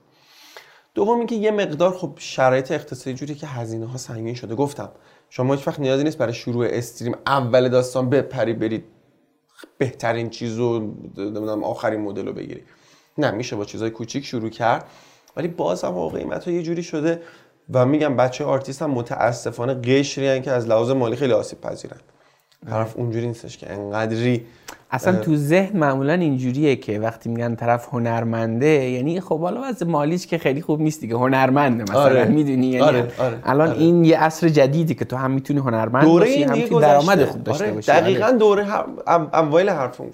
دوم 0.95 1.19
اینکه 1.19 1.35
یه 1.35 1.51
مقدار 1.51 1.97
خب 1.97 2.13
شرایط 2.17 2.73
اقتصادی 2.73 3.17
جوری 3.17 3.35
که 3.35 3.47
هزینه 3.47 3.87
ها 3.87 3.97
سنگین 3.97 4.35
شده. 4.35 4.55
گفتم 4.55 4.89
شما 5.31 5.55
هیچ 5.55 5.69
وقت 5.69 5.81
نیازی 5.81 6.05
نیست 6.05 6.19
برای 6.19 6.35
شروع 6.35 6.67
استریم 6.71 7.15
اول 7.27 7.69
داستان 7.69 8.11
بپری 8.11 8.53
برید 8.53 8.85
بهترین 9.79 10.31
چیز 10.31 10.57
رو 10.57 10.79
نمی‌دونم 11.17 11.65
آخرین 11.65 12.01
مدل 12.01 12.27
رو 12.27 12.33
بگیری. 12.33 12.63
نه 13.19 13.31
میشه 13.31 13.57
با 13.57 13.65
چیزای 13.65 13.91
کوچیک 13.91 14.25
شروع 14.25 14.51
کرد. 14.51 14.85
ولی 15.37 15.49
باز 15.49 15.85
هم 15.85 16.09
قیمت 16.09 16.45
ها 16.45 16.51
یه 16.55 16.63
جوری 16.63 16.83
شده 16.83 17.23
و 17.73 17.87
میگم 17.87 18.17
بچه 18.17 18.45
آرتیست 18.45 18.83
هم 18.83 18.91
متاسفانه 18.91 19.75
قشری 19.75 20.41
که 20.41 20.51
از 20.51 20.69
لحاظ 20.69 20.91
مالی 20.91 21.17
خیلی 21.17 21.33
آسیب 21.33 21.61
پذیرن 21.61 21.97
طرف 22.71 22.97
اونجوری 22.97 23.27
نیستش 23.27 23.59
که 23.59 23.73
انقدری 23.73 24.45
اصلا 24.91 25.17
تو 25.17 25.37
ذهن 25.37 25.79
معمولا 25.79 26.13
اینجوریه 26.13 26.77
که 26.77 26.99
وقتی 26.99 27.29
میگن 27.29 27.55
طرف 27.55 27.89
هنرمنده 27.93 28.67
یعنی 28.67 29.21
خب 29.21 29.41
حالا 29.41 29.61
وضع 29.65 29.87
مالیش 29.87 30.27
که 30.27 30.39
خیلی 30.39 30.63
خوب 30.63 30.81
نیست 30.81 31.01
دیگه 31.01 31.15
هنرمنده 31.17 31.83
مثلا 31.83 32.01
آره. 32.01 32.25
می‌دونی 32.25 32.67
یعنی 32.67 32.81
آره، 32.81 33.13
آره، 33.19 33.39
الان 33.45 33.69
آره. 33.69 33.79
این 33.79 34.05
یه 34.05 34.19
عصر 34.19 34.49
جدیدی 34.49 34.95
که 34.95 35.05
تو 35.05 35.17
هم 35.17 35.31
می‌تونی 35.31 35.61
هنرمند 35.61 36.05
دوره 36.05 36.27
باشی 36.27 36.43
هم 36.43 36.53
می‌تونی 36.53 36.81
درآمد 36.81 37.25
خوب 37.25 37.45
داشته 37.45 37.65
آره، 37.65 37.75
باشی 37.75 37.93
دقیقا 37.93 38.27
آره. 38.27 38.37
دوره 38.37 38.65
هم 38.65 38.85
ام- 39.07 39.31
اوایل 39.35 39.69
حرفم 39.69 40.05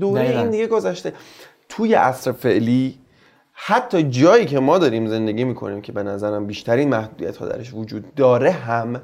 دوره 0.00 0.22
دقیقاً. 0.22 0.40
این 0.40 0.50
دیگه 0.50 0.66
گذشته 0.66 1.12
توی 1.68 1.94
عصر 1.94 2.32
فعلی 2.32 2.94
حتی 3.54 4.02
جایی 4.02 4.46
که 4.46 4.60
ما 4.60 4.78
داریم 4.78 5.06
زندگی 5.08 5.44
می‌کنیم 5.44 5.80
که 5.80 5.92
به 5.92 6.02
نظرم 6.02 6.46
بیشترین 6.46 6.88
محدودیت 6.88 7.36
ها 7.36 7.46
درش 7.48 7.74
وجود 7.74 8.14
داره 8.14 8.50
هم 8.50 9.00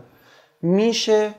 میشه 0.62 1.34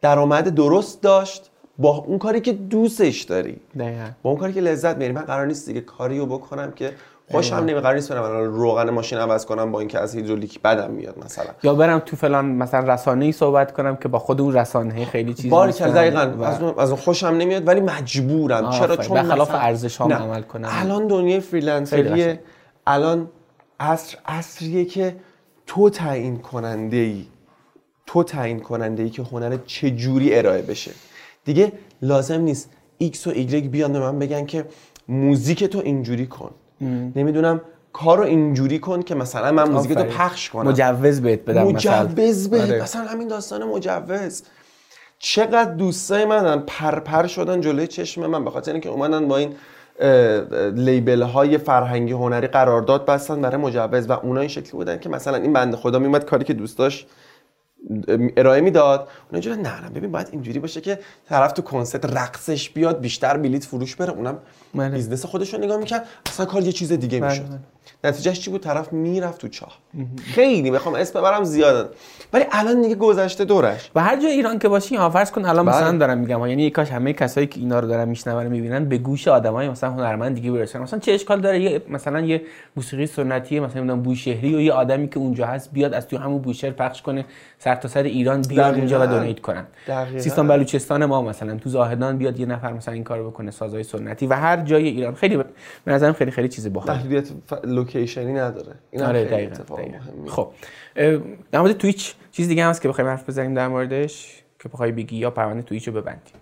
درآمد 0.00 0.48
درست 0.48 1.02
داشت 1.02 1.50
با 1.78 1.96
اون 1.96 2.18
کاری 2.18 2.40
که 2.40 2.52
دوستش 2.52 3.22
داری 3.22 3.56
دقیقاً. 3.78 4.10
با 4.22 4.30
اون 4.30 4.38
کاری 4.38 4.52
که 4.52 4.60
لذت 4.60 4.96
می‌بری 4.96 5.12
من 5.12 5.22
قرار 5.22 5.46
نیست 5.46 5.66
دیگه 5.66 5.80
کاری 5.80 6.18
رو 6.18 6.26
بکنم 6.26 6.72
که 6.72 6.92
خوشم 7.30 7.56
نمی 7.56 7.74
قرار 7.74 7.94
نیست 7.94 8.12
برم 8.12 8.22
الان 8.22 8.44
روغن 8.44 8.90
ماشین 8.90 9.18
عوض 9.18 9.46
کنم 9.46 9.72
با 9.72 9.78
اینکه 9.80 9.98
از 9.98 10.14
هیدرولیک 10.14 10.62
بدم 10.62 10.90
میاد 10.90 11.24
مثلا 11.24 11.46
یا 11.62 11.74
برم 11.74 11.98
تو 11.98 12.16
فلان 12.16 12.44
مثلا 12.44 12.94
رسانه‌ای 12.94 13.32
صحبت 13.32 13.72
کنم 13.72 13.96
که 13.96 14.08
با 14.08 14.18
خود 14.18 14.40
اون 14.40 14.54
رسانه 14.56 15.04
خیلی 15.04 15.34
چیز 15.34 15.50
بار 15.50 15.70
دقیقا 15.70 16.32
و- 16.38 16.42
از 16.42 16.62
اون, 16.62 16.74
از 16.78 16.90
اون 16.90 17.00
خوشم 17.00 17.26
نمیاد 17.26 17.68
ولی 17.68 17.80
مجبورم 17.80 18.70
چرا. 18.70 18.96
چون 18.96 19.16
بخلاف 19.22 19.48
مثلا- 19.50 19.60
ارزش‌هام 19.60 20.12
نه. 20.12 20.18
عمل 20.18 20.42
کنم. 20.42 20.68
الان 20.72 21.06
دنیای 21.06 21.40
فریلنسریه. 21.40 22.40
الان 22.86 23.28
عصر 23.80 24.18
عصریه 24.26 24.84
که 24.84 25.16
تو 25.66 25.90
تعیین 25.90 26.38
کننده 26.38 26.96
ای 26.96 27.24
تو 28.06 28.22
تعیین 28.22 28.60
کننده 28.60 29.02
ای 29.02 29.10
که 29.10 29.22
هنر 29.22 29.56
چه 29.66 29.90
جوری 29.90 30.38
ارائه 30.38 30.62
بشه 30.62 30.90
دیگه 31.44 31.72
لازم 32.02 32.40
نیست 32.40 32.70
ایکس 32.98 33.26
و 33.26 33.30
ایگرگ 33.30 33.70
بیان 33.70 33.92
به 33.92 33.98
من 34.00 34.18
بگن 34.18 34.46
که 34.46 34.64
موزیک 35.08 35.64
تو 35.64 35.78
اینجوری 35.78 36.26
کن 36.26 36.50
نمی‌دونم 36.80 37.60
کار 37.92 38.18
رو 38.18 38.24
اینجوری 38.24 38.78
کن 38.78 39.02
که 39.02 39.14
مثلا 39.14 39.52
من 39.52 39.70
موزیک 39.70 39.92
تو 39.92 40.00
آفرین. 40.00 40.16
پخش 40.16 40.50
کنم. 40.50 40.68
مجوز 40.68 41.20
بهت 41.20 41.40
بدم 41.40 41.66
مثلا. 41.66 42.02
مجوز 42.02 42.50
به 42.50 42.62
آره. 42.62 42.82
مثلا 42.82 43.02
همین 43.04 43.28
داستان 43.28 43.64
مجوز. 43.64 44.42
چقدر 45.18 45.74
دوستای 45.74 46.24
منن. 46.24 46.62
پرپر 46.66 47.26
شدن 47.26 47.60
جلوی 47.60 47.86
چشم 47.86 48.26
من. 48.26 48.44
به 48.44 48.50
خاطر 48.50 48.72
اینکه 48.72 48.88
اومدن 48.88 49.28
با 49.28 49.36
این 49.36 49.54
لیبل 50.74 51.22
های 51.22 51.58
فرهنگی 51.58 52.12
هنری 52.12 52.46
قرارداد 52.46 53.06
بستن 53.06 53.40
برای 53.40 53.56
مجوز. 53.56 54.10
و 54.10 54.12
اونا 54.12 54.40
این 54.40 54.48
شکلی 54.48 54.72
بودن 54.72 54.98
که 54.98 55.08
مثلا 55.08 55.36
این 55.36 55.52
بنده 55.52 55.76
خدا 55.76 55.98
میومد 55.98 56.24
کاری 56.24 56.44
که 56.44 56.54
دوست 56.54 56.78
داشت 56.78 57.06
ارائه 58.36 58.60
می‌داد. 58.60 59.00
اونا 59.00 59.08
اینجوری 59.32 59.62
نه 59.62 59.80
نه 59.80 59.90
ببین 59.90 60.12
باید 60.12 60.28
اینجوری 60.32 60.58
باشه 60.58 60.80
که 60.80 60.98
طرف 61.28 61.52
تو 61.52 61.62
کنسرت 61.62 62.04
رقصش 62.04 62.70
بیاد 62.70 63.00
بیشتر 63.00 63.36
بلیت 63.36 63.64
فروش 63.64 63.96
بره. 63.96 64.12
اونم 64.12 64.38
بله. 64.74 64.88
بیزنس 64.88 65.24
خودش 65.24 65.54
رو 65.54 65.60
نگاه 65.60 65.76
می‌کرد. 65.76 66.06
اصلا 66.26 66.46
کار 66.46 66.62
یه 66.62 66.72
چیز 66.72 66.92
دیگه 66.92 67.20
بله، 67.20 67.30
می‌شد 67.30 67.73
نتیجهش 68.04 68.40
چی 68.40 68.50
بود 68.50 68.60
طرف 68.60 68.92
می‌رفت 68.92 69.40
تو 69.40 69.48
چاه 69.48 69.78
خیلی 70.24 70.70
می‌خوام 70.70 70.94
اسم 70.94 71.20
ببرم 71.20 71.44
زیاده 71.44 71.88
ولی 72.32 72.44
الان 72.52 72.82
دیگه 72.82 72.94
گذشته 72.94 73.44
دورش 73.44 73.90
و 73.94 74.00
هر 74.00 74.20
جای 74.20 74.32
ایران 74.32 74.58
که 74.58 74.68
باشی 74.68 74.96
ها 74.96 75.10
فرض 75.10 75.30
کن 75.30 75.44
الان 75.44 75.66
بله. 75.66 75.76
مثلا 75.76 75.98
دارم 75.98 76.18
میگم 76.18 76.38
ها، 76.38 76.48
یعنی 76.48 76.70
کاش 76.70 76.90
همه 76.90 77.12
کسایی 77.12 77.46
که 77.46 77.60
اینا 77.60 77.80
رو 77.80 77.88
دارن 77.88 78.08
میشنون 78.08 78.46
می‌بینن 78.46 78.84
به 78.84 78.98
گوش 78.98 79.28
آدمای 79.28 79.68
مثلا 79.68 79.90
هنرمند 79.90 80.34
دیگه 80.34 80.52
برسن 80.52 80.82
مثلا 80.82 80.98
چه 80.98 81.12
اشکال 81.12 81.40
داره 81.40 81.60
یه 81.60 81.82
مثلا 81.88 82.20
یه 82.20 82.42
موسیقی 82.76 83.06
سنتی 83.06 83.60
مثلا 83.60 83.80
نمی‌دونم 83.80 84.02
بوشهری 84.02 84.54
و 84.54 84.60
یه 84.60 84.72
آدمی 84.72 85.08
که 85.08 85.18
اونجا 85.18 85.46
هست 85.46 85.72
بیاد 85.72 85.94
از 85.94 86.08
تو 86.08 86.18
همون 86.18 86.38
بوشهر 86.38 86.70
پخش 86.70 87.02
کنه 87.02 87.24
سر 87.58 87.74
تا 87.74 87.88
سر 87.88 88.02
ایران 88.02 88.42
بیاد. 88.42 88.74
اونجا 88.74 89.00
و 89.00 89.06
دونیت 89.06 89.40
کنن 89.40 89.64
دقیقاً. 89.88 90.18
سیستان 90.20 90.48
بلوچستان 90.48 91.04
ما 91.04 91.22
مثلا 91.22 91.56
تو 91.56 91.68
زاهدان 91.68 92.18
بیاد 92.18 92.40
یه 92.40 92.46
نفر 92.46 92.72
مثلا 92.72 92.94
این 92.94 93.04
کارو 93.04 93.30
بکنه 93.30 93.50
سازهای 93.50 93.82
سنتی 93.82 94.26
و 94.26 94.34
هر 94.34 94.56
جای 94.56 94.88
ایران 94.88 95.14
خیلی 95.14 95.36
به 95.84 95.92
نظرم 95.92 96.12
خیلی 96.12 96.30
خیلی 96.30 96.48
چیز 96.48 96.72
باحال. 96.72 96.98
لوکیشنی 97.94 98.32
نداره. 98.32 98.74
این 98.90 99.02
آره 99.02 99.24
دقیقاً. 99.24 99.54
خب 100.26 100.48
در 101.52 101.60
مورد 101.60 101.72
تویچ 101.72 102.14
چیز 102.32 102.48
دیگه 102.48 102.64
هم 102.64 102.70
هست 102.70 102.82
که 102.82 102.88
بخوایم 102.88 103.10
حرف 103.10 103.28
بزنیم 103.28 103.54
در 103.54 103.68
موردش 103.68 104.42
که 104.58 104.68
بخوای 104.68 104.92
بگی 104.92 105.16
یا 105.16 105.30
پرونده 105.30 105.62
تویچ 105.62 105.88
رو 105.88 105.94
ببندیم 105.94 106.34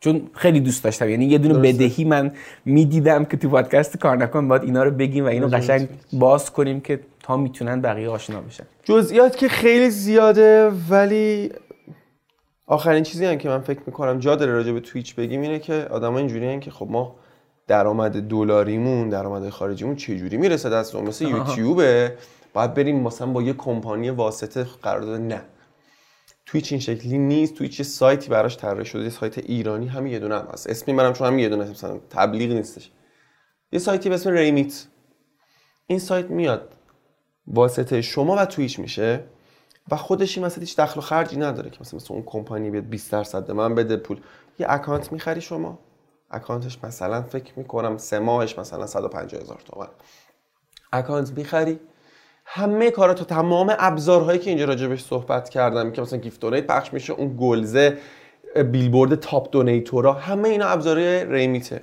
چون 0.00 0.30
خیلی 0.34 0.60
دوست 0.60 0.84
داشتم 0.84 1.08
یعنی 1.08 1.24
یه 1.24 1.38
دونه 1.38 1.54
درسته. 1.54 1.72
بدهی 1.72 2.04
من 2.04 2.32
می‌دیدم 2.64 3.24
که 3.24 3.36
تو 3.36 3.48
پادکست 3.48 3.96
کار 3.96 4.16
نکن 4.16 4.48
باید 4.48 4.62
اینا 4.62 4.84
رو 4.84 4.90
بگیم 4.90 5.24
و 5.24 5.28
اینو 5.28 5.48
قشنگ 5.48 5.88
باز 6.12 6.52
کنیم 6.52 6.80
که 6.80 7.00
تا 7.22 7.36
می‌تونن 7.36 7.80
بقیه 7.80 8.08
آشنا 8.08 8.40
بشن. 8.40 8.64
جزئیات 8.84 9.36
که 9.36 9.48
خیلی 9.48 9.90
زیاده 9.90 10.70
ولی 10.90 11.52
آخرین 12.66 13.02
چیزی 13.02 13.24
هم 13.24 13.38
که 13.38 13.48
من 13.48 13.60
فکر 13.60 13.80
می‌کنم 13.86 14.18
جا 14.18 14.36
داره 14.36 14.52
راجع 14.52 14.72
به 14.72 14.80
تویچ 14.80 15.14
بگیم 15.14 15.40
اینه 15.40 15.58
که 15.58 15.86
آدما 15.90 16.18
اینجوری 16.18 16.60
که 16.60 16.70
خب 16.70 16.86
ما 16.90 17.14
درآمد 17.66 18.28
دلاریمون 18.28 19.08
درآمد 19.08 19.48
خارجیمون 19.48 19.96
چه 19.96 20.18
جوری 20.18 20.36
می‌رسه 20.36 20.70
دستمون؟ 20.70 21.06
مثل 21.06 21.28
یوتیوبه. 21.28 22.16
باید 22.52 22.74
بریم 22.74 23.00
مثلا 23.00 23.26
با 23.26 23.42
یه 23.42 23.52
کمپانی 23.52 24.10
واسطه 24.10 24.66
قرارداد 24.82 25.20
نه. 25.20 25.42
تویچ 26.46 26.72
این 26.72 26.80
شکلی 26.80 27.18
نیست. 27.18 27.54
تویچ 27.54 27.80
یه 27.80 27.84
سایتی 27.86 28.28
براش 28.28 28.56
طراحی 28.56 28.84
شده؟ 28.84 29.02
یه 29.02 29.10
سایت 29.10 29.38
ایرانی 29.38 29.86
همین 29.86 30.12
یه 30.12 30.18
دونه 30.18 30.38
هم 30.38 30.48
هست. 30.52 30.70
اسمی 30.70 30.94
منم 30.94 31.12
چون 31.12 31.26
هم 31.26 31.38
یه 31.38 31.48
دونه 31.48 31.70
مثلا 31.70 31.98
تبلیغ 32.10 32.52
نیستش. 32.52 32.90
یه 33.72 33.78
سایتی 33.78 34.08
به 34.08 34.14
اسم 34.14 34.30
ریمیت. 34.30 34.86
این 35.86 35.98
سایت 35.98 36.26
میاد 36.26 36.72
واسطه 37.46 38.02
شما 38.02 38.36
و 38.36 38.44
تویچ 38.44 38.78
میشه 38.78 39.24
و 39.90 39.96
خودش 39.96 40.38
این 40.38 40.46
مثلا 40.46 40.60
هیچ 40.60 40.76
دخل 40.76 40.98
و 40.98 41.02
خرجی 41.02 41.36
نداره 41.36 41.70
که 41.70 41.78
مثلا 41.80 41.96
مثل 41.96 42.14
اون 42.14 42.22
کمپانی 42.26 42.70
بیاد 42.70 42.84
20 42.84 43.12
درصد 43.12 43.50
منو 43.50 43.74
بده 43.74 43.96
پول. 43.96 44.20
یه 44.58 44.66
اکانت 44.68 45.12
می‌خری 45.12 45.40
شما. 45.40 45.78
اکانتش 46.30 46.78
مثلا 46.84 47.22
فکر 47.22 47.52
می‌کنم 47.56 47.96
سه 47.98 48.18
ماهش 48.18 48.58
مثلا 48.58 48.86
150 48.86 49.40
هزار 49.42 49.62
تومن. 49.72 49.88
اکانت 50.92 51.32
می‌خری. 51.36 51.80
همه 52.44 52.90
کارا 52.90 53.14
تو 53.14 53.24
تمام 53.24 53.74
ابزارهایی 53.78 54.38
که 54.38 54.50
اینجا 54.50 54.64
راجبش 54.64 55.04
صحبت 55.04 55.48
کردم 55.48 55.92
که 55.92 56.02
مثلا 56.02 56.18
گیفت 56.18 56.40
دونیت 56.40 56.66
پخش 56.66 56.92
میشه 56.92 57.12
اون 57.12 57.36
گلزه 57.40 57.98
بیلبورد 58.72 59.14
تاپ 59.14 59.50
دونیتورا 59.50 60.12
همه 60.12 60.48
اینا 60.48 60.66
ابزارهای 60.66 61.24
ریمیته. 61.24 61.82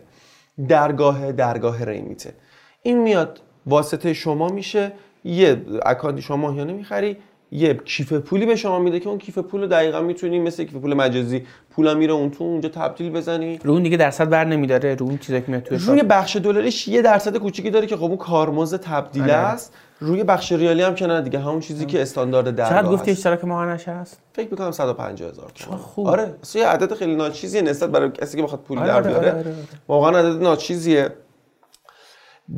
درگاه 0.68 1.32
درگاه 1.32 1.86
ریمیته. 1.86 2.34
این 2.82 3.02
میاد 3.04 3.40
واسطه 3.66 4.14
شما 4.14 4.48
میشه. 4.48 4.92
یه 5.24 5.66
اکانتی 5.86 6.22
شما 6.22 6.38
ماهیانه 6.38 6.74
می‌خری. 6.74 7.18
یه 7.54 7.74
کیف 7.74 8.14
پولی 8.14 8.46
به 8.46 8.56
شما 8.56 8.80
میده 8.80 9.00
که 9.00 9.10
اون 9.10 9.18
کیف 9.18 9.38
پول 9.38 9.62
رو 9.62 9.68
دقیقا 9.68 10.02
می‌تونی 10.02 10.40
مثل 10.40 10.64
کیف 10.64 10.76
پول 10.76 10.94
مجازی 10.94 11.46
پولا 11.70 11.94
میره 11.94 12.14
اون 12.14 12.32
تو 12.32 12.44
اونجا 12.44 12.70
تبدیل 12.70 13.12
بزنی 13.12 13.60
رو 13.64 13.72
اون 13.72 13.84
دیگه 13.84 13.98
درصد 13.98 14.30
بر 14.30 14.46
نمیداره 14.46 14.96
رو 14.96 15.06
اون 15.06 15.18
چیزایی 15.18 15.42
که 15.42 15.52
میاد 15.52 15.68
روی 15.72 16.04
بخش 16.04 16.36
دلاریش 16.36 16.88
یه 16.88 17.02
درصد 17.02 17.38
کوچیکی 17.38 17.70
داره 17.70 17.88
که 17.88 17.98
خب 17.98 18.04
اون 18.04 18.18
کارمزد 18.18 18.78
تبدیل 18.78 19.24
آره. 19.24 19.34
است 19.34 19.74
روی 20.00 20.24
بخش 20.24 20.52
ریالی 20.52 20.82
هم 20.82 20.96
که 20.96 21.08
نه 21.08 21.22
دیگه 21.22 21.40
همون 21.40 21.60
چیزی 21.60 21.86
که 21.86 22.02
استاندارد 22.02 22.56
درگاه 22.56 22.70
چقدر 22.70 22.92
گفتی. 22.92 23.12
اشتراک 23.12 23.46
ماهانش 23.46 23.88
هست 23.88 24.20
فکر 24.34 24.48
می‌کنم 24.52 24.72
150 24.72 25.30
هزار 25.30 25.52
تومان 25.56 25.78
خوب. 25.78 26.08
آره 26.08 26.36
اصلا 26.44 26.62
یه 26.62 26.68
عدد 26.68 26.94
خیلی 26.94 27.16
ناچیزیه 27.16 27.62
نسبت 27.62 27.90
برای 27.90 28.12
کسی 28.12 28.38
که 28.38 28.44
بخواد 28.44 28.62
پول 28.62 28.78
آره، 28.78 28.88
در 28.88 28.96
آره، 28.96 29.10
بیاره. 29.10 29.46
واقعا 29.88 30.20
عدد 30.20 30.44
ناچیزیه 30.44 31.10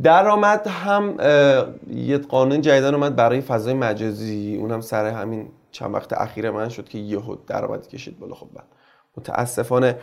درآمد 0.03 0.67
هم 0.67 1.17
یه 1.93 2.17
قانون 2.17 2.61
جدیدن 2.61 2.93
اومد 2.93 3.15
برای 3.15 3.41
فضای 3.41 3.73
مجازی. 3.73 4.57
اونم 4.59 4.81
سر 4.81 5.05
همین 5.05 5.47
چند 5.71 5.93
وقت 5.93 6.13
اخیر 6.13 6.51
من 6.51 6.69
شد 6.69 6.89
که 6.89 6.97
یهو 6.97 7.35
درآمد 7.47 7.87
کشید 7.87 8.19
بالا. 8.19 8.35
خب 8.35 8.47
من 8.55 8.63
متاسفانه 9.17 9.97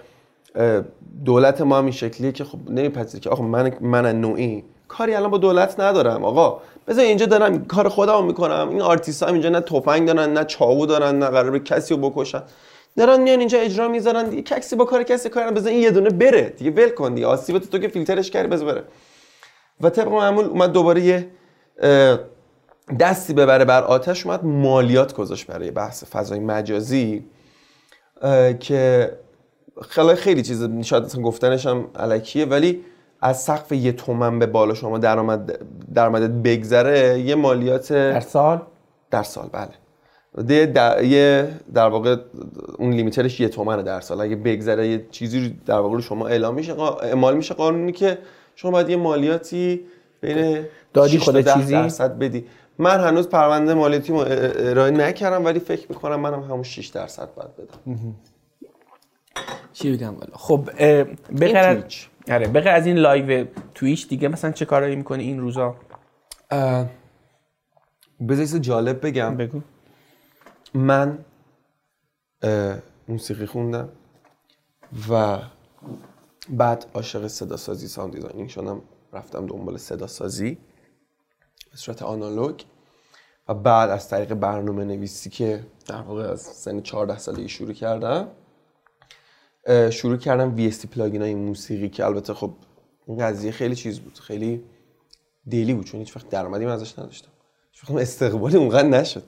دولت 1.25 1.61
ما 1.61 1.79
هم 1.79 1.85
این 1.85 1.93
شکلیه 1.93 2.33
که 2.33 2.45
خب 2.45 2.59
نمیپذیره 2.71 3.21
که 3.21 3.31
آقا 3.31 3.43
من 3.43 3.73
من 3.81 4.21
نوعی 4.21 4.65
کاری 4.89 5.15
الان 5.15 5.31
با 5.31 5.39
دولت 5.39 5.81
ندارم. 5.81 6.25
آقا 6.25 6.61
بذار 6.89 7.05
اینجا 7.05 7.27
دارم 7.27 7.65
کار 7.65 7.89
خودمو 7.89 8.23
می‌کنم. 8.23 8.69
این 8.69 8.83
آرتیست 8.83 9.23
هم 9.23 9.33
اینجا 9.33 9.49
نه 9.49 9.61
تفنگ 9.61 10.07
دارن 10.07 10.33
نه 10.33 10.45
چاقو 10.45 10.87
دارن 10.87 11.19
نه 11.19 11.27
قراره 11.27 11.61
کسی 11.61 11.95
رو 11.95 12.11
بکشن. 12.11 12.43
دارن 12.97 13.21
میان 13.21 13.39
اینجا 13.39 13.59
اجرا 13.59 13.89
می‌ذارن. 13.89 14.43
کسی 14.43 14.77
با 14.77 14.85
کار 14.85 15.03
کسی 15.03 15.29
کار 15.29 15.43
نداره. 15.43 15.61
بذار 15.61 15.73
این 15.73 15.83
یه 15.83 15.91
دونه 15.91 16.11
بره. 16.11 16.43
دیگه 16.43 16.71
ول 16.71 16.89
کن 16.89 17.15
دیگه. 17.15 17.27
آسیبت 17.27 17.71
تو 17.71 17.79
که 17.79 17.89
فیلترش 17.89 18.31
کردی 18.31 18.49
بذار 18.49 18.75
بره. 18.75 18.85
و 19.83 19.91
طبق 19.91 20.09
معمول 20.09 20.45
اومد 20.45 20.73
دوباره 20.73 21.01
یه 21.01 21.29
دستی 23.01 23.35
ببره 23.35 23.65
بر 23.65 23.83
آتش 23.83 24.27
اومد 24.27 24.45
مالیات 24.45 25.15
گذاشت 25.15 25.47
برای 25.47 25.71
بحث 25.71 26.05
فضای 26.05 26.39
مجازی 26.39 27.25
که 28.61 29.13
خیلی 29.89 30.15
خیلی 30.15 30.43
چیز 30.43 30.69
شاید 30.83 31.05
اصلا 31.05 31.23
گفتنش 31.23 31.67
هم 31.67 31.87
الکیه 31.97 32.45
ولی 32.45 32.85
از 33.21 33.43
سقف 33.43 33.73
یه 33.73 33.93
تومن 33.93 34.39
به 34.39 34.47
بالا 34.47 34.75
شما 34.75 34.99
درآمد 34.99 35.59
درآمدت 35.95 36.31
بگذره 36.31 37.21
یه 37.21 37.35
مالیات 37.35 37.93
در 37.93 38.21
سال؟ 38.21 38.63
در 39.11 39.23
سال 39.23 39.49
بله. 39.53 39.69
ده 40.47 40.67
در, 40.67 41.05
یه 41.05 41.49
در 41.75 41.89
واقع 41.89 42.17
اون 42.79 42.91
لیمیترش 42.91 43.41
یه 43.41 43.49
تومنه 43.49 43.83
در 43.83 44.01
سال. 44.01 44.21
اگه 44.21 44.37
بگذره 44.37 44.89
یه 44.89 45.07
چیزی 45.11 45.57
در 45.67 45.79
واقع 45.79 45.95
رو 45.95 46.01
شما 46.01 46.27
اعلام 46.27 46.55
میشه 46.55 46.75
قا- 46.75 47.03
اعمال 47.03 47.37
میشه 47.37 47.55
قانونی 47.55 47.93
که 47.93 48.19
شما 48.55 48.71
باید 48.71 48.89
یه 48.89 48.97
مالیاتی 48.97 49.81
بین 50.21 50.65
دادی 50.93 51.13
6 51.13 51.19
تا 51.19 51.25
خودت 51.25 51.45
10 51.45 51.55
چیزی؟ 51.55 51.73
درصد 51.73 52.19
بدی. 52.19 52.47
من 52.79 53.01
هنوز 53.01 53.29
پرونده 53.29 53.75
مالیاتی 53.75 54.13
ارائه 54.13 54.91
نکردم 54.91 55.45
ولی 55.45 55.61
فکر 55.61 55.87
می‌کنم 55.89 56.21
منم 56.21 56.43
همون 56.43 56.63
6 56.63 56.87
درصد 56.87 57.35
باید 57.35 57.51
بدم. 57.57 58.15
چی 59.73 59.97
بگم؟ 59.97 60.15
والا. 60.15 60.37
خب 60.37 60.71
بغیر. 61.41 61.85
آره 62.31 62.49
بغیر 62.49 62.69
از 62.69 62.87
این 62.87 62.97
live 62.97 63.47
تویچ 63.75 64.09
دیگه 64.09 64.29
مثلا 64.29 64.53
چه 64.53 64.65
کارایی 64.65 64.97
می‌کنی 64.97 65.25
این 65.25 65.41
روزا؟ 65.41 65.77
بذار 68.29 68.61
جالب 68.61 69.07
بگم. 69.07 69.37
بگو. 69.37 69.61
من 70.75 71.19
موسیقی 73.09 73.47
خوندم 73.47 73.89
و 75.11 75.39
بعد 76.49 76.87
عاشق 76.95 77.27
صدا 77.27 77.57
سازی 77.57 77.89
sound 77.89 78.15
designing 78.15 78.49
شدم. 78.49 78.83
رفتم 79.13 79.47
دنبال 79.47 79.77
صدا 79.77 80.07
سازی 80.07 80.59
به 81.71 81.77
صورت 81.77 82.03
آنالوگ. 82.03 82.61
و 83.49 83.55
بعد 83.55 83.91
از 83.91 84.09
طریق 84.09 84.35
برنامه 84.35 84.85
نویسی 84.85 85.31
که 85.31 85.67
در 85.87 86.03
واقع 86.03 86.23
از 86.23 86.41
سن 86.41 86.81
14 86.81 87.19
سالگی 87.19 87.49
شروع 87.49 87.73
کردم 87.73 88.29
شروع 89.91 90.17
کردم 90.17 90.71
VST 90.71 90.87
plugin 90.87 91.23
های 91.23 91.35
موسیقی 91.35 91.89
که 91.89 92.07
البته 92.07 92.35
خب 92.35 92.55
این 93.07 93.19
قضیه 93.19 93.53
خیلی 93.53 93.75
چیز 93.75 94.01
بود. 94.01 94.19
خیلی 94.19 94.65
دلی 95.47 95.75
بود 95.75 95.85
چون 95.85 96.01
هیچ 96.01 96.17
وقت 96.17 96.29
درآمدی 96.29 96.67
من 96.67 96.73
ازش 96.73 96.99
نداشتم. 96.99 97.31
هیچ 97.73 97.85
وقت 97.85 98.03
استقبالی 98.03 98.57
اونقدر 98.57 98.89
نشد. 98.89 99.25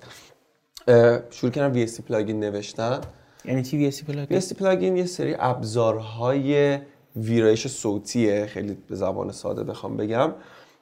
شروع 1.30 1.52
کردم 1.52 1.86
VST 1.86 2.00
plugin 2.00 2.40
نوشتن. 2.40 3.00
یعنی 3.44 3.62
چی 3.62 4.40
VST 4.40 4.52
plugin 4.52 4.70
VST 4.70 4.79
plugin 4.79 4.96
یه 4.96 5.06
سری 5.06 5.36
ابزارهای 5.38 6.78
ویرایش 7.16 7.66
صوتیه 7.66 8.46
خیلی 8.46 8.76
به 8.88 8.96
زبان 8.96 9.32
ساده 9.32 9.64
بخوام 9.64 9.96
بگم. 9.96 10.32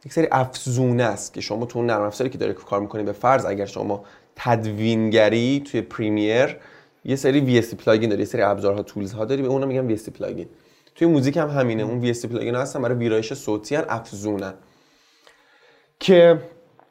یک 0.06 0.12
سری 0.12 0.28
افزونه 0.30 1.02
است 1.02 1.34
که 1.34 1.40
شما 1.40 1.66
تو 1.66 1.78
اون 1.78 1.86
نرم 1.86 2.02
افزاری 2.02 2.30
که 2.30 2.38
داری 2.38 2.52
کار 2.52 2.80
می‌کنی 2.80 3.02
به 3.02 3.12
فرض 3.12 3.44
اگر 3.44 3.66
شما 3.66 4.04
تدوینگری 4.36 5.60
توی 5.60 5.80
پریمیر 5.80 6.56
یه 7.04 7.16
سری 7.16 7.62
VST 7.62 7.74
plugin 7.74 8.08
داری 8.10 8.22
یه 8.22 8.26
سری 8.26 8.42
ابزارها 8.42 8.82
tools 8.82 9.12
ها 9.12 9.24
داری 9.24 9.42
به 9.42 9.48
اونها 9.48 9.68
میگن 9.68 9.96
VST 9.96 10.10
plugin 10.10 10.48
توی 10.94 11.08
موزیک 11.08 11.36
هم 11.36 11.50
همینه 11.50 11.82
اون 11.82 12.12
VST 12.12 12.26
plugin 12.26 12.54
هستن 12.54 12.82
برای 12.82 12.96
ویرایش 12.96 13.34
صوتین 13.34 13.84
افزونن 13.88 14.54
که 16.00 16.38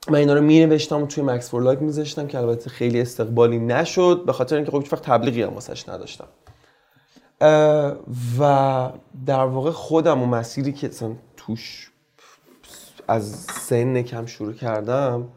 من 0.09 0.19
اینا 0.19 0.33
رو 0.33 0.41
می 0.41 0.65
نوشتم 0.65 1.03
و 1.03 1.05
توی 1.05 1.23
Max 1.23 1.49
for 1.49 1.61
Live 1.61 1.81
میذاشتم 1.81 2.27
که 2.27 2.37
البته 2.37 2.69
خیلی 2.69 3.01
استقبالی 3.01 3.59
نشد 3.59 4.23
به 4.25 4.33
خاطر 4.33 4.55
اینکه 4.55 4.71
خب 4.71 4.81
هیچ 4.81 4.93
وقت 4.93 5.03
تبلیغی 5.03 5.41
هم 5.41 5.53
واسش 5.53 5.89
نداشتم. 5.89 6.27
و 8.39 8.91
در 9.25 9.45
واقع 9.45 9.71
خودم 9.71 10.23
و 10.23 10.25
مسیری 10.25 10.73
که 10.73 10.87
اصلا 10.87 11.15
توش 11.37 11.91
از 13.07 13.31
سن 13.51 14.01
کم 14.01 14.25
شروع 14.25 14.53
کردم 14.53 15.27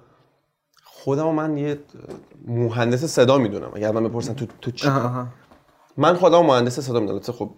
خودمو 0.84 1.32
من 1.32 1.56
یه 1.56 1.78
مهندس 2.46 3.04
صدا 3.04 3.38
می‌دونم. 3.38 3.70
اگر 3.74 3.85
از 3.85 3.90
من 3.90 4.04
بپرسن 4.04 4.34
تو 4.34 4.46
تو 4.60 4.70
چی. 4.70 4.88
من 5.96 6.14
خودم 6.14 6.46
مهندس 6.46 6.80
صدا 6.80 7.00
می‌دونم. 7.00 7.20
خب 7.20 7.50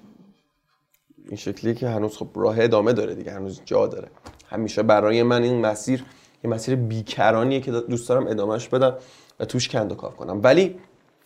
این 1.29 1.37
شکلیه 1.37 1.75
که 1.75 1.89
هنوز 1.89 2.17
خب 2.17 2.29
راه 2.35 2.57
ادامه 2.59 2.93
داره 2.93 3.15
دیگه. 3.15 3.33
هنوز 3.33 3.61
جا 3.65 3.87
داره. 3.87 4.09
همیشه 4.51 4.83
برای 4.83 5.23
من 5.23 5.43
این 5.43 5.67
مسیر 5.67 6.05
یه 6.45 6.51
مسیر 6.51 6.77
بیکرانیه 6.77 7.61
که 7.61 7.71
دوست 7.71 8.09
دارم 8.09 8.27
ادامهش 8.27 8.69
بدم 8.69 8.95
و 9.41 9.45
توش 9.45 9.69
کند 9.69 9.93
و 9.93 9.95
کاو 9.95 10.17
کنم. 10.17 10.41
ولی 10.43 10.79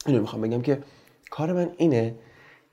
اینو 0.07 0.21
می‌خوام 0.21 0.43
بگم 0.43 0.63
که 0.63 0.83
کار 1.31 1.53
من 1.53 1.71
اینه 1.77 2.15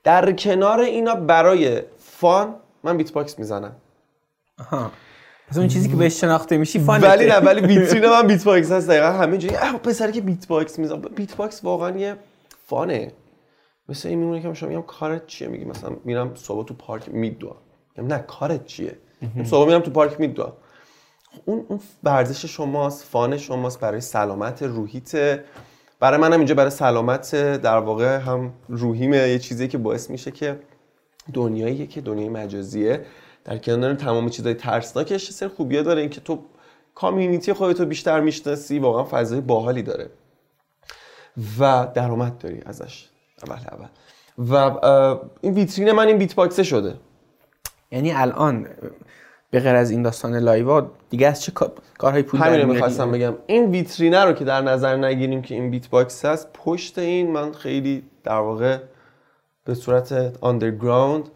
در 0.08 0.32
کنار 0.32 0.80
اینا 0.80 1.14
برای 1.14 1.82
fun 1.98 2.54
من 2.84 2.96
beatbox 2.96 3.38
می‌زنم. 3.38 3.76
آها. 4.58 4.90
پس 5.48 5.58
اون 5.58 5.68
چیزی 5.68 5.88
که 5.88 5.96
بهش 5.96 6.20
شناخته 6.20 6.56
میشی 6.56 6.78
fun 6.78 7.01
ه 7.01 7.08
ولی 7.08 7.26
نه 7.26 7.38
ولی 7.38 7.60
ویترین 7.60 8.10
من 8.10 8.26
beatbox 8.26 8.72
هست. 8.72 8.88
دقیقا 8.88 9.06
همه 9.06 9.38
جایی 9.38 9.56
اه 9.56 9.78
پسری 9.78 10.12
که 10.12 10.20
beatbox 10.20 10.78
می‌زنه 10.78 10.98
beatbox 10.98 11.64
واقعا 11.64 11.98
یه 11.98 12.16
fun 12.66 12.94
ه. 12.94 13.12
مثل 13.88 14.08
این 14.08 14.18
میمونه 14.18 14.42
که 14.42 14.54
شما 14.54 14.68
میگم 14.68 14.82
کارت 14.82 15.26
چیه؟ 15.26 15.48
میگی 15.48 15.64
مثلا 15.64 15.90
میرم 16.04 16.34
صبح 16.34 16.66
تو 16.66 16.74
پارک 16.74 17.08
میدوام. 17.08 17.56
میگم 17.96 18.14
نه 18.14 18.18
کارت 18.18 18.66
چیه؟ 18.66 18.98
صبح 19.44 19.66
میرم 19.66 19.80
تو 19.80 19.90
پارک 19.90 20.20
میدوام. 20.20 20.52
اون 21.44 21.64
اون 21.68 21.80
ورزش 22.04 22.44
شماست 22.44 23.04
fun 23.04 23.36
شماست 23.36 23.80
برای 23.80 24.00
سلامت 24.00 24.62
روحیت. 24.62 25.40
برای 26.00 26.20
منم 26.20 26.38
اینجا 26.38 26.54
برای 26.54 26.70
سلامت 26.70 27.34
در 27.34 27.78
واقع 27.78 28.16
هم 28.18 28.52
روحیمه 28.68 29.16
یه 29.16 29.38
چیزی 29.38 29.68
که 29.68 29.78
باعث 29.78 30.10
میشه 30.10 30.30
که 30.30 30.60
دنیاییه 31.32 31.86
که 31.86 32.00
دنیای 32.00 32.28
مجازیه. 32.28 33.04
در 33.44 33.58
کنار 33.58 33.94
تمام 33.94 34.28
چیزای 34.28 34.54
ترسناکش 34.54 35.24
یه 35.24 35.30
سری 35.30 35.48
خوبیه 35.48 35.82
داره. 35.82 36.00
اینکه 36.00 36.20
تو 36.20 36.44
community 36.94 37.52
خودتو 37.52 37.86
بیشتر 37.86 38.20
می‌شناسی 38.20 38.78
واقعا 38.78 39.04
فضای 39.04 39.40
باحالی 39.40 39.82
داره. 39.82 40.10
و 41.58 41.88
درآمد 41.94 42.38
داری 42.38 42.62
ازش. 42.66 43.08
اول 43.46 43.56
اول. 43.72 43.88
و 44.38 44.78
این 45.40 45.54
ویترین 45.54 45.92
من 45.92 46.08
این 46.08 46.18
beatbox 46.18 46.34
ه 46.34 46.62
شده. 46.62 46.94
یعنی 47.90 48.12
الان 48.12 48.68
به 49.50 49.60
غیر 49.60 49.74
از 49.76 49.90
این 49.90 50.02
داستان 50.02 50.36
live 50.36 50.79
ا 50.79 50.90
دیگه 51.10 51.26
از 51.26 51.42
چه 51.42 51.52
کار- 51.52 51.72
کارهای 51.98 52.22
پول 52.22 52.40
همین؟ 52.40 52.64
می‌خواستم 52.64 53.10
بگم 53.12 53.34
این 53.46 53.70
ویترینه 53.70 54.24
رو 54.24 54.32
که 54.32 54.44
در 54.44 54.60
نظر 54.60 54.96
نگیریم 54.96 55.42
که 55.42 55.54
این 55.54 55.70
beatbox 55.70 56.24
هست 56.24 56.48
پشت 56.52 56.98
این 56.98 57.30
من 57.30 57.52
خیلی 57.52 58.02
در 58.24 58.38
واقع 58.38 58.78
به 59.64 59.74
صورت 59.74 60.32
underground 60.40 61.28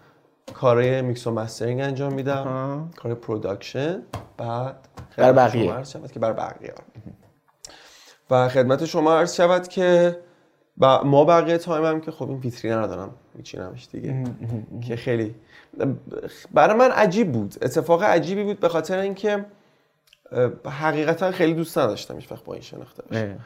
کارهای 0.55 1.03
میکس 1.03 1.27
و 1.27 1.31
mastering 1.31 1.81
انجام 1.81 2.13
میدم. 2.15 2.91
کار 2.97 3.15
production 3.15 4.03
بعد 4.37 4.89
خدمت 5.17 5.35
بقیه. 5.35 5.83
که 6.13 6.19
بر 6.19 6.33
بقیه 6.33 6.75
و 8.31 8.49
خدمت 8.49 8.85
شما 8.85 9.15
عرض 9.19 9.35
شود 9.37 9.69
که 9.69 10.17
و 10.79 11.05
ما 11.05 11.25
بقیه 11.25 11.59
تایم 11.59 11.85
هم 11.85 12.01
که 12.01 12.11
خب 12.11 12.29
این 12.29 12.39
ویترینه 12.39 12.77
رو 12.77 12.87
دارم 12.87 13.15
میچینمش 13.35 13.89
دیگه. 13.93 14.25
که 14.81 14.97
خیلی 14.97 15.35
برای 16.53 16.77
من 16.77 16.91
عجیب 16.91 17.33
بود. 17.33 17.55
اتفاق 17.63 18.03
عجیبی 18.03 18.45
بود 18.45 18.61
به 18.61 18.69
خاطر 18.69 18.99
اینکه 18.99 19.45
حقیقتا 20.65 21.31
خیلی 21.31 21.55
دوست 21.55 21.79
نداشتم 21.79 22.17
هیچ 22.17 22.33
وقت 22.33 22.45
با 22.45 22.53
این 22.53 22.63
شناخته 22.63 23.03
بشم 23.03 23.39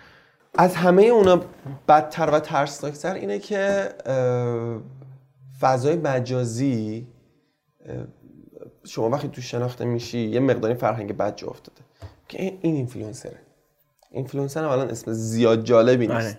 از 0.58 0.74
همه 0.74 1.02
اونا 1.02 1.40
بدتر 1.88 2.30
و 2.30 2.40
ترسناکتر 2.40 3.14
اینه 3.14 3.38
که 3.38 3.88
فضای 5.60 5.96
مجازی 5.96 7.06
شما 8.84 9.10
وقتی 9.10 9.28
تو 9.28 9.40
شناخته 9.40 9.84
میشی 9.84 10.18
یه 10.18 10.40
مقداری 10.40 10.74
فرهنگ 10.74 11.16
بد 11.16 11.36
جا 11.36 11.48
افتاده. 11.48 11.80
که 12.28 12.42
این 12.42 12.58
این 12.62 12.74
influencer 12.74 13.38
ه. 14.10 14.19
influencer 14.19 14.64
هم 14.64 14.70
الان 14.70 14.90
اسم 14.90 15.12
زیاد 15.12 15.64
جالبی 15.64 16.06
نیست. 16.06 16.26
آره. 16.26 16.38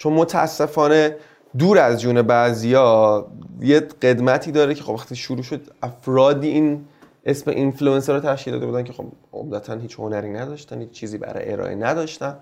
چون 0.00 0.12
متاسفانه 0.12 1.16
دور 1.58 1.78
از 1.78 2.00
جون 2.00 2.22
بعضیا 2.22 3.26
یه 3.60 3.80
قدمتی 3.80 4.52
داره 4.52 4.74
که 4.74 4.82
خب 4.82 4.90
وقتی 4.90 5.16
شروع 5.16 5.42
شد 5.42 5.60
افرادی 5.82 6.48
این 6.48 6.84
اسم 7.24 7.50
اینفلوئنسر 7.50 8.12
رو 8.12 8.20
تشکیل 8.20 8.52
داده 8.52 8.66
بودن 8.66 8.84
که 8.84 8.92
خب 8.92 9.04
عمدتا 9.32 9.74
هیچ 9.74 9.94
هنری 9.98 10.30
نداشتن 10.30 10.80
هیچ 10.80 10.90
چیزی 10.90 11.18
برای 11.18 11.52
ارائه 11.52 11.74
نداشتن 11.74 12.36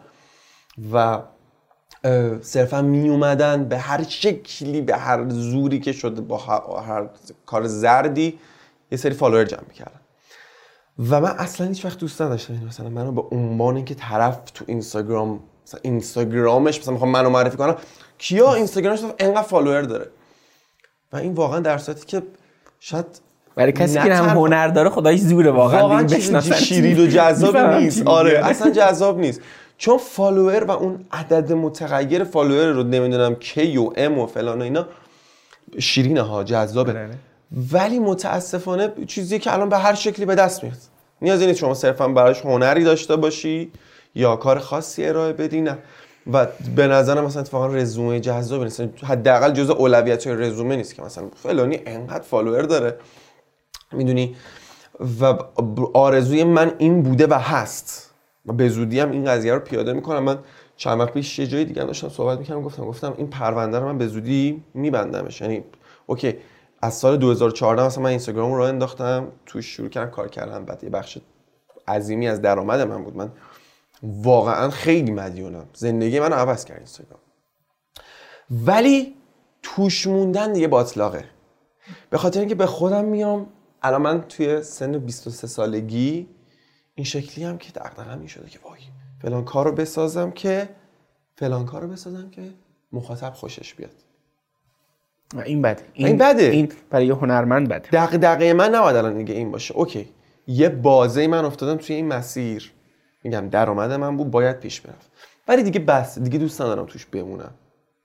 و 0.93 1.23
صرفا 2.41 2.83
می 2.83 3.09
اومدن 3.09 3.65
به 3.65 3.79
هر 3.79 4.03
شکلی 4.03 4.81
به 4.81 4.97
هر 4.97 5.29
زوری 5.29 5.81
که 5.81 5.93
شده 5.93 6.21
با 6.21 6.37
هر, 6.37 7.09
کار 7.47 7.67
زردی 7.67 8.39
یه 8.93 8.99
سری 8.99 9.15
follower 9.15 9.45
جمع 9.45 9.65
می‌کردن. 9.69 10.01
و 11.11 11.21
من 11.21 11.35
اصلا 11.39 11.67
هیچ 11.67 11.85
وقت 11.85 11.99
دوست 11.99 12.23
نداشتم 12.23 12.55
مثلا 12.55 12.89
منو 12.89 13.13
به 13.13 13.37
عنوان 13.37 13.77
اینکه 13.77 13.95
طرف 13.95 14.51
تو 14.55 14.65
اینستاگرام 14.69 15.41
مثلا 15.69 15.81
اینستاگرامش 15.83 16.81
مثلا 16.81 16.93
می‌خوام 16.93 17.11
منو 17.11 17.31
معرفی 17.31 17.57
کنم. 17.57 17.77
کیا 18.19 18.55
اینستاگرامش 18.55 19.01
انقدر 19.19 19.43
follower 19.43 19.83
داره؟ 19.83 20.07
و 21.13 21.17
این 21.17 21.33
واقعا 21.33 21.61
در 21.61 21.79
صورتی 21.79 22.07
که 22.07 22.23
شاید 22.81 23.07
برای 23.57 23.73
کسی 23.73 23.95
که 23.95 24.15
هم 24.15 24.29
هنر 24.29 24.69
داره 24.69 24.91
خداییش 24.91 25.21
زوره 25.21 25.51
واقعا 25.51 26.03
بشناسن. 26.03 26.55
شیرین 26.55 27.01
و 27.01 27.31
چی 27.41 27.81
نیست. 27.81 28.07
آره 28.07 28.47
اصلا 28.47 28.71
جذاب 28.71 29.19
نیست. 29.19 29.41
چون 29.79 29.99
follower 29.99 30.65
و 30.65 30.71
اون 30.71 31.05
عدد 31.13 31.53
متغیر 31.53 32.25
follower 32.25 32.67
رو 32.67 32.83
نمی‌دونم 32.83 33.35
K 33.35 33.77
و 33.77 33.91
M 33.97 34.19
و 34.19 34.27
فلان 34.27 34.59
و 34.59 34.63
اینا 34.63 34.87
شیرینه 35.79 36.23
ها 36.23 36.45
جذابه. 36.45 36.91
آره. 36.91 37.11
ولی 37.73 37.99
متاسفانه 37.99 38.93
چیزی 39.07 39.39
که 39.39 39.53
الان 39.53 39.69
به 39.69 39.79
هر 39.79 39.95
شکلی 39.95 40.27
به 40.27 40.35
دست 40.35 40.65
میاد. 40.65 40.77
نیازی 41.23 41.47
نیست 41.47 41.59
شما 41.59 41.75
صرفا 41.75 42.09
براش 42.09 42.41
هنری 42.41 42.85
داشته 42.85 43.17
باشی. 43.17 43.73
یا 44.19 44.37
کار 44.37 44.59
خاصی 44.59 45.07
ارائه 45.07 45.33
بدی 45.33 45.61
نه. 45.61 45.79
و 46.33 46.47
به 46.77 46.87
نظرم 46.87 47.25
مثلا 47.25 47.43
اتفاقا 47.43 47.67
رزومه 47.67 48.21
جذابی 48.21 48.65
نیست. 48.65 48.81
حداقل 48.81 49.53
جزء 49.53 49.73
اولویت 49.73 50.27
های 50.27 50.37
رزومه 50.37 50.77
نیست 50.77 50.95
که 50.95 51.03
مثلا 51.03 51.29
فلانی 51.37 51.81
انقدر 51.87 52.25
follower 52.25 52.63
داره. 52.63 52.99
می‌دونی؟ 53.93 54.37
و 55.21 55.25
آرزوی 55.95 56.45
من 56.45 56.73
این 56.79 57.03
بوده 57.03 57.27
و 57.27 57.35
هست. 57.35 58.11
و 58.47 58.53
به 58.53 58.69
زودی 58.69 59.01
هم 59.01 59.11
این 59.11 59.25
قضیه 59.25 59.55
رو 59.55 59.61
پیاده 59.61 59.93
می‌کنم. 59.93 60.25
من 60.25 60.39
چند 60.77 61.01
وقت 61.01 61.13
پیش 61.13 61.39
یه 61.39 61.47
جای 61.47 61.65
دیگه 61.65 61.85
داشتم 61.85 62.09
صحبت 62.09 62.39
می‌کردم 62.39 62.63
گفتم 62.63 62.85
گفتم 62.85 63.15
این 63.17 63.27
پرونده 63.27 63.79
رو 63.79 63.87
من 63.87 63.99
به 63.99 64.07
زودی 64.07 64.65
میبندمش. 64.75 65.41
یعنی 65.41 65.65
اوکی 66.07 66.37
از 66.83 66.95
سال 66.95 67.17
2014 67.17 67.87
مثلا 67.87 68.03
من 68.03 68.11
اینستاگرام 68.11 68.55
رو 68.55 68.63
انداختم 68.63 69.29
توش 69.47 69.67
شروع 69.67 69.89
کردم 69.89 70.11
کار 70.11 70.29
کردم. 70.29 70.65
بعد 70.65 70.85
یه 70.85 70.91
بخش 70.91 71.19
عظیمی 71.89 72.29
از 72.29 72.43
درآمد 72.43 72.81
من 72.81 73.05
بود. 73.05 73.17
من 73.17 73.31
واقعا 74.03 74.71
خیلی 74.71 75.11
مدیونم. 75.11 75.69
زندگی 75.75 76.21
من 76.21 76.33
عوض 76.33 76.65
کرد 76.65 76.77
اینستاگرام. 76.77 77.21
ولی 78.51 79.15
توش 79.63 80.07
موندن 80.07 80.53
دیگه 80.53 80.69
باطلاقه 80.69 81.25
به 82.11 82.19
خاطر 82.19 82.41
اینکه 82.41 82.55
به 82.55 82.67
خودم 82.67 83.05
میام 83.05 83.47
الان 83.83 84.03
من 84.03 84.21
توی 84.21 84.63
سن 84.63 84.99
23 84.99 85.47
سالگی 85.47 86.29
این 86.95 87.05
شکلی 87.05 87.45
هم 87.45 87.59
که 87.59 87.73
دغدغه‌م 87.73 88.19
این 88.19 88.29
شده 88.29 88.49
که 88.51 88.59
وای 88.65 88.81
فلان 89.23 89.45
کار 89.45 89.65
رو 89.65 89.73
بسازم 89.73 90.31
که 90.31 90.69
فلان 91.37 91.67
کار 91.67 91.83
رو 91.83 91.89
بسازم 91.89 92.31
که 92.31 92.43
مخاطب 92.93 93.33
خوشش 93.33 93.75
بیاد. 93.75 93.95
این 95.45 95.63
بده. 95.63 95.83
این 95.95 96.19
بده. 96.19 96.43
این 96.43 96.73
برای 96.91 97.07
یه 97.07 97.15
هنرمند 97.15 97.69
بده. 97.69 97.89
دغدغه 97.93 98.53
من 98.53 98.75
نباید 98.75 98.97
الان 98.97 99.19
دیگه 99.19 99.35
این 99.35 99.51
باشه. 99.51 99.75
اوکی. 99.75 100.09
یه 100.47 100.69
بازه 100.69 101.27
من 101.27 101.45
افتادم 101.45 101.77
توی 101.77 101.97
این 101.97 102.07
مسیر. 102.07 102.73
میگم 103.25 103.49
درآمد 103.49 103.93
من 103.93 104.17
بود 104.17 104.31
باید 104.31 104.61
پیش 104.61 104.81
برفت 104.81 105.11
ولی 105.49 105.63
دیگه 105.63 105.81
بس 105.81 106.19
دیگه 106.19 106.39
دوست 106.39 106.63
ندارم 106.63 106.87
توش 106.87 107.07
بمونم. 107.07 107.51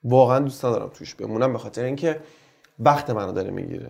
واقعا 0.04 0.40
دوست 0.40 0.66
ندارم 0.66 0.90
توش 0.94 1.16
بمونم 1.16 1.54
به 1.54 1.60
خاطر 1.60 1.84
اینکه 1.84 2.20
وقت 2.80 3.10
منو 3.10 3.32
داره 3.32 3.52
می‌گیره. 3.52 3.90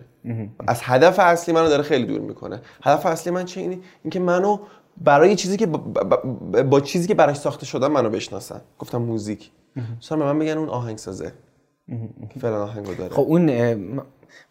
از 0.66 0.80
هدف 0.82 1.18
اصلی 1.18 1.54
منو 1.54 1.68
داره 1.68 1.82
خیلی 1.82 2.04
دور 2.04 2.20
می‌کنه. 2.20 2.62
هدف 2.82 3.06
اصلی 3.06 3.32
من 3.32 3.44
چه 3.44 3.60
اینه 3.60 3.78
اینکه 4.02 4.20
منو 4.20 4.58
برای 4.96 5.36
چیزی 5.36 5.56
که 5.56 5.66
با, 5.66 5.78
با, 5.78 6.02
با, 6.02 6.62
با 6.62 6.80
چیزی 6.80 7.08
که 7.08 7.14
براش 7.14 7.36
ساخته 7.36 7.66
شدم 7.66 7.92
منو 7.92 8.10
بشناسن. 8.10 8.60
گفتم 8.78 8.98
موزیک. 8.98 9.50
مثلا 9.98 10.18
به 10.18 10.24
من 10.24 10.38
بگن 10.38 10.58
اون 10.58 10.68
آهنگسازه. 10.68 11.32
فلان 12.40 12.60
آهنگو 12.60 12.94
داره. 12.94 13.14
خب 13.14 13.22
اون 13.22 13.50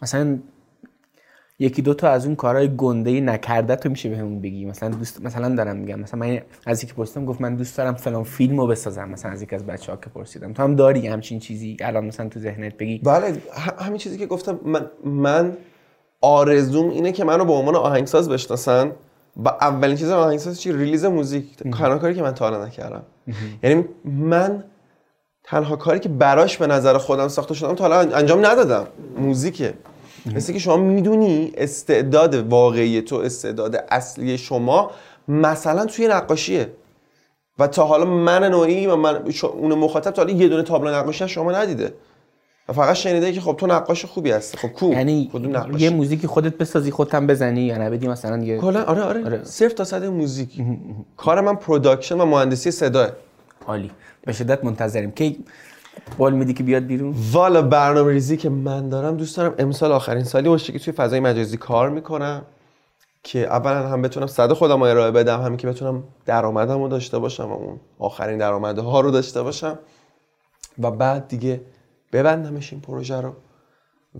مثلا 0.01 0.39
یکی 1.63 1.81
دو 1.81 1.93
تا 1.93 2.09
از 2.09 2.25
اون 2.25 2.35
کارهای 2.35 2.75
گنده 2.77 3.21
نکرده 3.21 3.75
تو 3.75 3.89
میشه 3.89 4.09
بهمون 4.09 4.41
بگی. 4.41 4.65
مثلا 4.65 4.89
دوست 4.89 5.21
مثلا 5.21 5.55
دارم 5.55 5.75
میگم 5.75 5.99
مثلا 5.99 6.19
من 6.19 6.41
از 6.65 6.83
یکی 6.83 6.93
پرسیدم 6.93 7.25
گفت 7.25 7.41
من 7.41 7.55
دوست 7.55 7.77
دارم 7.77 7.93
فلان 7.93 8.23
فیلم 8.23 8.59
رو 8.59 8.67
بسازم 8.67 9.09
مثلا 9.09 9.31
از 9.31 9.41
یکی 9.41 9.55
از 9.55 9.65
بچه 9.65 9.91
ها 9.91 9.97
که 9.97 10.09
پرسیدم. 10.09 10.53
تو 10.53 10.63
هم 10.63 10.75
داری 10.75 11.07
همچین 11.07 11.39
چیزی؟ 11.39 11.77
الان 11.81 12.05
مثلا 12.05 12.29
تو 12.29 12.39
ذهنت 12.39 12.77
بگی. 12.77 12.97
بله 12.97 13.37
همین 13.79 13.97
چیزی 13.97 14.17
که 14.17 14.25
گفتم. 14.25 14.59
من, 14.65 14.85
من 15.05 15.57
آرزوم 16.21 16.89
اینه 16.89 17.11
که 17.11 17.23
منو 17.23 17.45
به 17.45 17.53
عنوان 17.53 17.75
آهنگساز 17.75 18.29
بشناسن. 18.29 18.91
و 19.37 19.49
اولین 19.49 19.97
چیز 19.97 20.09
آهنگساز 20.09 20.61
چی؟ 20.61 20.71
ریلیز 20.71 21.05
موزیک. 21.05 21.57
تنها 21.57 21.97
کاری 21.97 22.15
که 22.15 22.21
من 22.21 22.33
تا 22.33 22.49
حالا 22.49 22.65
نکردم. 22.65 23.03
یعنی 23.63 23.85
من 24.05 24.63
تنها 25.43 25.75
کاری 25.75 25.99
که 25.99 26.09
براش 26.09 26.57
به 26.57 26.67
نظر 26.67 26.97
خودم 26.97 27.27
ساخته 27.27 27.53
شدم 27.53 27.75
تا 27.75 27.83
حالا 27.83 28.15
انجام 28.17 28.45
ندادم. 28.45 28.87
موزیکه. 29.17 29.73
مثل 30.25 30.53
که 30.53 30.59
شما 30.59 30.77
می‌دونی 30.77 31.51
استعداد 31.57 32.35
واقعی 32.35 33.01
تو 33.01 33.15
استعداد 33.15 33.85
اصلی 33.91 34.37
شما 34.37 34.91
مثلا 35.27 35.85
توی 35.85 36.07
نقاشیه. 36.07 36.69
و 37.59 37.67
تا 37.67 37.85
حالا 37.85 38.05
من 38.05 38.43
نوعی 38.43 38.87
و 38.87 38.95
من 38.95 39.23
اون 39.43 39.73
مخاطب 39.73 40.11
تا 40.11 40.21
حالا 40.21 40.33
یه 40.33 40.47
دونه 40.47 40.63
تابلو 40.63 40.95
نقاشی 40.95 41.23
از 41.23 41.29
شما 41.29 41.51
ندیده. 41.51 41.93
و 42.69 42.73
فقط 42.73 42.95
شنیده 42.95 43.31
که 43.31 43.41
خب 43.41 43.55
تو 43.59 43.67
نقاش 43.67 44.05
خوبی 44.05 44.31
هستی. 44.31 44.57
خب 44.57 44.67
کو؟ 44.67 44.85
یعنی 44.85 45.29
کدوم 45.33 45.57
نقاشی؟ 45.57 45.83
یه 45.83 45.89
موزیکی 45.89 46.27
خودت 46.27 46.57
بسازی 46.57 46.91
خودت 46.91 47.15
هم 47.15 47.27
بزنی 47.27 47.61
یا 47.61 47.77
نبدی 47.77 48.07
مثلا 48.07 48.37
یه 48.37 48.57
کلا 48.57 48.83
آره 48.83 49.03
آره, 49.03 49.43
صفر 49.43 49.73
تا 49.73 49.83
صد 49.83 50.05
موزیک 50.05 50.49
کار 51.17 51.41
من 51.41 51.55
production 51.55 52.21
و 52.21 52.25
مهندسی 52.25 52.71
صداه. 52.71 53.09
عالی. 53.67 53.91
به 54.25 54.33
شدت 54.33 54.63
منتظریم. 54.63 55.11
کی 55.11 55.45
قول 56.17 56.33
میدی 56.33 56.53
که 56.53 56.63
بیاد 56.63 56.83
بیرون؟ 56.83 57.15
والا 57.31 57.61
برنامه 57.61 58.11
ریزی 58.11 58.37
که 58.37 58.49
من 58.49 58.89
دارم 58.89 59.17
دوست 59.17 59.37
دارم. 59.37 59.55
امسال 59.59 59.91
آخرین 59.91 60.23
سالی 60.23 60.49
باشه 60.49 60.73
که 60.73 60.79
توی 60.79 60.93
فضای 60.93 61.19
مجازی 61.19 61.57
کار 61.57 61.89
می‌کنم 61.89 62.41
که 63.23 63.39
اولا 63.39 63.87
هم 63.87 64.01
بتونم 64.01 64.27
صد 64.27 64.53
خودم 64.53 64.79
رو 64.79 64.83
ارائه 64.83 65.11
بدم 65.11 65.41
همین 65.41 65.57
که 65.57 65.67
بتونم 65.67 66.03
درآمدم 66.25 66.81
رو 66.81 66.87
داشته 66.87 67.19
باشم 67.19 67.43
و 67.43 67.53
اون 67.53 67.79
آخرین 67.99 68.37
درآمدها 68.37 68.99
رو 68.99 69.11
داشته 69.11 69.41
باشم. 69.41 69.79
و 70.79 70.91
بعد 70.91 71.27
دیگه 71.27 71.61
ببندمش 72.13 72.73
این 72.73 72.81
پروژه 72.81 73.21
رو. 73.21 73.33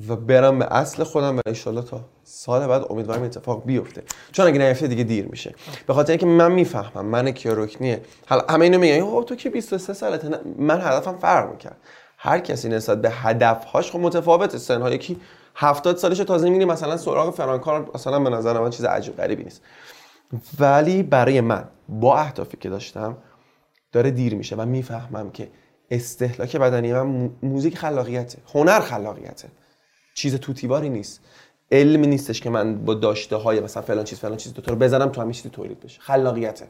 و 0.07 0.15
برم 0.15 0.59
به 0.59 0.65
اصل 0.75 1.03
خودم 1.03 1.37
و 1.37 1.41
انشالله 1.45 1.81
تا 1.81 2.05
سال 2.23 2.67
بعد 2.67 2.85
امیدوارم 2.89 3.23
اتفاق 3.23 3.65
بیفته. 3.65 4.03
چون 4.31 4.47
اگه 4.47 4.57
نیفته 4.57 4.87
دیگه 4.87 5.03
دیر 5.03 5.25
میشه. 5.27 5.55
به 5.87 5.93
خاطر 5.93 6.11
اینکه 6.11 6.25
من 6.25 6.51
می‌فهمم 6.51 7.05
من 7.05 7.31
کیاروکنیه 7.31 8.01
حالا 8.27 8.45
همه 8.49 8.65
اینو 8.65 8.79
میگن 8.79 8.99
اوه 8.99 9.25
تو 9.25 9.35
که 9.35 9.49
23 9.49 9.93
سالته. 9.93 10.39
من 10.57 10.81
هدفم 10.81 11.17
فرق 11.17 11.51
می‌کرد. 11.51 11.77
هر 12.17 12.39
کسی 12.39 12.69
نسبت 12.69 13.01
به 13.01 13.09
هدفهاش 13.09 13.91
خب 13.91 13.99
متفاوته. 13.99 14.57
سنها 14.57 14.89
یکی 14.89 15.17
70 15.55 15.97
سالش 15.97 16.17
تازه 16.17 16.49
میری 16.49 16.65
مثلا 16.65 16.97
سراغ 16.97 17.35
فرانکار 17.35 17.91
مثلا 17.95 18.19
به 18.19 18.29
نظر 18.29 18.59
من 18.59 18.69
چیز 18.69 18.85
عجیب 18.85 19.17
غریبی 19.17 19.43
نیست. 19.43 19.61
ولی 20.59 21.03
برای 21.03 21.41
من 21.41 21.63
با 21.89 22.17
اهدافی 22.17 22.57
که 22.57 22.69
داشتم 22.69 23.17
داره 23.91 24.11
دیر 24.11 24.35
میشه 24.35 24.55
و 24.55 24.65
می‌فهمم 24.65 25.31
که 25.31 25.49
استهلاک 25.91 26.57
بدنی 26.57 26.93
من 26.93 27.01
مو- 27.01 27.29
موزیک 27.43 27.77
خلاقیته 27.77 28.37
هنر 28.53 28.79
خلاقیته. 28.79 29.47
چیز 30.14 30.36
توتیواری 30.36 30.89
نیست. 30.89 31.22
علم 31.72 32.05
نیستش 32.05 32.41
که 32.41 32.49
من 32.49 32.86
با 32.86 32.93
داشته 32.93 33.36
های 33.36 33.59
مثلا 33.59 33.84
فلان 33.84 34.03
چیز 34.03 34.20
فلان 34.20 34.38
چیز 34.38 34.53
دوتا 34.53 34.72
رو 34.72 34.78
بزنم 34.78 35.09
تو 35.09 35.22
همین 35.22 35.34
چیزی 35.34 35.49
تولید 35.49 35.80
بشه. 35.80 36.01
خلاقیته. 36.01 36.68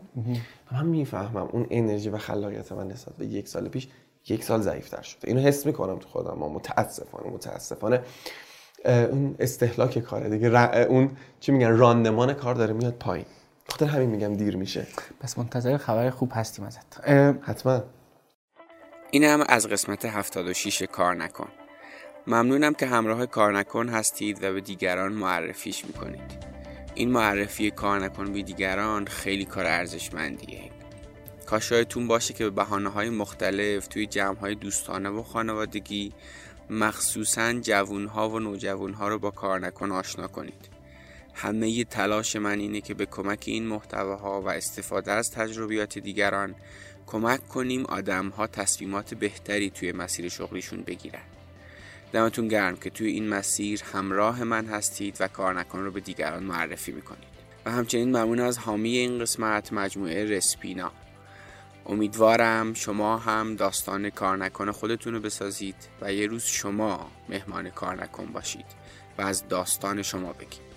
من 0.72 0.86
می‌فهمم 0.86 1.50
اون 1.52 1.68
انرژی 1.70 2.10
و 2.10 2.18
خلاقیت 2.18 2.72
من 2.72 2.88
نسبت 2.88 3.16
به 3.18 3.26
یک 3.26 3.48
سال 3.48 3.68
پیش 3.68 3.88
یک 4.28 4.44
سال 4.44 4.62
ضعیفتر 4.62 5.02
شده. 5.02 5.28
اینو 5.28 5.42
حس 5.42 5.66
می‌کنم 5.66 6.00
تو 6.00 6.08
خودم. 6.10 6.32
اما 6.32 6.50
متاسفانه 6.50 7.30
متاسفانه. 7.30 8.02
اون 8.86 9.36
استهلاک 9.40 10.00
کاره 10.00 10.30
دیگه 10.30 10.50
ر- 10.50 10.86
اون 10.90 11.12
چی 11.40 11.52
میگن 11.52 11.78
راندمان 11.78 12.34
کار 12.34 12.56
داره 12.56 12.74
میاد 12.74 12.94
پایین. 12.94 13.26
خاطر 13.68 13.86
همین 13.86 14.10
میگم 14.10 14.34
دیر 14.34 14.56
میشه. 14.58 14.88
پس 15.20 15.38
منتظر 15.38 15.78
خبر 15.78 16.10
خوب 16.10 16.32
هستیم 16.36 16.66
ازت. 16.66 17.10
حتما. 17.42 17.84
این 19.12 19.24
هم 19.24 19.44
از 19.50 19.68
قسمت 19.68 20.06
76 20.06 20.84
کار 20.84 21.16
نکن. 21.16 21.48
ممنونم 22.28 22.74
که 22.74 22.86
همراه 22.86 23.26
کار 23.26 23.58
نکن 23.58 23.90
هستید 23.90 24.44
و 24.44 24.54
به 24.54 24.62
دیگران 24.62 25.14
معرفیش 25.14 25.86
می‌کنید. 25.86 26.44
این 26.96 27.12
معرفی 27.12 27.72
کار 27.72 28.00
نکن 28.00 28.34
به 28.34 28.42
دیگران 28.42 29.06
خیلی 29.06 29.46
کار 29.46 29.66
ارزشمندیه. 29.66 30.62
کاشایتون 31.46 32.08
باشه 32.08 32.34
که 32.34 32.44
به 32.44 32.50
بحانه 32.50 32.90
های 32.90 33.10
مختلف 33.10 33.88
توی 33.88 34.06
جمع 34.08 34.38
های 34.38 34.56
دوستانه 34.56 35.10
و 35.10 35.24
خانوادگی 35.24 36.14
مخصوصا 36.70 37.54
جوون 37.54 38.06
ها 38.08 38.30
و 38.30 38.40
نوجوون 38.40 38.94
ها 38.94 39.08
رو 39.08 39.20
با 39.20 39.32
کار 39.32 39.60
نکن 39.60 39.92
آشنا 39.92 40.28
کنید. 40.28 40.70
همه 41.34 41.70
ی 41.70 41.84
تلاش 41.84 42.36
من 42.36 42.60
اینه 42.60 42.82
که 42.82 42.94
به 42.94 43.06
کمک 43.06 43.44
این 43.48 43.68
محتواها 43.68 44.42
و 44.42 44.50
استفاده 44.50 45.12
از 45.12 45.32
تجربیات 45.32 46.00
دیگران 46.00 46.56
کمک 47.08 47.48
کنیم 47.48 47.86
آدم 47.86 48.30
ها 48.30 48.48
تصمیمات 48.48 49.14
بهتری 49.14 49.70
توی 49.70 49.92
مسیر 49.92 50.30
شغلیشون 50.30 50.84
بگیرن. 50.84 51.33
دمتون 52.14 52.48
گرم 52.48 52.76
که 52.76 52.90
توی 52.90 53.08
این 53.08 53.30
مسیر 53.30 53.84
همراه 53.94 54.44
من 54.44 54.66
هستید 54.66 55.18
و 55.20 55.28
کار 55.28 55.60
نکن 55.60 55.80
رو 55.80 55.92
به 55.92 56.00
دیگران 56.00 56.44
معرفی 56.44 56.92
می‌کنید. 56.92 57.34
و 57.66 57.72
همچنین 57.72 58.10
ممنون 58.10 58.40
از 58.40 58.58
حامی 58.58 58.98
این 58.98 59.20
قسمت 59.20 59.74
مجموعه 59.74 60.26
رسپینا. 60.26 60.92
امیدوارم 61.86 62.74
شما 62.74 63.18
هم 63.18 63.56
داستان 63.56 64.10
کار 64.10 64.38
نکن 64.38 64.72
خودتون 64.72 65.14
رو 65.14 65.20
بسازید 65.20 65.76
و 66.02 66.14
یه 66.14 66.28
روز 66.28 66.44
شما 66.44 67.12
مهمان 67.30 67.70
کار 67.70 68.04
نکن 68.04 68.26
باشید 68.26 68.66
و 69.18 69.22
از 69.22 69.48
داستان 69.48 70.02
شما 70.02 70.34
بگید. 70.34 70.73